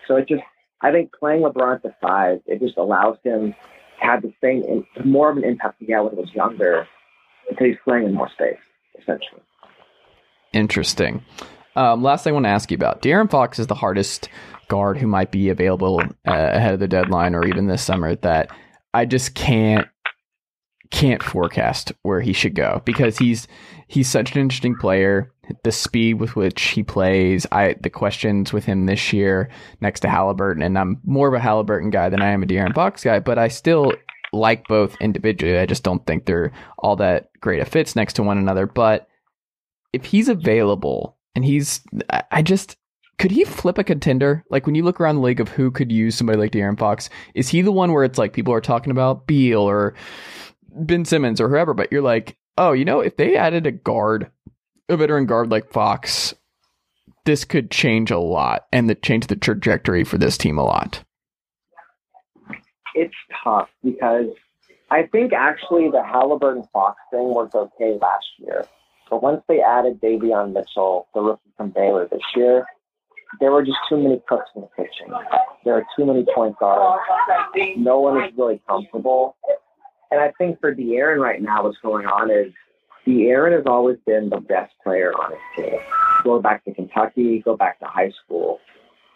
So 0.07 0.15
it 0.15 0.27
just, 0.27 0.43
I 0.81 0.91
think 0.91 1.11
playing 1.17 1.41
LeBron 1.41 1.75
at 1.75 1.83
the 1.83 1.93
five, 2.01 2.41
it 2.45 2.59
just 2.59 2.77
allows 2.77 3.17
him 3.23 3.53
to 3.53 4.05
have 4.05 4.21
the 4.21 4.33
same, 4.41 4.85
more 5.05 5.31
of 5.31 5.37
an 5.37 5.43
impact 5.43 5.75
he 5.79 5.91
had 5.91 6.01
when 6.01 6.13
he 6.13 6.19
was 6.19 6.33
younger, 6.33 6.87
because 7.49 7.67
he's 7.67 7.77
playing 7.83 8.05
in 8.05 8.13
more 8.13 8.29
space, 8.29 8.59
essentially. 9.01 9.41
Interesting. 10.53 11.23
Um, 11.75 12.03
last 12.03 12.23
thing 12.23 12.31
I 12.31 12.33
want 12.33 12.45
to 12.45 12.49
ask 12.49 12.71
you 12.71 12.75
about 12.75 13.01
De'Aaron 13.01 13.29
Fox 13.29 13.59
is 13.59 13.67
the 13.67 13.75
hardest 13.75 14.29
guard 14.67 14.97
who 14.97 15.07
might 15.07 15.31
be 15.31 15.49
available 15.49 15.99
uh, 15.99 16.05
ahead 16.25 16.73
of 16.73 16.79
the 16.79 16.87
deadline 16.87 17.35
or 17.35 17.45
even 17.45 17.67
this 17.67 17.83
summer 17.83 18.15
that 18.15 18.49
I 18.93 19.05
just 19.05 19.35
can't 19.35 19.87
can't 20.91 21.21
forecast 21.21 21.91
where 22.01 22.19
he 22.19 22.33
should 22.33 22.55
go 22.55 22.81
because 22.83 23.17
he's 23.17 23.47
he's 23.87 24.07
such 24.07 24.33
an 24.33 24.41
interesting 24.41 24.75
player. 24.75 25.31
The 25.63 25.71
speed 25.71 26.15
with 26.15 26.35
which 26.35 26.61
he 26.61 26.83
plays, 26.83 27.47
I 27.51 27.75
the 27.81 27.89
questions 27.89 28.53
with 28.53 28.65
him 28.65 28.85
this 28.85 29.11
year 29.13 29.49
next 29.81 30.01
to 30.01 30.09
Halliburton, 30.09 30.61
and 30.61 30.77
I'm 30.77 30.99
more 31.03 31.27
of 31.27 31.33
a 31.33 31.39
Halliburton 31.39 31.89
guy 31.89 32.09
than 32.09 32.21
I 32.21 32.29
am 32.29 32.43
a 32.43 32.45
De'Aaron 32.45 32.75
Fox 32.75 33.03
guy, 33.03 33.19
but 33.19 33.39
I 33.39 33.47
still 33.47 33.93
like 34.31 34.67
both 34.67 34.95
individually. 34.99 35.57
I 35.57 35.65
just 35.65 35.83
don't 35.83 36.05
think 36.05 36.25
they're 36.25 36.51
all 36.77 36.95
that 36.97 37.29
great 37.41 37.61
of 37.61 37.67
fits 37.67 37.95
next 37.95 38.13
to 38.13 38.23
one 38.23 38.37
another. 38.37 38.65
But 38.65 39.07
if 39.93 40.05
he's 40.05 40.29
available 40.29 41.17
and 41.35 41.43
he's, 41.43 41.81
I- 42.31 42.41
just 42.41 42.75
could 43.17 43.31
he 43.31 43.43
flip 43.43 43.77
a 43.77 43.83
contender? 43.83 44.45
Like 44.49 44.65
when 44.65 44.75
you 44.75 44.83
look 44.83 45.01
around 45.01 45.15
the 45.15 45.21
league 45.21 45.41
of 45.41 45.49
who 45.49 45.71
could 45.71 45.91
use 45.91 46.15
somebody 46.15 46.37
like 46.39 46.51
De'Aaron 46.51 46.79
Fox, 46.79 47.09
is 47.35 47.49
he 47.49 47.61
the 47.61 47.71
one 47.71 47.91
where 47.91 48.05
it's 48.05 48.17
like 48.17 48.31
people 48.33 48.53
are 48.53 48.61
talking 48.61 48.91
about 48.91 49.27
Beal 49.27 49.61
or 49.61 49.93
Ben 50.69 51.03
Simmons 51.03 51.41
or 51.41 51.49
whoever, 51.49 51.73
but 51.73 51.91
you're 51.91 52.01
like, 52.01 52.37
oh, 52.57 52.71
you 52.71 52.85
know, 52.85 53.01
if 53.01 53.17
they 53.17 53.35
added 53.35 53.67
a 53.67 53.71
guard, 53.71 54.31
a 54.87 54.95
veteran 54.95 55.25
guard 55.25 55.51
like 55.51 55.69
Fox, 55.71 56.33
this 57.25 57.43
could 57.43 57.69
change 57.69 58.09
a 58.09 58.19
lot 58.19 58.67
and 58.71 58.89
the 58.89 58.95
change 58.95 59.27
the 59.27 59.35
trajectory 59.35 60.03
for 60.05 60.17
this 60.17 60.37
team 60.37 60.57
a 60.57 60.63
lot. 60.63 61.03
It's 62.99 63.15
tough 63.43 63.69
because 63.81 64.27
I 64.91 65.03
think 65.03 65.31
actually 65.31 65.89
the 65.89 66.03
Halliburton 66.03 66.63
Fox 66.73 66.99
thing 67.11 67.33
worked 67.33 67.55
okay 67.55 67.97
last 68.01 68.25
year. 68.39 68.65
But 69.09 69.23
once 69.23 69.41
they 69.47 69.61
added 69.61 70.01
Davion 70.01 70.53
Mitchell, 70.53 71.07
the 71.13 71.21
rookie 71.21 71.49
from 71.55 71.69
Baylor 71.69 72.07
this 72.11 72.21
year, 72.35 72.65
there 73.39 73.51
were 73.51 73.63
just 73.63 73.77
too 73.87 73.97
many 73.97 74.21
cooks 74.27 74.49
in 74.53 74.63
the 74.63 74.69
kitchen. 74.75 75.13
There 75.63 75.75
are 75.75 75.85
too 75.95 76.05
many 76.05 76.25
point 76.35 76.59
guards. 76.59 77.01
No 77.77 78.01
one 78.01 78.21
is 78.21 78.31
really 78.37 78.61
comfortable. 78.67 79.37
And 80.11 80.19
I 80.19 80.31
think 80.37 80.59
for 80.59 80.75
De'Aaron 80.75 81.19
right 81.19 81.41
now, 81.41 81.63
what's 81.63 81.77
going 81.77 82.05
on 82.05 82.29
is 82.29 82.51
De'Aaron 83.07 83.55
has 83.55 83.63
always 83.65 83.97
been 84.05 84.29
the 84.29 84.41
best 84.41 84.73
player 84.83 85.13
on 85.13 85.31
his 85.31 85.39
team. 85.55 85.79
Go 86.23 86.41
back 86.41 86.65
to 86.65 86.73
Kentucky, 86.73 87.41
go 87.45 87.55
back 87.55 87.79
to 87.79 87.85
high 87.85 88.11
school. 88.25 88.59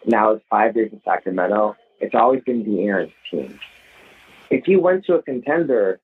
Now 0.06 0.32
it's 0.32 0.44
five 0.48 0.74
years 0.74 0.90
in 0.92 1.02
Sacramento. 1.04 1.76
It's 2.00 2.14
always 2.14 2.42
been 2.44 2.64
De'Aaron's 2.64 3.12
team. 3.30 3.58
If 4.50 4.64
he 4.64 4.76
went 4.76 5.04
to 5.06 5.14
a 5.14 5.22
contender, 5.22 6.00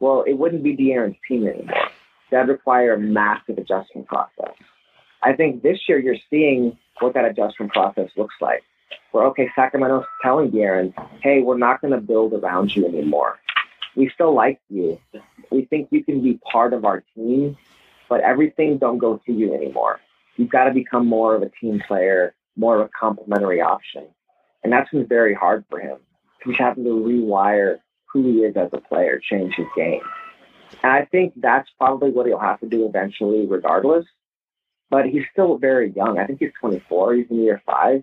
well, 0.00 0.24
it 0.26 0.34
wouldn't 0.34 0.62
be 0.62 0.76
De'Aaron's 0.76 1.16
team 1.26 1.46
anymore. 1.46 1.88
That'd 2.30 2.48
require 2.48 2.94
a 2.94 2.98
massive 2.98 3.58
adjustment 3.58 4.06
process. 4.06 4.54
I 5.22 5.32
think 5.32 5.62
this 5.62 5.78
year 5.88 5.98
you're 5.98 6.16
seeing 6.30 6.78
what 7.00 7.14
that 7.14 7.24
adjustment 7.24 7.72
process 7.72 8.10
looks 8.16 8.34
like. 8.40 8.62
Where 9.12 9.24
okay, 9.26 9.48
Sacramento's 9.54 10.04
telling 10.22 10.50
De'Aaron, 10.50 10.92
hey, 11.22 11.40
we're 11.40 11.58
not 11.58 11.80
going 11.80 11.92
to 11.92 12.00
build 12.00 12.32
around 12.34 12.74
you 12.74 12.86
anymore. 12.86 13.38
We 13.96 14.10
still 14.14 14.34
like 14.34 14.60
you. 14.68 15.00
We 15.50 15.64
think 15.64 15.88
you 15.90 16.04
can 16.04 16.22
be 16.22 16.38
part 16.50 16.72
of 16.72 16.84
our 16.84 17.02
team, 17.14 17.56
but 18.08 18.20
everything 18.20 18.78
don't 18.78 18.98
go 18.98 19.20
to 19.26 19.32
you 19.32 19.54
anymore. 19.54 20.00
You've 20.36 20.50
got 20.50 20.64
to 20.64 20.72
become 20.72 21.06
more 21.06 21.34
of 21.34 21.42
a 21.42 21.50
team 21.60 21.82
player, 21.86 22.34
more 22.56 22.80
of 22.80 22.86
a 22.86 22.90
complementary 22.98 23.60
option. 23.60 24.06
And 24.62 24.72
that's 24.72 24.90
been 24.90 25.06
very 25.06 25.34
hard 25.34 25.64
for 25.68 25.80
him. 25.80 25.98
He's 26.44 26.56
having 26.58 26.84
to 26.84 26.90
rewire 26.90 27.76
who 28.12 28.24
he 28.24 28.38
is 28.38 28.56
as 28.56 28.70
a 28.72 28.80
player, 28.80 29.20
change 29.30 29.54
his 29.56 29.66
game. 29.76 30.00
And 30.82 30.92
I 30.92 31.04
think 31.06 31.34
that's 31.36 31.68
probably 31.78 32.10
what 32.10 32.26
he'll 32.26 32.38
have 32.38 32.60
to 32.60 32.68
do 32.68 32.86
eventually, 32.86 33.46
regardless. 33.46 34.04
But 34.90 35.06
he's 35.06 35.24
still 35.32 35.58
very 35.58 35.92
young. 35.92 36.18
I 36.18 36.26
think 36.26 36.38
he's 36.38 36.52
24. 36.60 37.14
He's 37.14 37.26
in 37.30 37.42
year 37.42 37.62
five. 37.66 38.02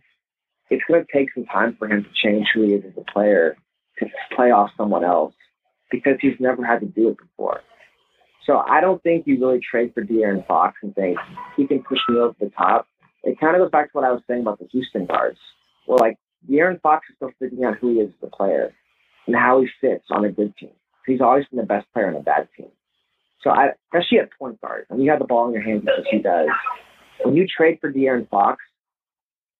It's 0.69 0.83
going 0.88 1.03
to 1.03 1.11
take 1.11 1.33
some 1.33 1.45
time 1.45 1.75
for 1.77 1.88
him 1.88 2.03
to 2.03 2.09
change 2.23 2.47
who 2.53 2.63
he 2.63 2.73
is 2.73 2.83
as 2.86 2.93
a 2.97 3.11
player, 3.11 3.55
to 3.99 4.07
play 4.36 4.51
off 4.51 4.71
someone 4.77 5.03
else, 5.03 5.33
because 5.91 6.17
he's 6.21 6.39
never 6.39 6.65
had 6.65 6.79
to 6.79 6.88
do 6.88 7.09
it 7.09 7.17
before. 7.17 7.61
So 8.45 8.57
I 8.57 8.81
don't 8.81 9.01
think 9.01 9.25
you 9.25 9.39
really 9.39 9.59
trade 9.59 9.93
for 9.93 10.03
De'Aaron 10.03 10.45
Fox 10.47 10.77
and 10.83 10.93
think 10.93 11.17
he 11.55 11.65
can 11.65 11.81
push 11.83 11.99
me 12.09 12.17
over 12.17 12.36
the 12.39 12.51
top. 12.51 12.88
It 13.23 13.39
kind 13.39 13.55
of 13.55 13.61
goes 13.61 13.71
back 13.71 13.91
to 13.91 13.97
what 13.97 14.05
I 14.05 14.11
was 14.11 14.21
saying 14.27 14.41
about 14.41 14.59
the 14.59 14.67
Houston 14.71 15.07
guards. 15.07 15.39
Well, 15.88 15.97
like 15.99 16.17
De'Aaron 16.49 16.81
Fox 16.81 17.05
is 17.09 17.15
still 17.15 17.31
figuring 17.39 17.65
out 17.65 17.77
who 17.77 17.93
he 17.93 17.99
is 17.99 18.09
as 18.09 18.29
a 18.29 18.36
player 18.36 18.73
and 19.27 19.36
how 19.36 19.61
he 19.61 19.67
fits 19.81 20.05
on 20.11 20.25
a 20.25 20.31
good 20.31 20.55
team. 20.57 20.71
He's 21.05 21.21
always 21.21 21.45
been 21.47 21.59
the 21.59 21.65
best 21.65 21.88
player 21.93 22.07
on 22.07 22.15
a 22.15 22.21
bad 22.21 22.47
team. 22.57 22.69
So 23.41 23.49
I, 23.51 23.69
especially 23.93 24.19
at 24.19 24.29
point 24.38 24.59
guard, 24.61 24.86
when 24.88 25.01
you 25.01 25.11
have 25.11 25.19
the 25.19 25.25
ball 25.25 25.47
in 25.47 25.53
your 25.53 25.61
hands 25.61 25.86
as 25.88 26.05
he 26.09 26.19
does, 26.19 26.49
when 27.23 27.36
you 27.36 27.45
trade 27.47 27.77
for 27.79 27.91
De'Aaron 27.91 28.27
Fox, 28.29 28.63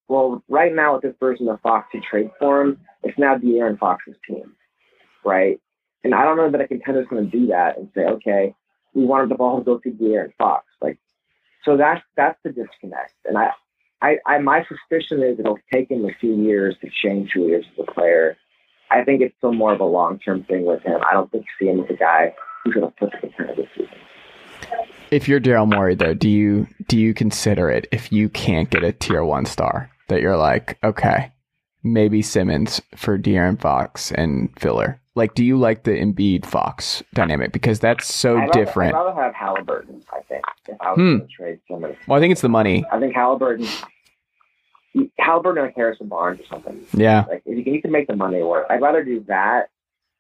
well, 0.08 0.44
right 0.50 0.74
now 0.74 0.94
with 0.94 1.04
this 1.04 1.16
version 1.20 1.48
of 1.50 1.62
Fox, 1.62 1.88
you 1.94 2.02
trade 2.02 2.32
for 2.40 2.62
him, 2.62 2.80
it's 3.04 3.18
now 3.18 3.38
De'Aaron 3.38 3.78
Fox's 3.78 4.16
team, 4.28 4.56
right? 5.24 5.60
And 6.04 6.14
I 6.14 6.24
don't 6.24 6.38
know 6.38 6.52
that 6.52 6.62
a 6.62 6.68
contender's 6.68 7.08
going 7.08 7.30
to 7.30 7.38
do 7.38 7.48
that 7.48 7.78
and 7.78 7.90
say, 7.96 8.02
okay, 8.02 8.56
we 8.94 9.06
wanted 9.06 9.30
the 9.30 9.36
ball 9.36 9.60
to 9.60 9.66
go 9.66 9.80
through 9.80 9.94
De'Aaron 9.94 10.34
Fox. 10.38 10.66
Like, 10.82 10.98
so 11.64 11.78
that's 11.78 12.02
that's 12.16 12.38
the 12.44 12.50
disconnect. 12.52 13.14
And 13.26 13.38
I, 13.38 13.50
I, 14.02 14.18
I, 14.26 14.40
my 14.40 14.64
suspicion 14.68 15.24
is 15.24 15.40
it'll 15.40 15.60
take 15.74 15.90
him 15.90 16.06
a 16.06 16.14
few 16.20 16.36
years 16.36 16.76
to 16.82 16.90
change 17.04 17.32
who 17.34 17.48
he 17.48 17.54
is 17.54 17.66
as 17.74 17.86
a 17.88 17.92
player. 17.92 18.38
I 18.92 19.04
think 19.04 19.22
it's 19.22 19.36
still 19.38 19.54
more 19.54 19.74
of 19.74 19.80
a 19.80 19.86
long 19.86 20.20
term 20.20 20.44
thing 20.44 20.66
with 20.66 20.84
him. 20.84 21.02
I 21.10 21.14
don't 21.14 21.32
think 21.32 21.46
see 21.60 21.68
him 21.68 21.80
as 21.82 21.90
a 21.90 21.98
guy 21.98 22.34
who's 22.64 22.76
going 22.76 22.88
to 22.88 22.94
put 22.98 23.12
the 23.12 23.18
contender 23.18 23.56
this 23.56 23.68
season. 23.76 23.90
If 25.12 25.28
you're 25.28 25.40
Daryl 25.40 25.72
Morey, 25.72 25.96
though, 25.96 26.14
do 26.14 26.30
you 26.30 26.68
do 26.88 27.00
you 27.00 27.14
consider 27.14 27.70
it 27.70 27.88
if 27.92 28.12
you 28.12 28.30
can't 28.30 28.70
get 28.70 28.84
a 28.84 28.92
tier 28.92 29.24
one 29.24 29.46
star 29.46 29.90
that 30.08 30.22
you're 30.22 30.38
like, 30.38 30.78
okay, 30.84 31.32
maybe 31.84 32.22
Simmons 32.22 32.82
for 32.96 33.18
De'Aaron 33.18 33.60
Fox 33.60 34.12
and 34.12 34.50
filler? 34.60 35.02
Like, 35.16 35.34
do 35.34 35.46
you 35.46 35.58
like 35.58 35.84
the 35.84 35.92
Embiid 35.92 36.46
Fox 36.46 37.02
dynamic 37.14 37.52
because 37.54 37.80
that's 37.80 38.14
so 38.14 38.36
I'd 38.38 38.42
rather, 38.42 38.52
different? 38.66 38.96
I'd 38.96 39.00
rather 39.00 39.22
have 39.22 39.34
Halliburton. 39.34 40.04
I 40.14 40.20
think 40.24 40.44
if 40.68 40.76
I 40.82 40.90
was 40.92 40.98
Hmm. 40.98 41.18
to 41.20 41.28
trade 41.28 41.60
Simmons, 41.70 41.96
Well, 42.08 42.18
I 42.18 42.22
think 42.22 42.34
it's 42.34 42.42
the 42.42 42.50
money. 42.50 42.84
I 42.92 43.00
think 43.00 43.16
Halliburton, 43.16 43.66
Halliburton 45.20 45.64
or 45.64 45.70
Harrison 45.76 46.08
Barnes 46.08 46.40
or 46.42 46.46
something. 46.46 46.86
Yeah, 46.94 47.26
Like 47.30 47.44
if 47.46 47.58
you 47.58 47.64
can, 47.64 47.74
you 47.74 47.82
can 47.82 47.92
make 47.92 48.08
the 48.08 48.16
money 48.16 48.42
work. 48.44 48.66
I'd 48.70 48.82
rather 48.82 49.04
do 49.04 49.24
that. 49.28 49.70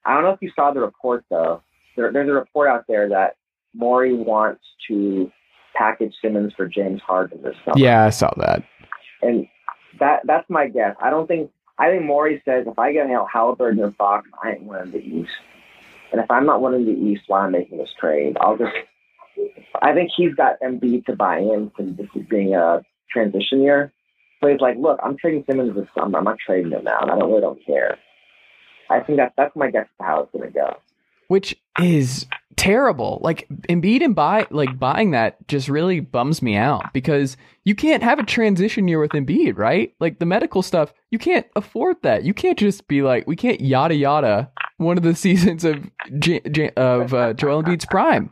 I 0.05 0.13
don't 0.13 0.23
know 0.23 0.31
if 0.31 0.41
you 0.41 0.51
saw 0.55 0.71
the 0.71 0.81
report 0.81 1.23
though. 1.29 1.61
There, 1.95 2.11
there's 2.11 2.29
a 2.29 2.33
report 2.33 2.69
out 2.69 2.85
there 2.87 3.09
that 3.09 3.35
Morey 3.73 4.13
wants 4.13 4.61
to 4.87 5.31
package 5.75 6.13
Simmons 6.21 6.53
for 6.55 6.67
James 6.67 7.01
Harden 7.01 7.41
this 7.41 7.55
summer. 7.65 7.77
yeah, 7.77 8.05
I 8.05 8.09
saw 8.09 8.31
that. 8.37 8.63
and 9.21 9.47
that 9.99 10.21
that's 10.25 10.49
my 10.49 10.67
guess. 10.67 10.95
I 11.01 11.09
don't 11.09 11.27
think 11.27 11.51
I 11.77 11.89
think 11.89 12.03
Morey 12.03 12.41
says 12.45 12.65
if 12.67 12.79
I 12.79 12.93
get 12.93 13.07
Hal 13.07 13.27
Halliburton 13.31 13.83
or 13.83 13.91
Fox, 13.93 14.27
I 14.41 14.51
ain't 14.51 14.63
winning 14.63 14.91
the 14.91 14.99
East. 14.99 15.31
And 16.11 16.21
if 16.21 16.29
I'm 16.31 16.45
not 16.45 16.61
winning 16.61 16.85
the 16.85 16.91
East, 16.91 17.23
why 17.27 17.41
I'm 17.41 17.51
making 17.51 17.77
this 17.77 17.89
trade? 17.99 18.37
I'll 18.39 18.57
just. 18.57 18.71
I 19.81 19.93
think 19.93 20.11
he's 20.15 20.33
got 20.33 20.59
Embiid 20.61 21.05
to 21.05 21.15
buy 21.15 21.39
in 21.39 21.71
since 21.77 21.97
this 21.97 22.07
is 22.15 22.25
being 22.29 22.55
a 22.55 22.81
transition 23.11 23.61
year. 23.61 23.91
So 24.41 24.49
he's 24.49 24.61
like, 24.61 24.77
look, 24.77 24.99
I'm 25.03 25.17
trading 25.17 25.43
Simmons 25.49 25.75
this 25.75 25.87
summer. 25.97 26.17
I'm 26.17 26.23
not 26.23 26.37
trading 26.45 26.71
him 26.71 26.85
now, 26.85 26.99
and 27.01 27.11
I 27.11 27.17
don't 27.19 27.29
really 27.29 27.41
don't 27.41 27.65
care. 27.65 27.97
I 28.89 28.99
think 29.01 29.17
that 29.17 29.33
that's 29.35 29.55
my 29.55 29.69
guess 29.71 29.87
of 29.99 30.05
how 30.05 30.21
it's 30.21 30.31
going 30.31 30.47
to 30.47 30.53
go. 30.53 30.77
which 31.27 31.55
is 31.81 32.25
terrible. 32.55 33.19
Like 33.21 33.47
Embiid 33.69 34.03
and 34.03 34.15
buy 34.15 34.47
like 34.49 34.77
buying 34.77 35.11
that 35.11 35.47
just 35.47 35.69
really 35.69 35.99
bums 35.99 36.41
me 36.41 36.55
out 36.55 36.93
because 36.93 37.37
you 37.63 37.75
can't 37.75 38.03
have 38.03 38.19
a 38.19 38.23
transition 38.23 38.87
year 38.87 38.99
with 38.99 39.11
Embiid, 39.11 39.57
right? 39.57 39.93
Like 39.99 40.19
the 40.19 40.25
medical 40.25 40.61
stuff, 40.61 40.93
you 41.11 41.19
can't 41.19 41.45
afford 41.55 41.97
that. 42.03 42.23
You 42.23 42.33
can't 42.33 42.57
just 42.57 42.87
be 42.87 43.01
like, 43.01 43.27
we 43.27 43.35
can't 43.35 43.61
yada 43.61 43.95
yada 43.95 44.51
one 44.77 44.97
of 44.97 45.03
the 45.03 45.15
seasons 45.25 45.63
of 45.63 45.89
J- 46.19 46.41
J- 46.51 46.71
of 46.71 47.13
uh, 47.13 47.33
Joel 47.33 47.63
Embiid's 47.63 47.85
prime. 47.85 48.31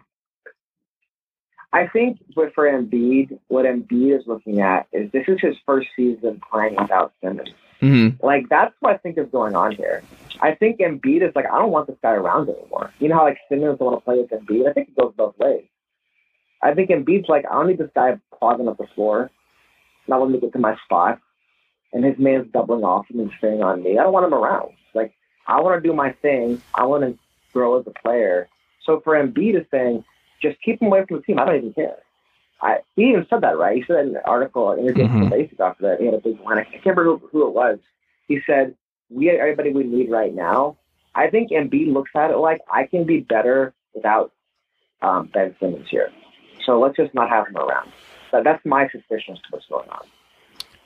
I 1.73 1.87
think 1.87 2.19
but 2.35 2.53
for 2.53 2.65
Embiid, 2.65 3.39
what 3.47 3.65
Embiid 3.65 4.19
is 4.19 4.27
looking 4.27 4.61
at 4.61 4.87
is 4.93 5.11
this 5.11 5.25
is 5.27 5.39
his 5.41 5.55
first 5.65 5.87
season 5.95 6.39
playing 6.51 6.75
without 6.79 7.13
Simmons. 7.21 7.49
Mm-hmm. 7.81 8.25
Like 8.25 8.47
that's 8.47 8.73
what 8.79 8.93
I 8.93 8.97
think 8.97 9.17
is 9.17 9.27
going 9.31 9.55
on 9.55 9.75
here. 9.75 10.03
I 10.43 10.53
think 10.55 10.79
Embiid 10.79 11.25
is 11.27 11.33
like, 11.35 11.45
I 11.45 11.57
don't 11.57 11.71
want 11.71 11.87
this 11.87 11.95
guy 12.01 12.11
around 12.11 12.49
anymore. 12.49 12.93
You 12.99 13.07
know 13.07 13.15
how 13.15 13.23
like 13.23 13.37
Simmons 13.47 13.79
want 13.79 13.97
to 13.97 14.03
play 14.03 14.17
with 14.17 14.29
Embiid? 14.29 14.69
I 14.69 14.73
think 14.73 14.89
it 14.89 14.97
goes 14.97 15.13
both 15.15 15.37
ways. 15.39 15.63
I 16.61 16.73
think 16.73 16.89
Embiid's 16.89 17.29
like, 17.29 17.45
I 17.49 17.53
don't 17.53 17.67
need 17.67 17.77
this 17.77 17.89
guy 17.95 18.17
clogging 18.37 18.67
up 18.67 18.77
the 18.77 18.87
floor. 18.93 19.31
Not 20.07 20.19
letting 20.19 20.33
me 20.33 20.41
get 20.41 20.51
to 20.51 20.59
my 20.59 20.75
spot. 20.83 21.19
And 21.93 22.03
his 22.03 22.19
man's 22.19 22.51
doubling 22.51 22.83
off 22.83 23.05
and 23.09 23.31
staying 23.37 23.63
on 23.63 23.83
me. 23.83 23.97
I 23.97 24.03
don't 24.03 24.11
want 24.11 24.25
him 24.25 24.33
around. 24.33 24.71
Like, 24.93 25.13
I 25.47 25.61
want 25.61 25.81
to 25.81 25.87
do 25.87 25.95
my 25.95 26.11
thing. 26.21 26.61
I 26.75 26.85
want 26.85 27.03
to 27.03 27.17
grow 27.53 27.79
as 27.79 27.85
a 27.87 27.91
player. 28.01 28.49
So 28.85 28.99
for 29.01 29.13
Embiid 29.13 29.55
is 29.61 29.65
saying, 29.71 30.03
just 30.41 30.57
keep 30.61 30.81
him 30.81 30.87
away 30.87 31.05
from 31.07 31.17
the 31.17 31.23
team. 31.23 31.39
I 31.39 31.45
don't 31.45 31.55
even 31.55 31.73
care. 31.73 31.95
I, 32.61 32.79
he 32.97 33.03
even 33.11 33.25
said 33.29 33.41
that, 33.41 33.57
right? 33.57 33.77
He 33.77 33.83
said 33.87 34.07
in 34.07 34.15
an 34.15 34.21
article, 34.25 34.71
an 34.71 34.79
interview 34.79 35.05
Mhm. 35.07 35.21
with 35.21 35.29
the 35.29 35.35
Basic 35.37 35.59
after 35.59 35.83
that. 35.87 35.99
He 35.99 36.05
had 36.05 36.15
a 36.15 36.19
big 36.19 36.39
line. 36.41 36.57
I 36.57 36.63
can't 36.63 36.83
remember 36.85 37.17
who, 37.17 37.27
who 37.31 37.47
it 37.47 37.53
was. 37.53 37.79
He 38.27 38.39
said, 38.45 38.75
we 39.13 39.27
have 39.27 39.37
everybody 39.37 39.71
we 39.71 39.83
need 39.83 40.09
right 40.09 40.33
now. 40.33 40.77
I 41.15 41.29
think 41.29 41.51
Embiid 41.51 41.93
looks 41.93 42.11
at 42.15 42.31
it 42.31 42.37
like 42.37 42.61
I 42.71 42.85
can 42.85 43.05
be 43.05 43.19
better 43.19 43.73
without 43.93 44.31
um, 45.01 45.29
Ben 45.33 45.55
Simmons 45.59 45.87
here. 45.89 46.09
So 46.65 46.79
let's 46.79 46.95
just 46.95 47.13
not 47.13 47.29
have 47.29 47.47
him 47.47 47.57
around. 47.57 47.91
That, 48.31 48.43
that's 48.43 48.65
my 48.65 48.87
suspicion 48.89 49.35
as 49.35 49.39
to 49.39 49.47
what's 49.51 49.65
going 49.67 49.89
on. 49.89 50.05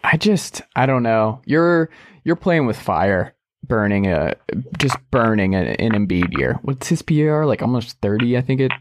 I 0.03 0.17
just 0.17 0.61
I 0.75 0.85
don't 0.85 1.03
know. 1.03 1.41
You're 1.45 1.89
you're 2.23 2.35
playing 2.35 2.65
with 2.65 2.77
fire, 2.77 3.35
burning 3.63 4.07
a 4.07 4.35
just 4.77 4.97
burning 5.11 5.55
a, 5.55 5.59
an 5.59 5.91
Embiid 5.91 6.37
year. 6.37 6.59
What's 6.61 6.87
his 6.87 7.01
PR? 7.01 7.43
Like 7.43 7.61
almost 7.61 7.99
thirty, 8.01 8.37
I 8.37 8.41
think 8.41 8.61
it 8.61 8.71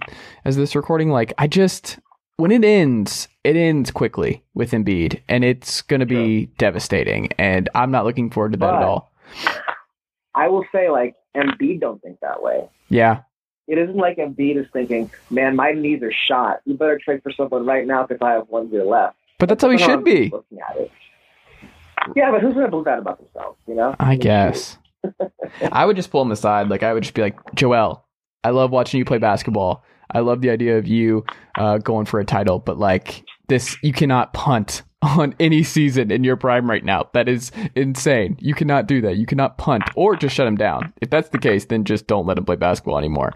as 0.45 0.57
this 0.57 0.75
recording. 0.75 1.11
Like 1.11 1.33
I 1.39 1.47
just 1.47 1.99
when 2.37 2.51
it 2.51 2.65
ends, 2.65 3.29
it 3.45 3.57
ends 3.57 3.91
quickly 3.91 4.45
with 4.55 4.73
Embiid, 4.73 5.21
and 5.29 5.45
it's 5.45 5.83
going 5.83 6.01
to 6.01 6.07
be 6.07 6.47
devastating. 6.59 7.31
And 7.39 7.69
I'm 7.75 7.91
not 7.91 8.05
looking 8.05 8.31
forward 8.31 8.53
to 8.53 8.59
that 8.59 8.75
at 8.75 8.83
all. 8.83 9.11
I 10.35 10.49
will 10.49 10.65
say, 10.73 10.91
like, 10.91 11.15
Embiid 11.37 11.81
don't 11.81 12.01
think 12.03 12.21
that 12.21 12.43
way. 12.43 12.69
Yeah, 12.89 13.23
It 13.69 13.79
isn't 13.79 13.97
like 13.97 14.19
Embiid 14.19 14.57
is 14.59 14.67
thinking, 14.73 15.11
man, 15.31 15.57
my 15.57 15.73
knees 15.73 16.03
are 16.03 16.13
shot. 16.29 16.61
You 16.65 16.75
better 16.75 17.01
trade 17.03 17.23
for 17.23 17.33
someone 17.33 17.67
right 17.67 17.87
now 17.87 18.07
because 18.07 18.25
I 18.25 18.33
have 18.33 18.47
one 18.49 18.71
year 18.71 18.85
left. 18.85 19.17
but 19.39 19.49
that's 19.49 19.63
how 19.63 19.71
he 19.71 19.79
should 19.79 19.91
I'm 19.91 20.05
be. 20.05 20.29
Looking 20.31 20.59
at 20.69 20.77
it. 20.77 20.91
Yeah, 22.15 22.31
but 22.31 22.41
who's 22.43 22.55
going 22.55 22.67
to 22.67 22.71
believe 22.71 22.85
that 22.85 22.99
about 23.01 23.19
themselves, 23.19 23.59
you 23.67 23.75
know? 23.75 23.97
I 23.99 24.15
guess. 24.17 24.79
I 25.73 25.85
would 25.85 25.97
just 25.97 26.11
pull 26.11 26.23
him 26.23 26.31
aside. 26.31 26.69
Like 26.69 26.83
I 26.83 26.93
would 26.93 27.03
just 27.03 27.15
be 27.15 27.23
like, 27.23 27.37
Joel, 27.55 28.05
I 28.45 28.51
love 28.51 28.71
watching 28.71 28.99
you 28.99 29.05
play 29.05 29.19
basketball. 29.19 29.85
I 30.13 30.21
love 30.21 30.41
the 30.41 30.51
idea 30.51 30.79
of 30.79 30.87
you 30.87 31.25
uh, 31.57 31.79
going 31.79 32.07
for 32.07 32.21
a 32.21 32.25
title, 32.25 32.61
but 32.61 32.79
like 32.79 33.25
this, 33.49 33.77
you 33.83 33.93
cannot 33.93 34.33
punt 34.35 34.83
on 35.07 35.35
any 35.41 35.63
season 35.63 36.11
in 36.11 36.25
your 36.25 36.37
prime 36.37 36.69
right 36.69 36.85
now. 36.85 37.09
That 37.13 37.29
is 37.29 37.53
insane. 37.75 38.37
You 38.41 38.55
cannot 38.55 38.87
do 38.87 39.01
that. 39.03 39.17
You 39.17 39.27
cannot 39.27 39.59
punt 39.59 39.85
or 39.95 40.17
just 40.17 40.35
shut 40.35 40.47
him 40.47 40.57
down. 40.57 40.93
If 41.01 41.11
that's 41.11 41.29
the 41.31 41.39
case, 41.39 41.67
then 41.67 41.85
just 41.85 42.07
don't 42.07 42.27
let 42.27 42.39
him 42.39 42.45
play 42.45 42.57
basketball 42.57 42.99
anymore. 42.99 43.33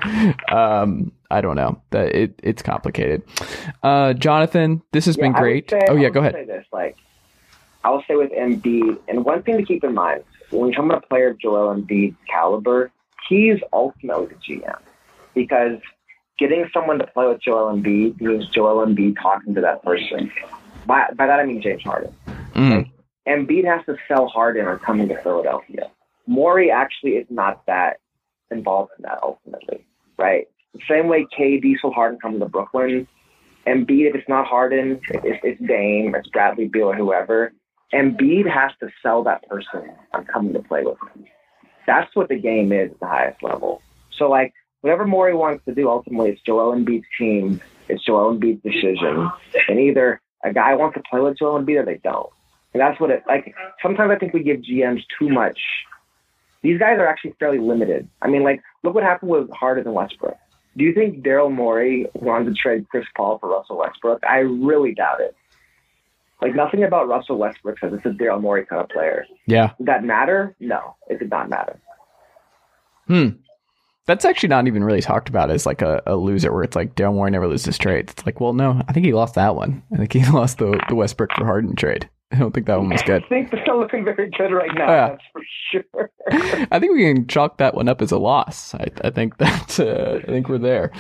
Um, 0.51 1.13
I 1.31 1.41
don't 1.41 1.57
know. 1.57 1.81
That 1.91 2.15
it, 2.15 2.41
it's 2.43 2.63
complicated. 2.63 3.23
Uh, 3.83 4.13
Jonathan, 4.15 4.83
this 4.93 5.07
has 5.07 5.17
Yeah, 5.17 5.25
been 5.25 5.33
great. 5.33 5.71
say- 5.71 5.81
oh 5.89 5.97
yeah, 5.97 6.09
go 6.11 6.21
ahead. 6.21 6.35
Say 6.35 6.45
this, 6.45 6.65
like, 6.73 6.97
I 7.85 7.91
will 7.91 8.03
say 8.07 8.15
with 8.17 8.31
Embiid, 8.33 8.99
and 9.09 9.25
one 9.25 9.43
thing 9.43 9.57
to 9.57 9.65
keep 9.65 9.85
in 9.85 9.95
mind 9.95 10.23
when 10.51 10.67
you're 10.69 10.75
talking 10.75 10.91
about 10.91 11.05
a 11.05 11.07
player 11.07 11.31
of 11.31 11.39
Joel 11.39 11.75
Embiid's 11.75 12.17
caliber, 12.29 12.91
he's 13.29 13.59
ultimately 13.73 14.27
the 14.27 14.35
GM 14.61 14.79
because 15.35 15.79
getting 16.39 16.69
someone 16.75 16.99
to 16.99 17.07
play 17.07 17.27
with 17.29 17.41
Joel 17.41 17.73
Embiid 17.75 18.21
means 18.21 18.49
Joel 18.49 18.85
Embiid 18.85 19.15
talking 19.23 19.55
to 19.55 19.61
that 19.61 19.83
person. 19.85 20.31
By 20.87 21.09
by 21.15 21.27
that 21.27 21.41
I 21.41 21.45
mean 21.45 21.63
James 21.63 21.83
Harden. 21.83 22.15
Mm. 22.55 22.77
Like, 22.77 22.91
Embiid 23.29 23.65
has 23.65 23.85
to 23.87 23.97
sell 24.09 24.29
Harden 24.29 24.67
or 24.67 24.79
coming 24.79 25.09
to 25.09 25.17
Philadelphia. 25.23 25.91
Morey 26.27 26.71
actually 26.71 27.13
is 27.13 27.27
not 27.31 27.65
that 27.67 27.99
involved 28.51 28.93
in 28.99 29.03
that 29.03 29.19
ultimately, 29.23 29.85
right? 30.17 30.49
The 30.75 30.81
same 30.89 31.09
way 31.09 31.27
KD 31.37 31.75
sold 31.81 31.95
Harden 31.95 32.19
coming 32.21 32.41
to 32.41 32.47
Brooklyn. 32.47 33.07
Embiid, 33.67 34.09
if 34.09 34.15
it's 34.15 34.29
not 34.29 34.47
Harden, 34.47 35.01
it's, 35.11 35.39
it's 35.43 35.61
Dame, 35.61 36.15
it's 36.15 36.29
Bradley 36.29 36.67
Beal 36.67 36.91
or 36.91 36.97
whoever. 36.97 37.53
Embiid 37.93 38.49
has 38.49 38.71
to 38.81 38.89
sell 39.03 39.25
that 39.25 39.47
person 39.49 39.91
on 40.15 40.25
coming 40.25 40.53
to 40.55 40.61
play 40.61 40.83
with 40.83 40.99
him. 41.15 41.25
That's 41.87 42.15
what 42.15 42.29
the 42.29 42.37
game 42.37 42.73
is 42.73 42.93
at 42.93 43.01
the 43.01 43.07
highest 43.07 43.43
level. 43.43 43.83
So 44.17 44.29
like 44.31 44.53
whatever 44.81 45.07
Morey 45.07 45.35
wants 45.35 45.65
to 45.65 45.75
do, 45.75 45.89
ultimately 45.89 46.31
it's 46.31 46.43
Joel 46.43 46.75
Embiid's 46.75 47.07
team, 47.19 47.61
it's 47.89 48.05
Joel 48.05 48.37
Embiid's 48.37 48.63
decision, 48.63 49.31
and 49.69 49.81
either 49.81 50.21
a 50.45 50.53
guy 50.53 50.75
wants 50.75 50.97
to 50.97 51.03
play 51.09 51.21
with 51.21 51.39
Joel 51.39 51.61
Embiid 51.61 51.83
or 51.83 51.85
they 51.85 52.01
don't. 52.03 52.31
And 52.73 52.81
that's 52.81 53.01
what 53.01 53.11
it 53.11 53.23
like. 53.27 53.55
Sometimes 53.83 54.11
I 54.11 54.17
think 54.17 54.33
we 54.33 54.43
give 54.43 54.61
GMs 54.61 55.03
too 55.19 55.29
much. 55.29 55.59
These 56.63 56.79
guys 56.79 56.99
are 56.99 57.07
actually 57.07 57.35
fairly 57.39 57.59
limited. 57.59 58.09
I 58.23 58.29
mean, 58.29 58.45
like 58.45 58.63
look 58.83 58.95
what 58.95 59.05
happened 59.05 59.31
with 59.31 59.51
Harden 59.51 59.87
and 59.87 59.95
Westbrook. 59.95 60.37
Do 60.77 60.85
you 60.85 60.95
think 60.95 61.25
Daryl 61.25 61.53
Morey 61.53 62.07
wanted 62.15 62.47
to 62.47 62.55
trade 62.55 62.89
Chris 62.89 63.07
Paul 63.17 63.39
for 63.39 63.49
Russell 63.51 63.79
Westbrook? 63.79 64.23
I 64.29 64.39
really 64.39 64.95
doubt 64.95 65.21
it. 65.21 65.35
Like 66.41 66.55
nothing 66.55 66.85
about 66.85 67.09
Russell 67.09 67.37
Westbrook 67.37 67.79
says 67.81 67.93
it's 67.93 68.07
a 68.07 68.11
Daryl 68.11 68.41
Morey 68.41 68.65
kind 68.65 68.81
of 68.81 68.89
player. 68.89 69.27
Yeah. 69.47 69.73
Did 69.79 69.89
that 69.89 70.05
matter? 70.05 70.55
No, 70.61 70.97
it 71.09 71.19
did 71.19 71.29
not 71.29 71.51
matter. 71.51 71.79
Hmm. 73.09 73.29
That's 74.11 74.25
actually 74.25 74.49
not 74.49 74.67
even 74.67 74.83
really 74.83 75.01
talked 75.01 75.29
about 75.29 75.53
as 75.53 75.67
like 75.67 75.83
a, 75.83 76.03
a 76.05 76.17
loser 76.17 76.53
where 76.53 76.65
it's 76.65 76.75
like 76.75 76.97
Daryl 76.97 77.15
Morey 77.15 77.31
never 77.31 77.47
loses 77.47 77.79
trades. 77.79 78.13
It's 78.13 78.27
like, 78.27 78.41
well, 78.41 78.53
no, 78.53 78.83
I 78.89 78.93
think 78.93 79.07
he 79.07 79.13
lost 79.13 79.37
that 79.37 79.55
one. 79.55 79.85
I 79.93 79.99
think 79.99 80.13
he 80.13 80.25
lost 80.33 80.59
the, 80.59 80.83
the 80.89 80.97
Westbrook 80.97 81.31
for 81.33 81.45
Harden 81.45 81.77
trade. 81.77 82.11
I 82.33 82.37
don't 82.37 82.53
think 82.53 82.67
that 82.67 82.77
one 82.77 82.89
was 82.89 83.03
good. 83.03 83.23
I 83.27 83.29
think 83.29 83.53
they're 83.53 83.77
looking 83.77 84.05
very 84.05 84.29
good 84.31 84.53
right 84.53 84.75
now. 84.75 84.89
Yeah. 84.89 85.09
That's 85.11 85.23
for 85.33 85.43
sure. 85.71 86.11
I 86.73 86.81
think 86.81 86.93
we 86.93 87.15
can 87.15 87.29
chalk 87.29 87.59
that 87.59 87.75
one 87.75 87.89
up 87.89 88.03
as 88.03 88.11
a 88.11 88.19
loss. 88.19 88.75
I, 88.75 88.89
I 89.05 89.11
think 89.11 89.39
that 89.39 89.79
uh, 89.79 90.19
I 90.19 90.27
think 90.27 90.49
we're 90.49 90.59
there. 90.59 90.91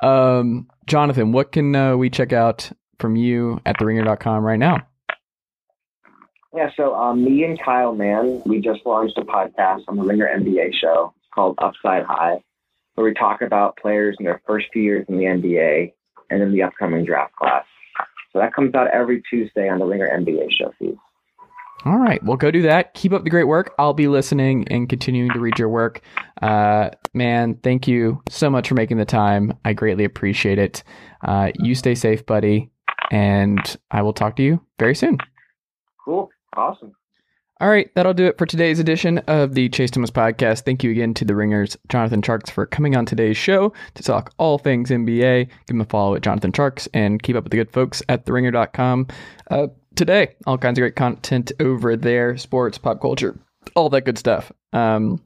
Um, 0.00 0.66
Jonathan, 0.86 1.32
what 1.32 1.52
can 1.52 1.76
uh, 1.76 1.98
we 1.98 2.08
check 2.08 2.32
out 2.32 2.72
from 2.98 3.14
you 3.14 3.60
at 3.66 3.76
theringer.com 3.78 4.42
right 4.42 4.58
now? 4.58 4.78
Yeah, 6.54 6.70
so 6.78 6.94
um, 6.94 7.22
me 7.22 7.44
and 7.44 7.60
Kyle 7.62 7.94
Mann, 7.94 8.40
we 8.46 8.60
just 8.60 8.86
launched 8.86 9.18
a 9.18 9.22
podcast 9.22 9.82
on 9.88 9.96
the 9.96 10.02
Ringer 10.02 10.26
NBA 10.26 10.74
show 10.80 11.12
It's 11.18 11.28
called 11.34 11.58
Upside 11.60 12.04
High, 12.04 12.44
where 12.94 13.06
we 13.06 13.14
talk 13.14 13.42
about 13.42 13.76
players 13.76 14.16
in 14.18 14.24
their 14.24 14.40
first 14.46 14.66
few 14.72 14.82
years 14.82 15.06
in 15.08 15.16
the 15.16 15.24
NBA 15.24 15.92
and 16.30 16.42
in 16.42 16.52
the 16.52 16.62
upcoming 16.62 17.04
draft 17.04 17.34
class. 17.36 17.64
So 18.32 18.38
that 18.40 18.54
comes 18.54 18.74
out 18.74 18.88
every 18.92 19.22
Tuesday 19.30 19.68
on 19.68 19.78
the 19.78 19.84
Ringer 19.84 20.08
NBA 20.08 20.48
show 20.58 20.72
feed. 20.78 20.96
All 21.84 21.98
right. 21.98 22.22
Well, 22.24 22.38
go 22.38 22.50
do 22.50 22.62
that. 22.62 22.94
Keep 22.94 23.12
up 23.12 23.24
the 23.24 23.30
great 23.30 23.44
work. 23.44 23.74
I'll 23.78 23.92
be 23.92 24.08
listening 24.08 24.66
and 24.70 24.88
continuing 24.88 25.30
to 25.32 25.38
read 25.38 25.58
your 25.58 25.68
work. 25.68 26.00
Uh, 26.40 26.90
man, 27.12 27.56
thank 27.62 27.86
you 27.86 28.22
so 28.28 28.48
much 28.48 28.68
for 28.68 28.74
making 28.74 28.96
the 28.96 29.04
time. 29.04 29.52
I 29.64 29.74
greatly 29.74 30.04
appreciate 30.04 30.58
it. 30.58 30.82
Uh, 31.22 31.52
you 31.56 31.74
stay 31.74 31.94
safe, 31.94 32.24
buddy. 32.24 32.70
And 33.10 33.76
I 33.90 34.00
will 34.00 34.14
talk 34.14 34.36
to 34.36 34.42
you 34.42 34.64
very 34.78 34.94
soon. 34.94 35.18
Cool. 36.02 36.30
Awesome. 36.56 36.94
All 37.64 37.70
right, 37.70 37.90
that'll 37.94 38.12
do 38.12 38.26
it 38.26 38.36
for 38.36 38.44
today's 38.44 38.78
edition 38.78 39.20
of 39.20 39.54
the 39.54 39.70
Chase 39.70 39.90
Thomas 39.90 40.10
podcast. 40.10 40.66
Thank 40.66 40.84
you 40.84 40.90
again 40.90 41.14
to 41.14 41.24
the 41.24 41.34
Ringers, 41.34 41.78
Jonathan 41.88 42.20
Tjarks, 42.20 42.50
for 42.50 42.66
coming 42.66 42.94
on 42.94 43.06
today's 43.06 43.38
show 43.38 43.72
to 43.94 44.02
talk 44.02 44.34
all 44.36 44.58
things 44.58 44.90
NBA. 44.90 45.46
Give 45.46 45.74
him 45.74 45.80
a 45.80 45.86
follow 45.86 46.14
at 46.14 46.20
Jonathan 46.20 46.52
Tjarks 46.52 46.88
and 46.92 47.22
keep 47.22 47.36
up 47.36 47.44
with 47.44 47.52
the 47.52 47.56
good 47.56 47.70
folks 47.70 48.02
at 48.10 48.26
theringer.com. 48.26 49.06
Uh, 49.50 49.68
today, 49.94 50.36
all 50.46 50.58
kinds 50.58 50.78
of 50.78 50.82
great 50.82 50.94
content 50.94 51.52
over 51.58 51.96
there 51.96 52.36
sports, 52.36 52.76
pop 52.76 53.00
culture, 53.00 53.34
all 53.74 53.88
that 53.88 54.04
good 54.04 54.18
stuff. 54.18 54.52
Um, 54.74 55.22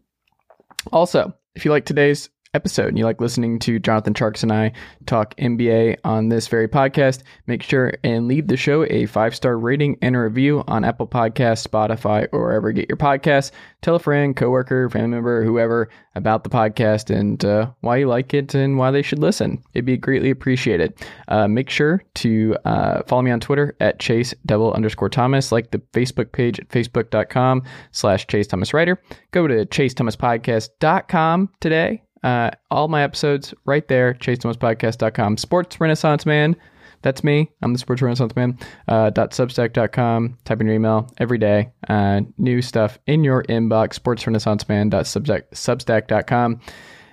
also, 0.93 1.35
if 1.57 1.65
you 1.65 1.73
like 1.73 1.87
today's 1.87 2.31
episode 2.55 2.89
and 2.89 2.99
you 2.99 3.05
like 3.05 3.21
listening 3.21 3.59
to 3.61 3.79
Jonathan 3.79 4.15
Tjarks 4.15 4.43
and 4.43 4.53
I 4.53 4.73
talk 5.07 5.35
NBA 5.37 5.99
on 6.05 6.29
this 6.29 6.49
very 6.49 6.69
podcast, 6.69 7.23
make 7.47 7.63
sure 7.63 7.95
and 8.03 8.27
leave 8.27 8.47
the 8.49 8.57
show 8.57 8.85
a 8.85 9.07
five 9.07 9.35
star 9.35 9.59
rating 9.59 9.99
and 10.03 10.17
a 10.17 10.21
review 10.21 10.65
on 10.67 10.85
Apple 10.85 11.07
Podcasts, 11.07 11.67
Spotify, 11.67 12.29
or 12.33 12.43
wherever 12.43 12.71
you 12.71 12.75
get 12.75 12.89
your 12.89 12.97
podcasts. 12.97 13.51
Tell 13.83 13.95
a 13.95 13.99
friend, 13.99 14.35
coworker, 14.35 14.91
family 14.91 15.09
member, 15.09 15.45
whoever 15.45 15.89
about 16.15 16.43
the 16.43 16.51
podcast 16.51 17.15
and 17.15 17.45
uh, 17.45 17.71
why 17.81 17.97
you 17.99 18.09
like 18.09 18.35
it 18.35 18.55
and 18.55 18.77
why 18.77 18.91
they 18.91 19.03
should 19.03 19.21
listen. 19.21 19.63
It'd 19.73 19.85
be 19.85 19.97
greatly 19.97 20.31
appreciated. 20.31 20.95
Uh, 21.29 21.47
make 21.47 21.71
sure 21.71 22.03
to 22.17 22.57
uh, 22.65 23.03
follow 23.05 23.23
me 23.23 23.31
on 23.31 23.41
Twitter 23.41 23.77
at 23.81 24.01
Chase 24.01 24.35
double 24.45 24.73
underscore 24.73 25.09
Thomas, 25.09 25.53
like 25.53 25.71
the 25.71 25.79
Facebook 25.93 26.33
page 26.33 26.59
at 26.59 26.69
facebook.com 26.69 27.63
slash 27.93 28.27
Chase 28.27 28.49
Thomas 28.49 28.75
Writer. 28.75 29.01
Go 29.31 29.47
to 29.47 29.65
chasethomaspodcast.com 29.67 31.51
today 31.61 32.03
uh, 32.23 32.51
all 32.71 32.89
my 32.89 33.03
episodes 33.03 33.55
right 33.65 33.87
there, 33.89 34.15
chasethomaspodcast.com. 34.15 35.37
Sports 35.37 35.81
Renaissance 35.81 36.27
Man, 36.27 36.57
that's 37.03 37.23
me. 37.23 37.51
I'm 37.63 37.73
the 37.73 37.79
Sports 37.79 38.03
Renaissance 38.03 38.35
Man. 38.35 38.59
Uh, 38.89 39.11
.substack.com. 39.11 40.39
Type 40.45 40.61
in 40.61 40.67
your 40.67 40.75
email 40.77 41.09
every 41.19 41.39
day. 41.39 41.71
Uh, 41.89 42.23
new 42.39 42.61
stuff 42.61 42.99
in 43.07 43.25
your 43.25 43.45
inbox. 43.45 43.95
sports 43.95 44.27
renaissance 44.27 44.65
Sportsrenaissanceman.substack.com. 44.65 46.61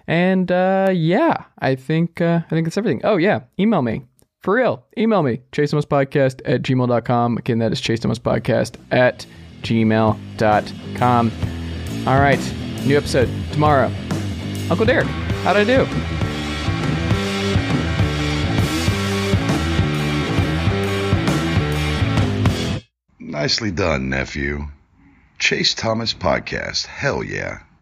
And 0.07 0.51
uh, 0.51 0.91
yeah, 0.93 1.45
I 1.59 1.75
think 1.75 2.21
uh, 2.21 2.41
I 2.45 2.49
think 2.49 2.65
that's 2.65 2.77
everything. 2.77 3.01
Oh 3.03 3.17
yeah, 3.17 3.41
email 3.59 3.81
me 3.81 4.03
for 4.41 4.55
real. 4.55 4.85
Email 4.97 5.23
me 5.23 5.41
chasethomaspodcast 5.51 6.41
at 6.45 6.61
gmail.com. 6.61 7.37
Again, 7.37 7.59
that 7.59 7.71
is 7.71 7.81
chasethomaspodcast 7.81 8.75
at 8.91 9.25
gmail.com. 9.63 11.31
All 12.07 12.19
right, 12.19 12.53
new 12.85 12.97
episode 12.97 13.29
tomorrow. 13.51 13.91
Uncle 14.69 14.85
Derek, 14.85 15.07
how'd 15.43 15.57
I 15.57 15.63
do? 15.63 15.85
Nicely 23.19 23.69
done, 23.69 24.09
nephew. 24.09 24.67
Chase 25.37 25.73
Thomas 25.73 26.13
Podcast. 26.13 26.85
Hell 26.85 27.23
yeah. 27.23 27.59